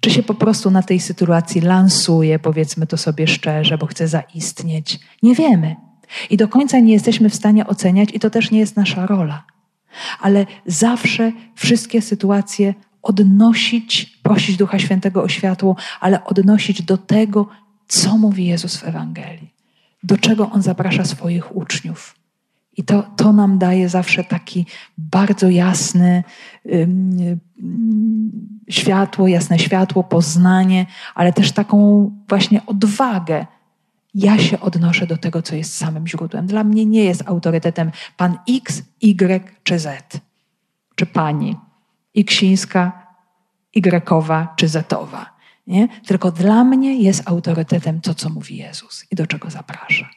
czy 0.00 0.10
się 0.10 0.22
po 0.22 0.34
prostu 0.34 0.70
na 0.70 0.82
tej 0.82 1.00
sytuacji 1.00 1.60
lansuje, 1.60 2.38
powiedzmy 2.38 2.86
to 2.86 2.96
sobie 2.96 3.26
szczerze, 3.26 3.78
bo 3.78 3.86
chce 3.86 4.08
zaistnieć. 4.08 5.00
Nie 5.22 5.34
wiemy. 5.34 5.76
I 6.30 6.36
do 6.36 6.48
końca 6.48 6.78
nie 6.78 6.92
jesteśmy 6.92 7.30
w 7.30 7.34
stanie 7.34 7.66
oceniać, 7.66 8.08
i 8.14 8.20
to 8.20 8.30
też 8.30 8.50
nie 8.50 8.58
jest 8.58 8.76
nasza 8.76 9.06
rola. 9.06 9.44
Ale 10.20 10.46
zawsze 10.66 11.32
wszystkie 11.54 12.02
sytuacje 12.02 12.74
odnosić, 13.02 14.18
prosić 14.22 14.56
Ducha 14.56 14.78
Świętego 14.78 15.22
o 15.22 15.28
światło, 15.28 15.76
ale 16.00 16.24
odnosić 16.24 16.82
do 16.82 16.98
tego, 16.98 17.48
co 17.88 18.18
mówi 18.18 18.46
Jezus 18.46 18.76
w 18.76 18.84
Ewangelii, 18.84 19.54
do 20.02 20.16
czego 20.16 20.50
On 20.50 20.62
zaprasza 20.62 21.04
swoich 21.04 21.56
uczniów. 21.56 22.14
I 22.76 22.84
to, 22.84 23.02
to 23.16 23.32
nam 23.32 23.58
daje 23.58 23.88
zawsze 23.88 24.24
taki 24.24 24.66
bardzo 24.98 25.48
jasny 25.48 26.24
światło, 28.70 29.28
jasne 29.28 29.58
światło, 29.58 30.04
poznanie, 30.04 30.86
ale 31.14 31.32
też 31.32 31.52
taką 31.52 32.10
właśnie 32.28 32.66
odwagę. 32.66 33.46
Ja 34.14 34.38
się 34.38 34.60
odnoszę 34.60 35.06
do 35.06 35.16
tego, 35.16 35.42
co 35.42 35.54
jest 35.54 35.76
samym 35.76 36.06
źródłem. 36.06 36.46
Dla 36.46 36.64
mnie 36.64 36.86
nie 36.86 37.04
jest 37.04 37.22
autorytetem 37.26 37.90
pan 38.16 38.38
X, 38.48 38.82
Y 39.00 39.58
czy 39.62 39.78
Z, 39.78 40.20
czy 40.94 41.06
pani 41.06 41.56
Iksińska, 42.14 43.06
Y 43.74 44.46
czy 44.56 44.68
Zetowa. 44.68 45.40
Nie? 45.66 45.88
Tylko 46.06 46.30
dla 46.30 46.64
mnie 46.64 47.02
jest 47.02 47.22
autorytetem 47.28 48.00
to, 48.00 48.14
co 48.14 48.30
mówi 48.30 48.56
Jezus 48.56 49.06
i 49.10 49.16
do 49.16 49.26
czego 49.26 49.50
zaprasza 49.50 50.10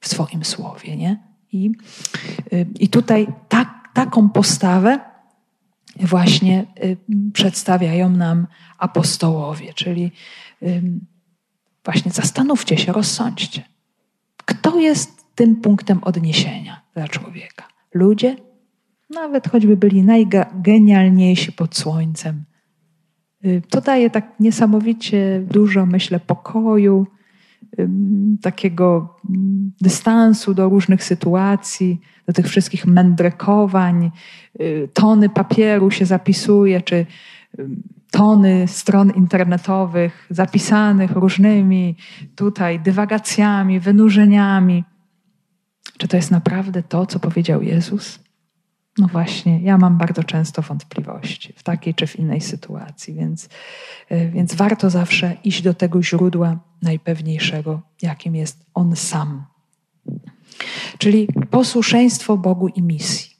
w 0.00 0.08
swoim 0.08 0.44
słowie. 0.44 0.96
Nie? 0.96 1.22
I, 1.52 1.72
y, 2.52 2.66
i 2.80 2.88
tutaj 2.88 3.26
tak, 3.48 3.68
taką 3.94 4.28
postawę 4.28 5.11
właśnie 6.00 6.66
y, 6.84 6.96
przedstawiają 7.32 8.10
nam 8.10 8.46
apostołowie, 8.78 9.74
czyli 9.74 10.12
właśnie 11.84 12.10
zastanówcie 12.10 12.78
się, 12.78 12.92
rozsądźcie. 12.92 13.62
Kto 14.44 14.80
jest 14.80 15.22
tym 15.34 15.56
punktem 15.56 16.04
odniesienia 16.04 16.82
dla 16.94 17.08
człowieka? 17.08 17.68
Ludzie? 17.94 18.36
Nawet 19.10 19.48
choćby 19.48 19.76
byli 19.76 20.02
najgenialniejsi 20.02 21.52
pod 21.52 21.76
słońcem. 21.76 22.44
Y, 23.44 23.62
to 23.70 23.80
daje 23.80 24.10
tak 24.10 24.40
niesamowicie 24.40 25.42
dużo, 25.50 25.86
myślę, 25.86 26.20
pokoju, 26.20 27.06
takiego 28.42 29.16
dystansu 29.80 30.54
do 30.54 30.68
różnych 30.68 31.04
sytuacji, 31.04 32.00
do 32.26 32.32
tych 32.32 32.46
wszystkich 32.46 32.86
mędrkowań. 32.86 34.10
Y, 34.60 34.88
tony 34.92 35.28
papieru 35.28 35.90
się 35.90 36.06
zapisuje, 36.06 36.80
czy 36.80 37.06
tony 38.10 38.68
stron 38.68 39.10
internetowych 39.10 40.26
zapisanych 40.30 41.10
różnymi 41.10 41.96
tutaj 42.36 42.80
dywagacjami, 42.80 43.80
wynurzeniami. 43.80 44.84
Czy 45.98 46.08
to 46.08 46.16
jest 46.16 46.30
naprawdę 46.30 46.82
to, 46.82 47.06
co 47.06 47.18
powiedział 47.18 47.62
Jezus? 47.62 48.21
No 48.98 49.06
właśnie, 49.06 49.60
ja 49.62 49.78
mam 49.78 49.98
bardzo 49.98 50.24
często 50.24 50.62
wątpliwości 50.62 51.52
w 51.56 51.62
takiej 51.62 51.94
czy 51.94 52.06
w 52.06 52.16
innej 52.16 52.40
sytuacji, 52.40 53.14
więc, 53.14 53.48
e, 54.08 54.28
więc 54.28 54.54
warto 54.54 54.90
zawsze 54.90 55.36
iść 55.44 55.62
do 55.62 55.74
tego 55.74 56.02
źródła 56.02 56.58
najpewniejszego, 56.82 57.80
jakim 58.02 58.36
jest 58.36 58.66
On 58.74 58.96
sam. 58.96 59.44
Czyli 60.98 61.28
posłuszeństwo 61.50 62.36
Bogu 62.36 62.68
i 62.68 62.82
misji. 62.82 63.36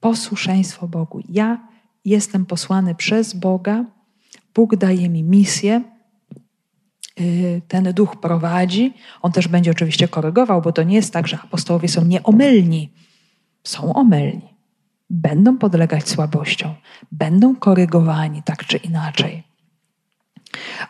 Posłuszeństwo 0.00 0.88
Bogu. 0.88 1.20
Ja 1.28 1.68
jestem 2.04 2.46
posłany 2.46 2.94
przez 2.94 3.34
Boga, 3.34 3.84
Bóg 4.54 4.76
daje 4.76 5.08
mi 5.08 5.22
misję, 5.22 5.82
y, 7.20 7.62
ten 7.68 7.92
duch 7.92 8.20
prowadzi. 8.20 8.94
On 9.22 9.32
też 9.32 9.48
będzie 9.48 9.70
oczywiście 9.70 10.08
korygował, 10.08 10.62
bo 10.62 10.72
to 10.72 10.82
nie 10.82 10.96
jest 10.96 11.12
tak, 11.12 11.28
że 11.28 11.38
apostołowie 11.38 11.88
są 11.88 12.04
nieomylni 12.04 12.92
są 13.64 13.94
omylni, 13.94 14.49
będą 15.10 15.58
podlegać 15.58 16.08
słabościom, 16.08 16.74
będą 17.12 17.56
korygowani 17.56 18.42
tak 18.42 18.64
czy 18.64 18.76
inaczej. 18.76 19.42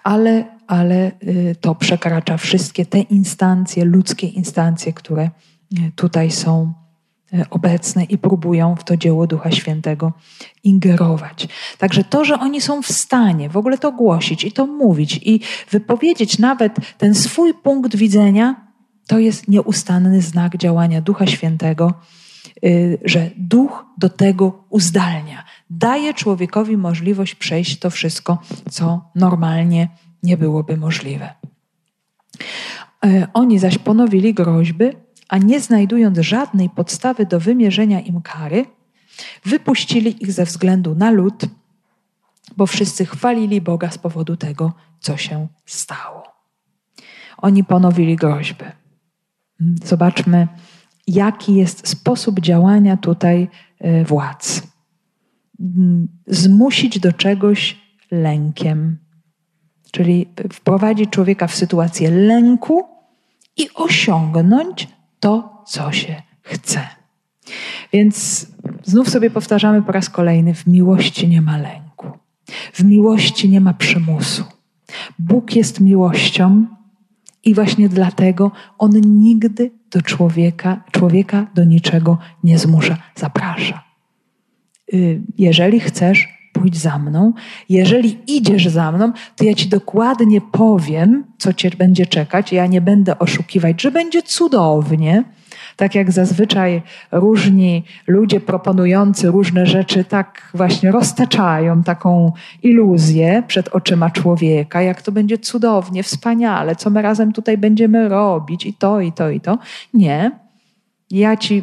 Ale, 0.05 0.45
ale 0.67 1.13
y, 1.23 1.57
to 1.61 1.75
przekracza 1.75 2.37
wszystkie 2.37 2.87
te 2.87 3.01
instancje, 3.01 3.85
ludzkie 3.85 4.27
instancje, 4.27 4.93
które 4.93 5.31
y, 5.79 5.93
tutaj 5.97 6.31
są 6.31 6.73
y, 7.35 7.45
obecne 7.51 8.05
i 8.05 8.19
próbują 8.19 8.77
w 8.77 8.85
to 8.85 8.97
dzieło 8.97 9.27
Ducha 9.27 9.51
Świętego 9.51 10.13
ingerować. 10.65 11.49
Także 11.79 12.05
to, 12.05 12.25
że 12.25 12.39
oni 12.39 12.61
są 12.61 12.83
w 12.83 12.93
stanie 12.93 13.49
w 13.49 13.57
ogóle 13.57 13.79
to 13.79 13.93
głosić 13.93 14.45
i 14.45 14.53
to 14.53 14.67
mówić 14.67 15.21
i 15.23 15.41
wypowiedzieć 15.71 16.39
nawet 16.39 16.77
ten 16.99 17.15
swój 17.15 17.55
punkt 17.55 17.97
widzenia, 17.97 18.67
to 19.07 19.19
jest 19.19 19.49
nieustanny 19.49 20.23
znak 20.23 20.57
działania 20.57 21.01
Ducha 21.01 21.27
Świętego, 21.27 21.95
że 23.05 23.31
Duch 23.37 23.85
do 23.99 24.09
tego 24.09 24.65
uzdalnia. 24.71 25.45
Daje 25.71 26.15
człowiekowi 26.15 26.77
możliwość 26.77 27.35
przejść 27.35 27.79
to 27.79 27.91
wszystko, 27.91 28.39
co 28.71 29.11
normalnie 29.15 29.89
nie 30.23 30.37
byłoby 30.37 30.77
możliwe. 30.77 31.35
Y, 33.07 33.27
oni 33.35 33.59
zaś 33.59 33.79
ponowili 33.79 34.35
groźby, 34.35 34.85
a 35.29 35.39
nie 35.39 35.61
znajdując 35.61 36.19
żadnej 36.19 36.71
podstawy 36.71 37.27
do 37.27 37.41
wymierzenia 37.41 38.01
im 38.01 38.23
kary, 38.23 38.67
wypuścili 39.45 40.23
ich 40.23 40.33
ze 40.33 40.45
względu 40.45 40.95
na 40.95 41.11
lud, 41.11 41.43
bo 42.57 42.67
wszyscy 42.67 43.07
chwalili 43.07 43.61
Boga 43.61 43.91
z 43.91 43.99
powodu 43.99 44.37
tego, 44.37 44.73
co 45.01 45.17
się 45.17 45.49
stało. 45.67 46.23
Oni 47.37 47.65
ponowili 47.65 48.17
groźby. 48.17 48.65
Zobaczmy, 49.85 50.49
jaki 51.11 51.55
jest 51.55 51.89
sposób 51.89 52.41
działania 52.41 52.97
tutaj 52.97 53.49
e, 53.79 54.05
władz. 54.05 54.63
Mm, 55.61 56.09
zmusić 56.27 57.01
do 57.01 57.13
czegoś 57.13 57.77
lękiem, 58.11 58.99
czyli 59.91 60.27
wprowadzić 60.53 61.11
człowieka 61.11 61.47
w 61.47 61.55
sytuację 61.55 62.11
lęku 62.11 62.85
i 63.57 63.69
osiągnąć 63.75 64.89
to, 65.21 65.63
co 65.67 65.93
się 65.93 66.23
chce. 66.43 66.81
Więc 67.93 68.47
znów 68.85 69.11
sobie 69.11 69.31
powtarzamy 69.31 69.83
po 69.83 69.93
raz 69.93 70.11
kolejny: 70.11 70.55
w 70.55 70.67
miłości 70.67 71.29
nie 71.29 71.43
ma 71.43 71.59
lęku, 71.59 72.07
w 72.73 72.85
miłości 72.85 73.49
nie 73.49 73.61
ma 73.61 73.75
przymusu. 73.75 74.45
Bóg 75.19 75.57
jest 75.57 75.81
miłością 75.81 76.67
i 77.45 77.55
właśnie 77.55 77.89
dlatego 77.89 78.51
on 78.79 78.91
nigdy 79.05 79.80
do 79.91 80.03
człowieka, 80.03 80.85
człowieka 80.91 81.47
do 81.55 81.65
niczego 81.65 82.19
nie 82.45 82.59
zmusza, 82.59 82.97
zaprasza. 83.15 83.85
Y, 84.95 85.23
jeżeli 85.39 85.81
chcesz, 85.81 86.29
pójdź 86.53 86.77
za 86.77 86.99
mną. 86.99 87.33
Jeżeli 87.69 88.19
idziesz 88.27 88.67
za 88.67 88.93
mną, 88.93 89.13
to 89.37 89.45
ja 89.45 89.55
ci 89.55 89.69
dokładnie 89.69 90.41
powiem, 90.41 91.25
co 91.39 91.53
cię 91.53 91.71
będzie 91.79 92.07
czekać. 92.07 92.53
Ja 92.53 92.67
nie 92.67 92.81
będę 92.81 93.19
oszukiwać, 93.19 93.83
że 93.83 93.91
będzie 93.91 94.23
cudownie, 94.23 95.25
tak 95.81 95.95
jak 95.95 96.13
zazwyczaj 96.13 96.83
różni 97.13 97.85
ludzie 98.07 98.41
proponujący 98.41 99.31
różne 99.31 99.67
rzeczy 99.67 100.05
tak 100.05 100.51
właśnie 100.55 100.91
roztaczają 100.93 101.83
taką 101.83 102.33
iluzję 102.63 103.43
przed 103.47 103.69
oczyma 103.69 104.11
człowieka, 104.11 104.83
jak 104.83 105.03
to 105.03 105.13
będzie 105.13 105.39
cudownie, 105.39 106.03
wspaniale, 106.03 106.77
co 106.77 106.91
my 106.91 107.03
razem 107.03 107.33
tutaj 107.33 107.59
będziemy 107.59 108.09
robić 108.09 108.67
i 108.67 108.75
to, 108.75 109.01
i 109.01 109.13
to, 109.13 109.31
i 109.31 109.41
to. 109.41 109.59
Nie. 109.95 110.31
Ja 111.11 111.37
ci, 111.37 111.63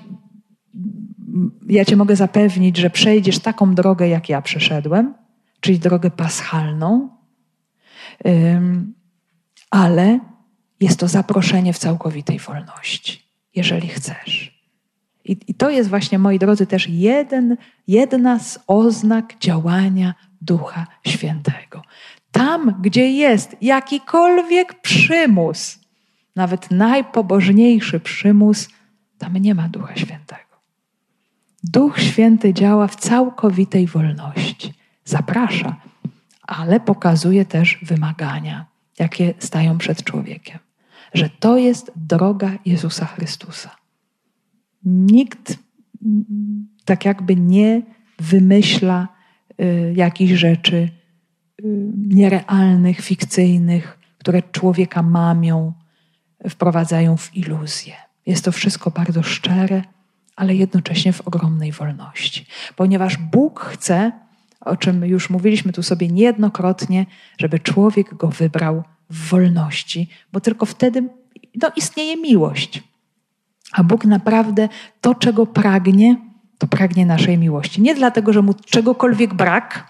ja 1.70 1.86
cię 1.86 1.96
mogę 1.96 2.16
zapewnić, 2.16 2.78
że 2.78 2.90
przejdziesz 2.90 3.40
taką 3.40 3.76
drogę, 3.76 4.08
jak 4.08 4.30
ja 4.30 4.42
przeszedłem, 4.42 5.14
czyli 5.60 5.80
drogę 5.80 6.10
paschalną, 6.12 7.10
ale 9.72 10.20
jest 10.80 11.00
to 11.00 11.08
zaproszenie 11.08 11.74
w 11.74 11.78
całkowitej 11.78 12.40
wolności 12.40 13.27
jeżeli 13.58 13.88
chcesz. 13.88 14.58
I, 15.26 15.38
I, 15.48 15.54
to 15.54 15.70
jest 15.70 15.90
właśnie, 15.90 16.20
moi 16.20 16.40
drodzy, 16.40 16.68
też 16.68 16.90
jeden, 16.90 17.58
jedna 17.88 18.40
z 18.40 18.60
oznak 18.68 19.40
działania 19.40 20.14
Ducha 20.42 20.88
Świętego. 21.08 21.82
Tam, 22.32 22.82
gdzie 22.82 23.12
jest 23.12 23.56
jakikolwiek 23.62 24.82
przymus, 24.82 25.80
nawet 26.36 26.72
najpobożniejszy 26.72 28.00
przymus, 28.00 28.70
tam 29.18 29.38
nie 29.38 29.56
ma 29.56 29.70
Ducha 29.70 29.96
Świętego. 29.96 30.42
Duch 31.64 32.00
Święty 32.00 32.54
działa 32.54 32.88
w 32.88 32.96
całkowitej 32.96 33.88
wolności. 33.88 34.74
Zaprasza, 35.06 35.76
ale 36.42 36.80
pokazuje 36.80 37.46
też 37.46 37.80
wymagania, 37.82 38.66
jakie 39.00 39.34
stają 39.40 39.78
przed 39.78 40.04
człowiekiem 40.04 40.67
że 41.14 41.30
to 41.30 41.58
jest 41.58 41.92
droga 41.96 42.52
Jezusa 42.66 43.06
Chrystusa. 43.06 43.76
Nikt 44.84 45.58
tak 46.86 47.06
jakby 47.06 47.36
nie 47.36 47.82
wymyśla 48.20 49.08
y, 49.62 49.94
jakichś 49.96 50.34
rzeczy 50.34 50.76
y, 50.76 50.90
nierealnych, 52.08 53.02
fikcyjnych, 53.02 54.00
które 54.18 54.42
człowieka 54.42 55.02
mamią, 55.02 55.74
wprowadzają 56.50 57.18
w 57.18 57.36
iluzję. 57.36 57.94
Jest 58.26 58.46
to 58.46 58.52
wszystko 58.52 58.92
bardzo 58.92 59.24
szczere, 59.24 59.84
ale 60.36 60.56
jednocześnie 60.56 61.14
w 61.14 61.28
ogromnej 61.28 61.72
wolności. 61.72 62.46
Ponieważ 62.76 63.18
Bóg 63.18 63.60
chce, 63.60 64.12
o 64.62 64.78
czym 64.78 65.06
już 65.06 65.30
mówiliśmy 65.30 65.74
tu 65.74 65.84
sobie 65.84 66.08
niejednokrotnie, 66.08 67.06
żeby 67.38 67.60
człowiek 67.60 68.16
go 68.16 68.28
wybrał 68.28 68.84
w 69.10 69.30
wolności, 69.30 70.10
bo 70.34 70.40
tylko 70.40 70.66
wtedy 70.66 71.10
no, 71.62 71.72
istnieje 71.76 72.18
miłość. 72.18 72.84
A 73.72 73.84
Bóg 73.84 74.06
naprawdę 74.06 74.70
to, 75.02 75.16
czego 75.16 75.46
pragnie, 75.46 76.16
to 76.58 76.68
pragnie 76.68 77.06
naszej 77.06 77.38
miłości. 77.38 77.82
Nie 77.82 77.96
dlatego, 77.96 78.34
że 78.34 78.42
mu 78.42 78.54
czegokolwiek 78.54 79.34
brak, 79.34 79.88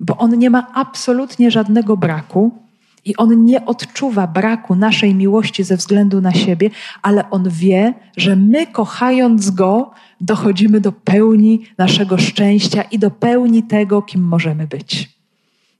bo 0.00 0.16
on 0.16 0.38
nie 0.38 0.50
ma 0.50 0.72
absolutnie 0.74 1.50
żadnego 1.50 1.96
braku 1.96 2.62
i 3.04 3.16
on 3.16 3.44
nie 3.44 3.66
odczuwa 3.66 4.26
braku 4.26 4.74
naszej 4.74 5.14
miłości 5.14 5.64
ze 5.64 5.76
względu 5.76 6.20
na 6.20 6.32
siebie, 6.34 6.70
ale 7.02 7.30
on 7.30 7.48
wie, 7.50 7.94
że 8.16 8.36
my, 8.36 8.66
kochając 8.66 9.50
go, 9.50 9.90
dochodzimy 10.20 10.80
do 10.80 10.92
pełni 10.92 11.66
naszego 11.78 12.18
szczęścia 12.18 12.82
i 12.82 12.98
do 12.98 13.10
pełni 13.10 13.62
tego, 13.62 14.02
kim 14.02 14.22
możemy 14.22 14.66
być. 14.66 15.21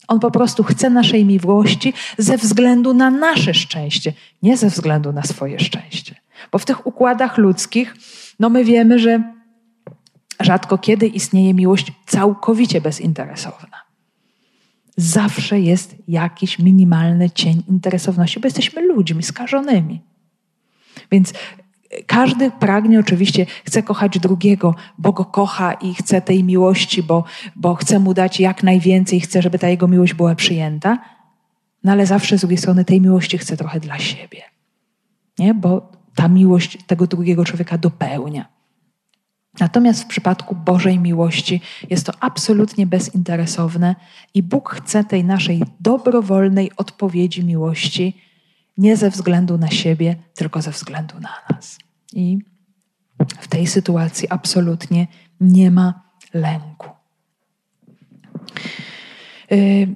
On 0.09 0.21
po 0.21 0.31
prostu 0.31 0.65
chce 0.65 0.91
naszej 0.91 1.25
miłości 1.25 1.93
ze 2.19 2.37
względu 2.37 2.95
na 2.95 3.11
nasze 3.11 3.55
szczęście, 3.55 4.13
nie 4.43 4.57
ze 4.57 4.69
względu 4.69 5.13
na 5.13 5.23
swoje 5.23 5.61
szczęście. 5.61 6.15
Bo 6.53 6.59
w 6.59 6.65
tych 6.65 6.87
układach 6.87 7.39
ludzkich, 7.39 7.97
no 8.41 8.51
my 8.51 8.65
wiemy, 8.65 8.99
że 8.99 9.23
rzadko 10.41 10.79
kiedy 10.79 11.07
istnieje 11.07 11.55
miłość 11.55 11.93
całkowicie 12.07 12.81
bezinteresowna. 12.81 13.83
Zawsze 14.97 15.61
jest 15.61 15.95
jakiś 16.09 16.59
minimalny 16.59 17.31
cień 17.31 17.63
interesowności, 17.69 18.41
bo 18.41 18.47
jesteśmy 18.47 18.87
ludźmi 18.87 19.23
skażonymi. 19.23 20.01
Więc 21.11 21.33
każdy 22.07 22.51
pragnie 22.51 23.01
oczywiście, 23.01 23.47
chce 23.65 23.83
kochać 23.83 24.19
drugiego, 24.19 24.75
bo 24.99 25.13
go 25.13 25.25
kocha 25.25 25.73
i 25.73 25.95
chce 25.95 26.21
tej 26.21 26.45
miłości, 26.45 27.03
bo, 27.03 27.25
bo 27.57 27.75
chce 27.75 27.99
mu 27.99 28.15
dać 28.15 28.41
jak 28.41 28.63
najwięcej, 28.63 29.21
chce, 29.21 29.43
żeby 29.43 29.59
ta 29.59 29.69
jego 29.69 29.89
miłość 29.89 30.15
była 30.15 30.35
przyjęta. 30.35 30.99
No 31.85 31.93
ale 31.93 32.07
zawsze 32.07 32.39
z 32.39 32.41
drugiej 32.41 32.59
strony 32.59 32.85
tej 32.85 33.01
miłości 33.01 33.39
chce 33.39 33.57
trochę 33.57 33.81
dla 33.81 33.99
siebie. 33.99 34.43
Nie? 35.39 35.55
Bo 35.55 35.93
ta 36.15 36.29
miłość 36.29 36.79
tego 36.87 37.07
drugiego 37.07 37.45
człowieka 37.45 37.79
dopełnia. 37.79 38.49
Natomiast 39.61 40.03
w 40.03 40.07
przypadku 40.07 40.55
Bożej 40.55 40.99
miłości 40.99 41.61
jest 41.91 42.07
to 42.07 42.13
absolutnie 42.21 42.87
bezinteresowne 42.87 43.95
i 44.35 44.43
Bóg 44.43 44.71
chce 44.71 45.05
tej 45.05 45.25
naszej 45.25 45.63
dobrowolnej 45.81 46.71
odpowiedzi 46.77 47.45
miłości 47.45 48.23
nie 48.79 48.97
ze 48.97 49.11
względu 49.11 49.59
na 49.59 49.71
siebie, 49.71 50.17
tylko 50.35 50.63
ze 50.63 50.71
względu 50.71 51.15
na 51.21 51.31
nas. 51.51 51.79
I 52.13 52.39
w 53.41 53.49
tej 53.49 53.67
sytuacji 53.67 54.29
absolutnie 54.29 55.07
nie 55.41 55.71
ma 55.71 56.03
lęku. 56.35 56.91
Y, 59.53 59.89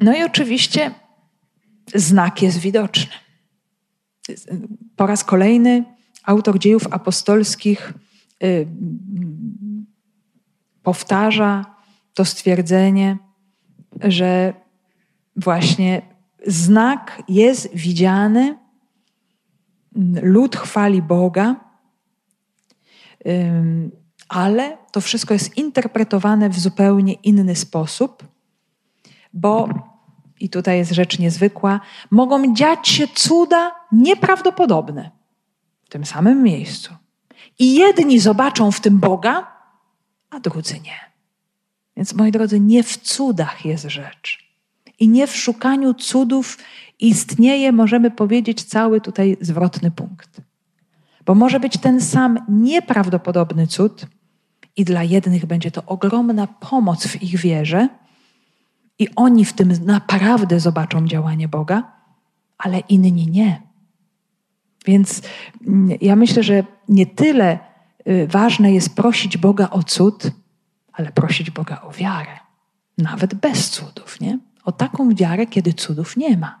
no 0.00 0.16
i 0.16 0.22
oczywiście 0.22 0.94
znak 1.94 2.42
jest 2.42 2.58
widoczny. 2.58 3.12
Po 4.96 5.06
raz 5.06 5.24
kolejny 5.24 5.84
autor 6.24 6.58
dziejów 6.58 6.86
apostolskich 6.90 7.92
y, 8.42 8.66
powtarza 10.82 11.64
to 12.14 12.24
stwierdzenie, 12.24 13.18
że 14.00 14.54
właśnie 15.36 16.09
znak 16.46 17.22
jest 17.28 17.74
widziany, 17.74 18.58
lud 20.22 20.56
chwali 20.56 21.02
Boga 21.02 21.70
ale 24.30 24.78
to 24.92 25.00
wszystko 25.00 25.34
jest 25.34 25.56
interpretowane 25.56 26.48
w 26.48 26.58
zupełnie 26.58 27.12
inny 27.12 27.56
sposób, 27.56 28.24
bo 29.32 29.68
i 30.40 30.48
tutaj 30.48 30.78
jest 30.78 30.92
rzecz 30.92 31.18
niezwykła, 31.18 31.80
mogą 32.10 32.54
dziać 32.54 32.88
się 32.88 33.08
cuda 33.08 33.74
nieprawdopodobne 33.92 35.10
w 35.84 35.88
tym 35.88 36.04
samym 36.04 36.42
miejscu. 36.42 36.94
I 37.58 37.74
jedni 37.74 38.20
zobaczą 38.20 38.72
w 38.72 38.80
tym 38.80 38.98
Boga, 38.98 39.52
a 40.30 40.40
drudzy 40.40 40.80
nie. 40.80 41.10
Więc 41.96 42.14
moi 42.14 42.32
drodzy, 42.32 42.60
nie 42.60 42.82
w 42.82 42.96
cudach 42.96 43.64
jest 43.64 43.84
rzecz. 43.84 44.49
I 45.00 45.08
nie 45.08 45.26
w 45.26 45.36
szukaniu 45.36 45.94
cudów 45.94 46.58
istnieje, 46.98 47.72
możemy 47.72 48.10
powiedzieć, 48.10 48.64
cały 48.64 49.00
tutaj 49.00 49.36
zwrotny 49.40 49.90
punkt. 49.90 50.40
Bo 51.26 51.34
może 51.34 51.60
być 51.60 51.78
ten 51.78 52.00
sam 52.00 52.38
nieprawdopodobny 52.48 53.66
cud, 53.66 54.06
i 54.76 54.84
dla 54.84 55.02
jednych 55.02 55.46
będzie 55.46 55.70
to 55.70 55.82
ogromna 55.86 56.46
pomoc 56.46 57.06
w 57.06 57.22
ich 57.22 57.36
wierze, 57.36 57.88
i 58.98 59.08
oni 59.16 59.44
w 59.44 59.52
tym 59.52 59.72
naprawdę 59.84 60.60
zobaczą 60.60 61.06
działanie 61.06 61.48
Boga, 61.48 61.92
ale 62.58 62.80
inni 62.80 63.26
nie. 63.26 63.62
Więc 64.86 65.22
mm, 65.66 65.98
ja 66.00 66.16
myślę, 66.16 66.42
że 66.42 66.64
nie 66.88 67.06
tyle 67.06 67.58
y, 68.08 68.26
ważne 68.26 68.72
jest 68.72 68.96
prosić 68.96 69.36
Boga 69.36 69.70
o 69.70 69.82
cud, 69.82 70.30
ale 70.92 71.12
prosić 71.12 71.50
Boga 71.50 71.82
o 71.82 71.92
wiarę, 71.92 72.38
nawet 72.98 73.34
bez 73.34 73.70
cudów, 73.70 74.20
nie? 74.20 74.38
O 74.64 74.72
taką 74.72 75.14
wiarę, 75.14 75.46
kiedy 75.46 75.72
cudów 75.72 76.16
nie 76.16 76.36
ma. 76.36 76.60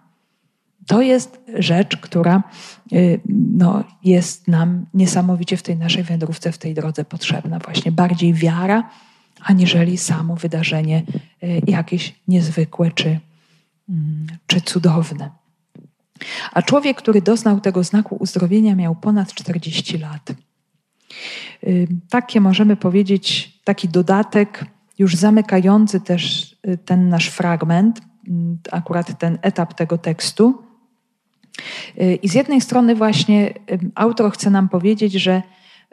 To 0.86 1.02
jest 1.02 1.40
rzecz, 1.58 1.96
która 1.96 2.42
y, 2.92 3.20
no, 3.56 3.84
jest 4.04 4.48
nam 4.48 4.86
niesamowicie 4.94 5.56
w 5.56 5.62
tej 5.62 5.76
naszej 5.76 6.02
wędrówce, 6.02 6.52
w 6.52 6.58
tej 6.58 6.74
drodze 6.74 7.04
potrzebna. 7.04 7.58
Właśnie 7.58 7.92
bardziej 7.92 8.34
wiara, 8.34 8.90
aniżeli 9.40 9.98
samo 9.98 10.36
wydarzenie 10.36 11.02
y, 11.42 11.62
jakieś 11.66 12.14
niezwykłe 12.28 12.90
czy, 12.90 13.20
mm, 13.88 14.26
czy 14.46 14.60
cudowne. 14.60 15.30
A 16.52 16.62
człowiek, 16.62 16.98
który 16.98 17.22
doznał 17.22 17.60
tego 17.60 17.84
znaku 17.84 18.16
uzdrowienia, 18.20 18.74
miał 18.74 18.94
ponad 18.94 19.34
40 19.34 19.98
lat. 19.98 20.30
Y, 21.64 21.88
takie 22.10 22.40
możemy 22.40 22.76
powiedzieć, 22.76 23.58
taki 23.64 23.88
dodatek, 23.88 24.64
już 25.00 25.16
zamykający 25.16 26.00
też 26.00 26.56
ten 26.84 27.08
nasz 27.08 27.28
fragment, 27.28 28.00
akurat 28.72 29.18
ten 29.18 29.38
etap 29.42 29.74
tego 29.74 29.98
tekstu. 29.98 30.62
I 32.22 32.28
z 32.28 32.34
jednej 32.34 32.60
strony 32.60 32.94
właśnie 32.94 33.54
autor 33.94 34.32
chce 34.32 34.50
nam 34.50 34.68
powiedzieć, 34.68 35.12
że 35.12 35.42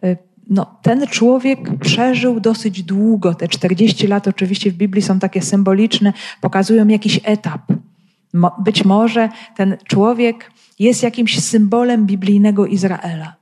y, 0.06 0.18
no, 0.50 0.66
ten 0.82 1.08
człowiek 1.08 1.80
przeżył 1.80 2.40
dosyć 2.40 2.84
długo. 2.84 3.36
Te 3.36 3.48
40 3.48 4.08
lat 4.08 4.28
oczywiście 4.28 4.72
w 4.72 4.74
Biblii 4.74 5.02
są 5.02 5.20
takie 5.20 5.42
symboliczne, 5.42 6.14
pokazują 6.42 6.88
jakiś 6.88 7.20
etap. 7.24 7.62
Być 8.64 8.86
może 8.86 9.30
ten 9.56 9.78
człowiek 9.84 10.52
jest 10.80 11.04
jakimś 11.04 11.44
symbolem 11.44 12.06
biblijnego 12.06 12.66
Izraela, 12.66 13.36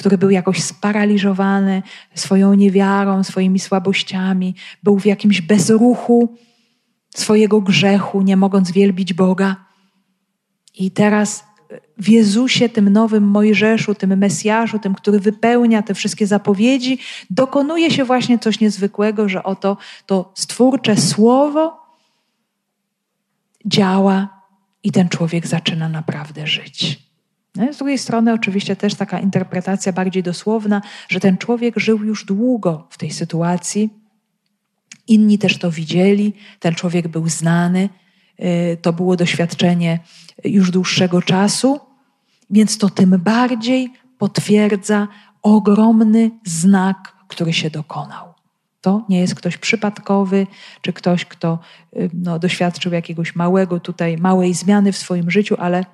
który 0.00 0.18
był 0.18 0.30
jakoś 0.30 0.62
sparaliżowany 0.62 1.82
swoją 2.14 2.54
niewiarą, 2.54 3.24
swoimi 3.24 3.58
słabościami, 3.58 4.54
był 4.82 4.98
w 4.98 5.06
jakimś 5.06 5.40
bezruchu 5.40 6.36
swojego 7.14 7.60
grzechu, 7.60 8.22
nie 8.22 8.36
mogąc 8.36 8.70
wielbić 8.70 9.14
Boga. 9.14 9.56
I 10.74 10.90
teraz 10.90 11.44
w 11.98 12.08
Jezusie, 12.08 12.68
tym 12.68 12.88
nowym 12.88 13.24
Mojżeszu, 13.24 13.94
tym 13.94 14.18
Mesjaszu, 14.18 14.78
tym, 14.78 14.94
który 14.94 15.20
wypełnia 15.20 15.82
te 15.82 15.94
wszystkie 15.94 16.26
zapowiedzi, 16.26 16.98
dokonuje 17.30 17.90
się 17.90 18.04
właśnie 18.04 18.38
coś 18.38 18.60
niezwykłego, 18.60 19.28
że 19.28 19.42
oto 19.42 19.76
to 20.06 20.32
stwórcze 20.34 20.96
słowo 20.96 21.80
działa 23.66 24.42
i 24.82 24.92
ten 24.92 25.08
człowiek 25.08 25.46
zaczyna 25.46 25.88
naprawdę 25.88 26.46
żyć. 26.46 27.09
No 27.56 27.72
z 27.72 27.76
drugiej 27.76 27.98
strony, 27.98 28.32
oczywiście, 28.32 28.76
też 28.76 28.94
taka 28.94 29.20
interpretacja 29.20 29.92
bardziej 29.92 30.22
dosłowna, 30.22 30.82
że 31.08 31.20
ten 31.20 31.38
człowiek 31.38 31.78
żył 31.78 32.04
już 32.04 32.24
długo 32.24 32.86
w 32.90 32.98
tej 32.98 33.10
sytuacji. 33.10 33.90
Inni 35.08 35.38
też 35.38 35.58
to 35.58 35.70
widzieli, 35.70 36.32
ten 36.58 36.74
człowiek 36.74 37.08
był 37.08 37.28
znany, 37.28 37.88
y, 38.40 38.76
to 38.82 38.92
było 38.92 39.16
doświadczenie 39.16 39.98
już 40.44 40.70
dłuższego 40.70 41.22
czasu, 41.22 41.80
więc 42.50 42.78
to 42.78 42.90
tym 42.90 43.10
bardziej 43.18 43.92
potwierdza 44.18 45.08
ogromny 45.42 46.30
znak, 46.44 47.16
który 47.28 47.52
się 47.52 47.70
dokonał. 47.70 48.34
To 48.80 49.04
nie 49.08 49.20
jest 49.20 49.34
ktoś 49.34 49.56
przypadkowy, 49.56 50.46
czy 50.80 50.92
ktoś, 50.92 51.24
kto 51.24 51.58
y, 51.96 52.10
no, 52.14 52.38
doświadczył 52.38 52.92
jakiegoś 52.92 53.36
małego 53.36 53.80
tutaj, 53.80 54.16
małej 54.16 54.54
zmiany 54.54 54.92
w 54.92 54.96
swoim 54.96 55.30
życiu, 55.30 55.56
ale 55.58 55.84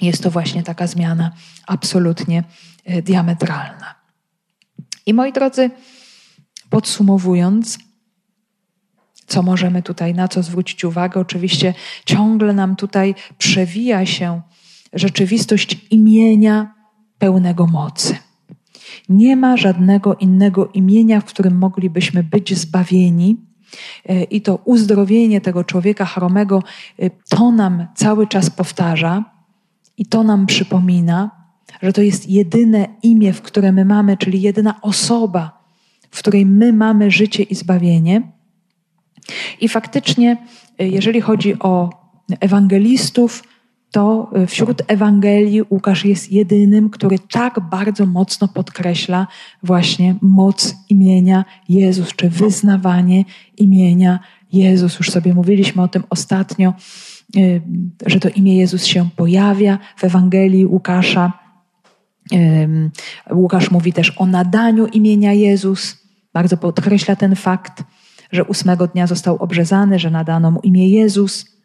jest 0.00 0.22
to 0.22 0.30
właśnie 0.30 0.62
taka 0.62 0.86
zmiana 0.86 1.30
absolutnie 1.66 2.44
y, 2.90 3.02
diametralna. 3.02 3.94
I 5.06 5.14
moi 5.14 5.32
drodzy, 5.32 5.70
podsumowując, 6.70 7.78
co 9.26 9.42
możemy 9.42 9.82
tutaj, 9.82 10.14
na 10.14 10.28
co 10.28 10.42
zwrócić 10.42 10.84
uwagę? 10.84 11.20
Oczywiście 11.20 11.74
ciągle 12.04 12.52
nam 12.52 12.76
tutaj 12.76 13.14
przewija 13.38 14.06
się 14.06 14.40
rzeczywistość 14.92 15.78
imienia 15.90 16.74
pełnego 17.18 17.66
mocy. 17.66 18.16
Nie 19.08 19.36
ma 19.36 19.56
żadnego 19.56 20.14
innego 20.14 20.66
imienia, 20.66 21.20
w 21.20 21.24
którym 21.24 21.58
moglibyśmy 21.58 22.22
być 22.22 22.58
zbawieni. 22.58 23.36
E, 24.08 24.22
I 24.22 24.40
to 24.40 24.56
uzdrowienie 24.64 25.40
tego 25.40 25.64
człowieka 25.64 26.04
chromego, 26.04 26.62
e, 26.98 27.10
to 27.10 27.52
nam 27.52 27.86
cały 27.94 28.26
czas 28.26 28.50
powtarza 28.50 29.37
i 29.98 30.06
to 30.06 30.22
nam 30.22 30.46
przypomina, 30.46 31.30
że 31.82 31.92
to 31.92 32.02
jest 32.02 32.30
jedyne 32.30 32.86
imię, 33.02 33.32
w 33.32 33.42
które 33.42 33.72
my 33.72 33.84
mamy, 33.84 34.16
czyli 34.16 34.42
jedyna 34.42 34.80
osoba, 34.82 35.64
w 36.10 36.18
której 36.18 36.46
my 36.46 36.72
mamy 36.72 37.10
życie 37.10 37.42
i 37.42 37.54
zbawienie. 37.54 38.32
I 39.60 39.68
faktycznie, 39.68 40.36
y, 40.80 40.88
jeżeli 40.88 41.20
chodzi 41.20 41.58
o 41.58 41.90
ewangelistów, 42.40 43.44
to 43.90 44.30
y, 44.42 44.46
wśród 44.46 44.82
Ewangelii 44.86 45.62
Łukasz 45.70 46.04
jest 46.04 46.32
jedynym, 46.32 46.90
który 46.90 47.18
tak 47.18 47.60
bardzo 47.70 48.06
mocno 48.06 48.48
podkreśla 48.48 49.26
właśnie 49.62 50.14
moc 50.22 50.76
imienia 50.88 51.44
Jezus, 51.68 52.08
czy 52.16 52.30
wyznawanie 52.30 53.24
imienia 53.56 54.18
Jezus. 54.52 54.98
Już 54.98 55.10
sobie 55.10 55.34
mówiliśmy 55.34 55.82
o 55.82 55.88
tym 55.88 56.04
ostatnio, 56.10 56.74
że 58.06 58.20
to 58.20 58.28
imię 58.28 58.56
Jezus 58.56 58.84
się 58.84 59.08
pojawia 59.16 59.78
w 59.96 60.04
Ewangelii 60.04 60.66
Łukasza. 60.66 61.32
Łukasz 63.30 63.70
mówi 63.70 63.92
też 63.92 64.12
o 64.16 64.26
nadaniu 64.26 64.86
imienia 64.86 65.32
Jezus, 65.32 65.96
bardzo 66.32 66.56
podkreśla 66.56 67.16
ten 67.16 67.36
fakt 67.36 67.84
że 68.32 68.44
ósmego 68.44 68.86
dnia 68.86 69.06
został 69.06 69.36
obrzezany, 69.36 69.98
że 69.98 70.10
nadano 70.10 70.50
mu 70.50 70.60
imię 70.60 70.88
Jezus, 70.88 71.58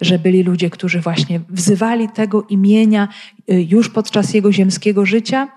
że 0.00 0.18
byli 0.18 0.42
ludzie, 0.42 0.70
którzy 0.70 1.00
właśnie 1.00 1.40
wzywali 1.48 2.08
tego 2.08 2.42
imienia 2.42 3.08
y, 3.50 3.62
już 3.62 3.90
podczas 3.90 4.34
jego 4.34 4.52
ziemskiego 4.52 5.06
życia, 5.06 5.48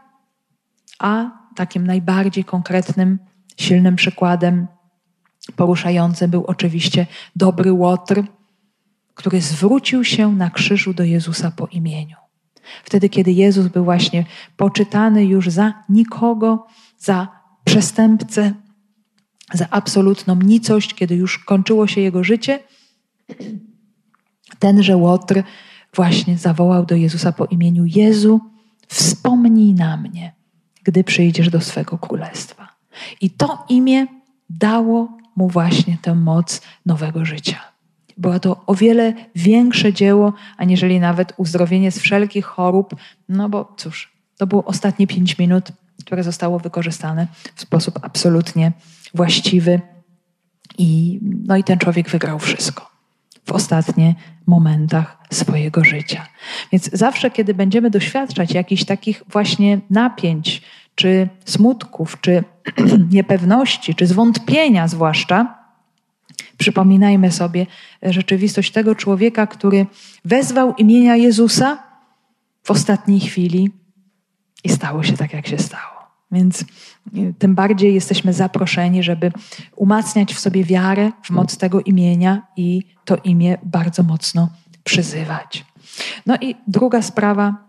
a 0.99 1.31
takim 1.55 1.87
najbardziej 1.87 2.43
konkretnym, 2.43 3.19
silnym 3.57 3.95
przykładem 3.95 4.67
poruszającym 5.55 6.31
był 6.31 6.45
oczywiście 6.45 7.07
dobry 7.35 7.73
Łotr, 7.73 8.23
który 9.15 9.41
zwrócił 9.41 10.03
się 10.03 10.35
na 10.35 10.49
krzyżu 10.49 10.93
do 10.93 11.03
Jezusa 11.03 11.51
po 11.51 11.67
imieniu. 11.67 12.17
Wtedy, 12.83 13.09
kiedy 13.09 13.31
Jezus 13.31 13.67
był 13.67 13.83
właśnie 13.83 14.25
poczytany 14.57 15.25
już 15.25 15.49
za 15.49 15.73
nikogo, 15.89 16.67
za 16.97 17.27
przestępcę, 17.63 18.53
za 19.53 19.67
absolutną 19.69 20.35
nicość, 20.35 20.93
kiedy 20.93 21.15
już 21.15 21.39
kończyło 21.39 21.87
się 21.87 22.01
jego 22.01 22.23
życie, 22.23 22.59
tenże 24.59 24.97
Łotr 24.97 25.43
właśnie 25.93 26.37
zawołał 26.37 26.85
do 26.85 26.95
Jezusa 26.95 27.31
po 27.31 27.45
imieniu 27.45 27.85
Jezu, 27.85 28.39
wspomnij 28.87 29.73
na 29.73 29.97
mnie, 29.97 30.33
gdy 30.83 31.03
przyjdziesz 31.03 31.49
do 31.49 31.61
swego 31.61 31.97
królestwa. 31.97 32.75
I 33.21 33.29
to 33.29 33.65
imię 33.69 34.07
dało 34.49 35.17
mu 35.35 35.49
właśnie 35.49 35.97
tę 36.01 36.15
moc 36.15 36.61
nowego 36.85 37.25
życia. 37.25 37.74
Było 38.17 38.39
to 38.39 38.63
o 38.65 38.75
wiele 38.75 39.13
większe 39.35 39.93
dzieło, 39.93 40.33
aniżeli 40.57 40.99
nawet 40.99 41.33
uzdrowienie 41.37 41.91
z 41.91 41.99
wszelkich 41.99 42.45
chorób, 42.45 42.95
no 43.29 43.49
bo 43.49 43.73
cóż, 43.77 44.13
to 44.37 44.47
było 44.47 44.63
ostatnie 44.63 45.07
pięć 45.07 45.37
minut, 45.37 45.71
które 46.05 46.23
zostało 46.23 46.59
wykorzystane 46.59 47.27
w 47.55 47.61
sposób 47.61 47.99
absolutnie 48.01 48.71
właściwy. 49.13 49.81
I, 50.77 51.19
no 51.45 51.57
i 51.57 51.63
ten 51.63 51.79
człowiek 51.79 52.09
wygrał 52.09 52.39
wszystko 52.39 52.95
w 53.45 53.51
ostatnich 53.51 54.15
momentach 54.47 55.17
swojego 55.31 55.83
życia. 55.83 56.27
Więc 56.71 56.89
zawsze, 56.93 57.31
kiedy 57.31 57.53
będziemy 57.53 57.89
doświadczać 57.89 58.53
jakichś 58.53 58.83
takich 58.83 59.23
właśnie 59.27 59.79
napięć, 59.89 60.61
czy 60.95 61.29
smutków, 61.45 62.21
czy 62.21 62.43
niepewności, 63.11 63.95
czy 63.95 64.07
zwątpienia 64.07 64.87
zwłaszcza, 64.87 65.64
przypominajmy 66.57 67.31
sobie 67.31 67.65
rzeczywistość 68.03 68.71
tego 68.71 68.95
człowieka, 68.95 69.47
który 69.47 69.85
wezwał 70.25 70.73
imienia 70.75 71.15
Jezusa 71.15 71.83
w 72.63 72.71
ostatniej 72.71 73.19
chwili 73.19 73.71
i 74.63 74.69
stało 74.69 75.03
się 75.03 75.13
tak, 75.13 75.33
jak 75.33 75.47
się 75.47 75.57
stało. 75.57 75.95
Więc 76.31 76.61
e, 76.61 76.65
tym 77.39 77.55
bardziej 77.55 77.93
jesteśmy 77.93 78.33
zaproszeni, 78.33 79.03
żeby 79.03 79.31
umacniać 79.75 80.33
w 80.33 80.39
sobie 80.39 80.63
wiarę 80.63 81.11
w 81.23 81.29
moc 81.29 81.57
tego 81.57 81.81
imienia 81.81 82.41
i 82.57 82.83
to 83.05 83.15
imię 83.15 83.57
bardzo 83.63 84.03
mocno 84.03 84.49
przyzywać. 84.83 85.65
No 86.25 86.37
i 86.41 86.55
druga 86.67 87.01
sprawa 87.01 87.65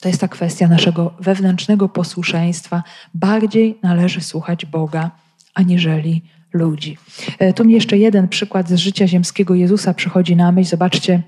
to 0.00 0.08
jest 0.08 0.20
ta 0.20 0.28
kwestia 0.28 0.68
naszego 0.68 1.14
wewnętrznego 1.20 1.88
posłuszeństwa. 1.88 2.82
Bardziej 3.14 3.78
należy 3.82 4.20
słuchać 4.20 4.66
Boga, 4.66 5.10
aniżeli 5.54 6.22
ludzi. 6.52 6.98
E, 7.38 7.52
tu 7.52 7.64
mi 7.64 7.74
jeszcze 7.74 7.98
jeden 7.98 8.28
przykład 8.28 8.68
z 8.68 8.74
życia 8.74 9.06
ziemskiego 9.06 9.54
Jezusa 9.54 9.94
przychodzi 9.94 10.36
na 10.36 10.52
myśl. 10.52 10.70
Zobaczcie, 10.70 11.22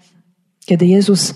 kiedy 0.67 0.87
Jezus 0.87 1.35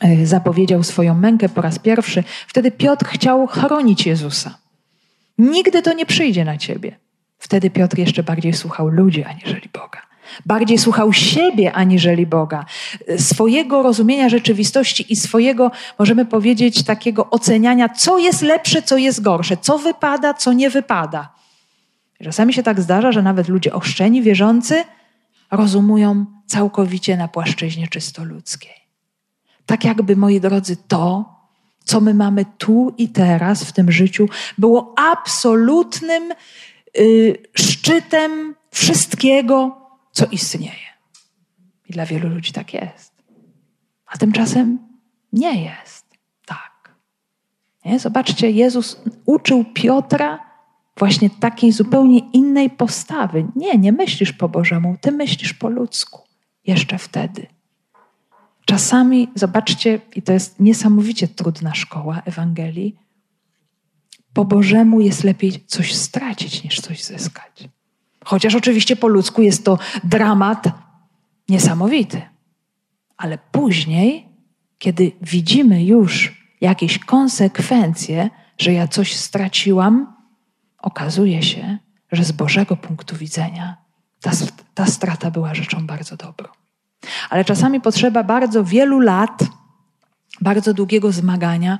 e, 0.00 0.26
zapowiedział 0.26 0.82
swoją 0.82 1.14
mękę 1.14 1.48
po 1.48 1.60
raz 1.60 1.78
pierwszy, 1.78 2.24
wtedy 2.46 2.70
Piotr 2.70 3.06
chciał 3.06 3.46
chronić 3.46 4.06
Jezusa. 4.06 4.58
Nigdy 5.38 5.82
to 5.82 5.92
nie 5.92 6.06
przyjdzie 6.06 6.44
na 6.44 6.58
ciebie. 6.58 6.96
Wtedy 7.38 7.70
Piotr 7.70 7.98
jeszcze 7.98 8.22
bardziej 8.22 8.52
słuchał 8.52 8.88
ludzi, 8.88 9.24
aniżeli 9.24 9.68
Boga. 9.72 10.00
Bardziej 10.46 10.78
słuchał 10.78 11.12
siebie 11.12 11.72
aniżeli 11.72 12.26
Boga, 12.26 12.64
swojego 13.18 13.82
rozumienia 13.82 14.28
rzeczywistości 14.28 15.12
i 15.12 15.16
swojego, 15.16 15.70
możemy 15.98 16.24
powiedzieć, 16.24 16.84
takiego 16.84 17.30
oceniania, 17.30 17.88
co 17.88 18.18
jest 18.18 18.42
lepsze, 18.42 18.82
co 18.82 18.96
jest 18.96 19.22
gorsze, 19.22 19.56
co 19.56 19.78
wypada, 19.78 20.34
co 20.34 20.52
nie 20.52 20.70
wypada. 20.70 21.33
Czasami 22.22 22.52
się 22.52 22.62
tak 22.62 22.80
zdarza, 22.80 23.12
że 23.12 23.22
nawet 23.22 23.48
ludzie 23.48 23.72
ochrzczeni, 23.72 24.22
wierzący, 24.22 24.84
rozumują 25.50 26.26
całkowicie 26.46 27.16
na 27.16 27.28
płaszczyźnie 27.28 27.88
czysto 27.88 28.24
ludzkiej. 28.24 28.74
Tak 29.66 29.84
jakby, 29.84 30.16
moi 30.16 30.40
drodzy, 30.40 30.76
to, 30.88 31.34
co 31.84 32.00
my 32.00 32.14
mamy 32.14 32.44
tu 32.58 32.94
i 32.98 33.08
teraz 33.08 33.64
w 33.64 33.72
tym 33.72 33.92
życiu, 33.92 34.28
było 34.58 34.94
absolutnym 34.96 36.32
yy, 36.94 37.38
szczytem 37.54 38.54
wszystkiego, 38.70 39.76
co 40.12 40.26
istnieje. 40.26 40.94
I 41.88 41.92
dla 41.92 42.06
wielu 42.06 42.28
ludzi 42.28 42.52
tak 42.52 42.74
jest. 42.74 43.12
A 44.06 44.18
tymczasem 44.18 44.78
nie 45.32 45.64
jest 45.64 46.06
tak. 46.46 46.94
Nie? 47.84 47.98
Zobaczcie, 47.98 48.50
Jezus 48.50 49.00
uczył 49.26 49.64
Piotra 49.74 50.53
właśnie 50.96 51.30
takiej 51.30 51.72
zupełnie 51.72 52.18
innej 52.18 52.70
postawy. 52.70 53.46
Nie, 53.56 53.78
nie 53.78 53.92
myślisz 53.92 54.32
po 54.32 54.48
Bożemu, 54.48 54.96
ty 55.00 55.12
myślisz 55.12 55.54
po 55.54 55.68
ludzku. 55.68 56.22
Jeszcze 56.66 56.98
wtedy. 56.98 57.46
Czasami, 58.64 59.28
zobaczcie, 59.34 60.00
i 60.16 60.22
to 60.22 60.32
jest 60.32 60.60
niesamowicie 60.60 61.28
trudna 61.28 61.74
szkoła 61.74 62.22
Ewangelii, 62.24 62.96
po 64.32 64.44
Bożemu 64.44 65.00
jest 65.00 65.24
lepiej 65.24 65.64
coś 65.66 65.94
stracić 65.94 66.64
niż 66.64 66.80
coś 66.80 67.04
zyskać. 67.04 67.68
Chociaż 68.24 68.54
oczywiście 68.54 68.96
po 68.96 69.08
ludzku 69.08 69.42
jest 69.42 69.64
to 69.64 69.78
dramat 70.04 70.64
niesamowity. 71.48 72.22
Ale 73.16 73.38
później, 73.52 74.28
kiedy 74.78 75.12
widzimy 75.22 75.84
już 75.84 76.42
jakieś 76.60 76.98
konsekwencje, 76.98 78.30
że 78.58 78.72
ja 78.72 78.88
coś 78.88 79.16
straciłam, 79.16 80.13
okazuje 80.84 81.42
się, 81.42 81.78
że 82.12 82.24
z 82.24 82.32
Bożego 82.32 82.76
punktu 82.76 83.16
widzenia 83.16 83.76
ta, 84.20 84.30
ta 84.74 84.86
strata 84.86 85.30
była 85.30 85.54
rzeczą 85.54 85.86
bardzo 85.86 86.16
dobrą. 86.16 86.48
Ale 87.30 87.44
czasami 87.44 87.80
potrzeba 87.80 88.24
bardzo 88.24 88.64
wielu 88.64 89.00
lat, 89.00 89.44
bardzo 90.40 90.74
długiego 90.74 91.12
zmagania, 91.12 91.78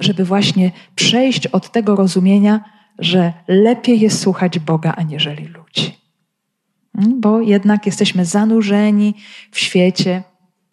żeby 0.00 0.24
właśnie 0.24 0.70
przejść 0.94 1.46
od 1.46 1.72
tego 1.72 1.96
rozumienia, 1.96 2.64
że 2.98 3.32
lepiej 3.48 4.00
jest 4.00 4.20
słuchać 4.20 4.58
Boga 4.58 4.94
aniżeli 4.96 5.46
ludzi. 5.46 5.98
Bo 6.94 7.40
jednak 7.40 7.86
jesteśmy 7.86 8.24
zanurzeni 8.24 9.14
w 9.50 9.58
świecie 9.58 10.22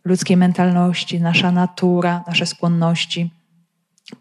ludzkiej 0.05 0.37
mentalności, 0.37 1.21
nasza 1.21 1.51
natura, 1.51 2.23
nasze 2.27 2.45
skłonności 2.45 3.31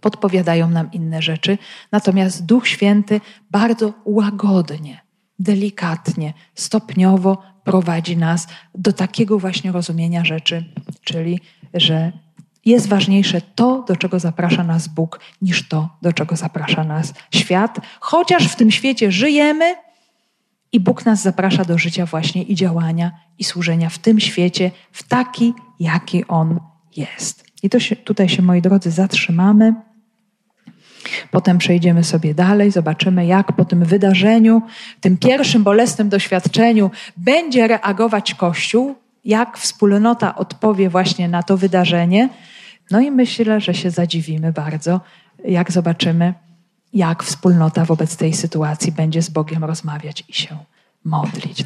podpowiadają 0.00 0.70
nam 0.70 0.92
inne 0.92 1.22
rzeczy. 1.22 1.58
Natomiast 1.92 2.46
Duch 2.46 2.68
Święty 2.68 3.20
bardzo 3.50 3.92
łagodnie, 4.04 5.00
delikatnie, 5.38 6.32
stopniowo 6.54 7.42
prowadzi 7.64 8.16
nas 8.16 8.46
do 8.74 8.92
takiego 8.92 9.38
właśnie 9.38 9.72
rozumienia 9.72 10.24
rzeczy, 10.24 10.64
czyli 11.04 11.40
że 11.74 12.12
jest 12.64 12.88
ważniejsze 12.88 13.40
to, 13.40 13.84
do 13.88 13.96
czego 13.96 14.18
zaprasza 14.18 14.64
nas 14.64 14.88
Bóg, 14.88 15.20
niż 15.42 15.68
to, 15.68 15.88
do 16.02 16.12
czego 16.12 16.36
zaprasza 16.36 16.84
nas 16.84 17.14
świat, 17.34 17.80
chociaż 18.00 18.48
w 18.48 18.56
tym 18.56 18.70
świecie 18.70 19.12
żyjemy 19.12 19.74
i 20.72 20.80
Bóg 20.80 21.06
nas 21.06 21.22
zaprasza 21.22 21.64
do 21.64 21.78
życia 21.78 22.06
właśnie 22.06 22.42
i 22.42 22.54
działania 22.54 23.10
i 23.38 23.44
służenia 23.44 23.88
w 23.88 23.98
tym 23.98 24.20
świecie, 24.20 24.70
w 24.92 25.02
taki, 25.02 25.54
jaki 25.80 26.26
On 26.28 26.60
jest. 26.96 27.49
I 27.62 27.70
to 27.70 27.80
się, 27.80 27.96
tutaj 27.96 28.28
się, 28.28 28.42
moi 28.42 28.62
drodzy, 28.62 28.90
zatrzymamy. 28.90 29.74
Potem 31.30 31.58
przejdziemy 31.58 32.04
sobie 32.04 32.34
dalej, 32.34 32.70
zobaczymy, 32.70 33.26
jak 33.26 33.52
po 33.52 33.64
tym 33.64 33.84
wydarzeniu, 33.84 34.62
tym 35.00 35.16
pierwszym 35.16 35.62
bolesnym 35.62 36.08
doświadczeniu 36.08 36.90
będzie 37.16 37.66
reagować 37.66 38.34
Kościół, 38.34 38.94
jak 39.24 39.58
wspólnota 39.58 40.34
odpowie 40.34 40.90
właśnie 40.90 41.28
na 41.28 41.42
to 41.42 41.56
wydarzenie. 41.56 42.28
No 42.90 43.00
i 43.00 43.10
myślę, 43.10 43.60
że 43.60 43.74
się 43.74 43.90
zadziwimy 43.90 44.52
bardzo, 44.52 45.00
jak 45.44 45.72
zobaczymy, 45.72 46.34
jak 46.92 47.22
wspólnota 47.22 47.84
wobec 47.84 48.16
tej 48.16 48.32
sytuacji 48.32 48.92
będzie 48.92 49.22
z 49.22 49.30
Bogiem 49.30 49.64
rozmawiać 49.64 50.24
i 50.28 50.32
się 50.32 50.56
modlić. 51.04 51.64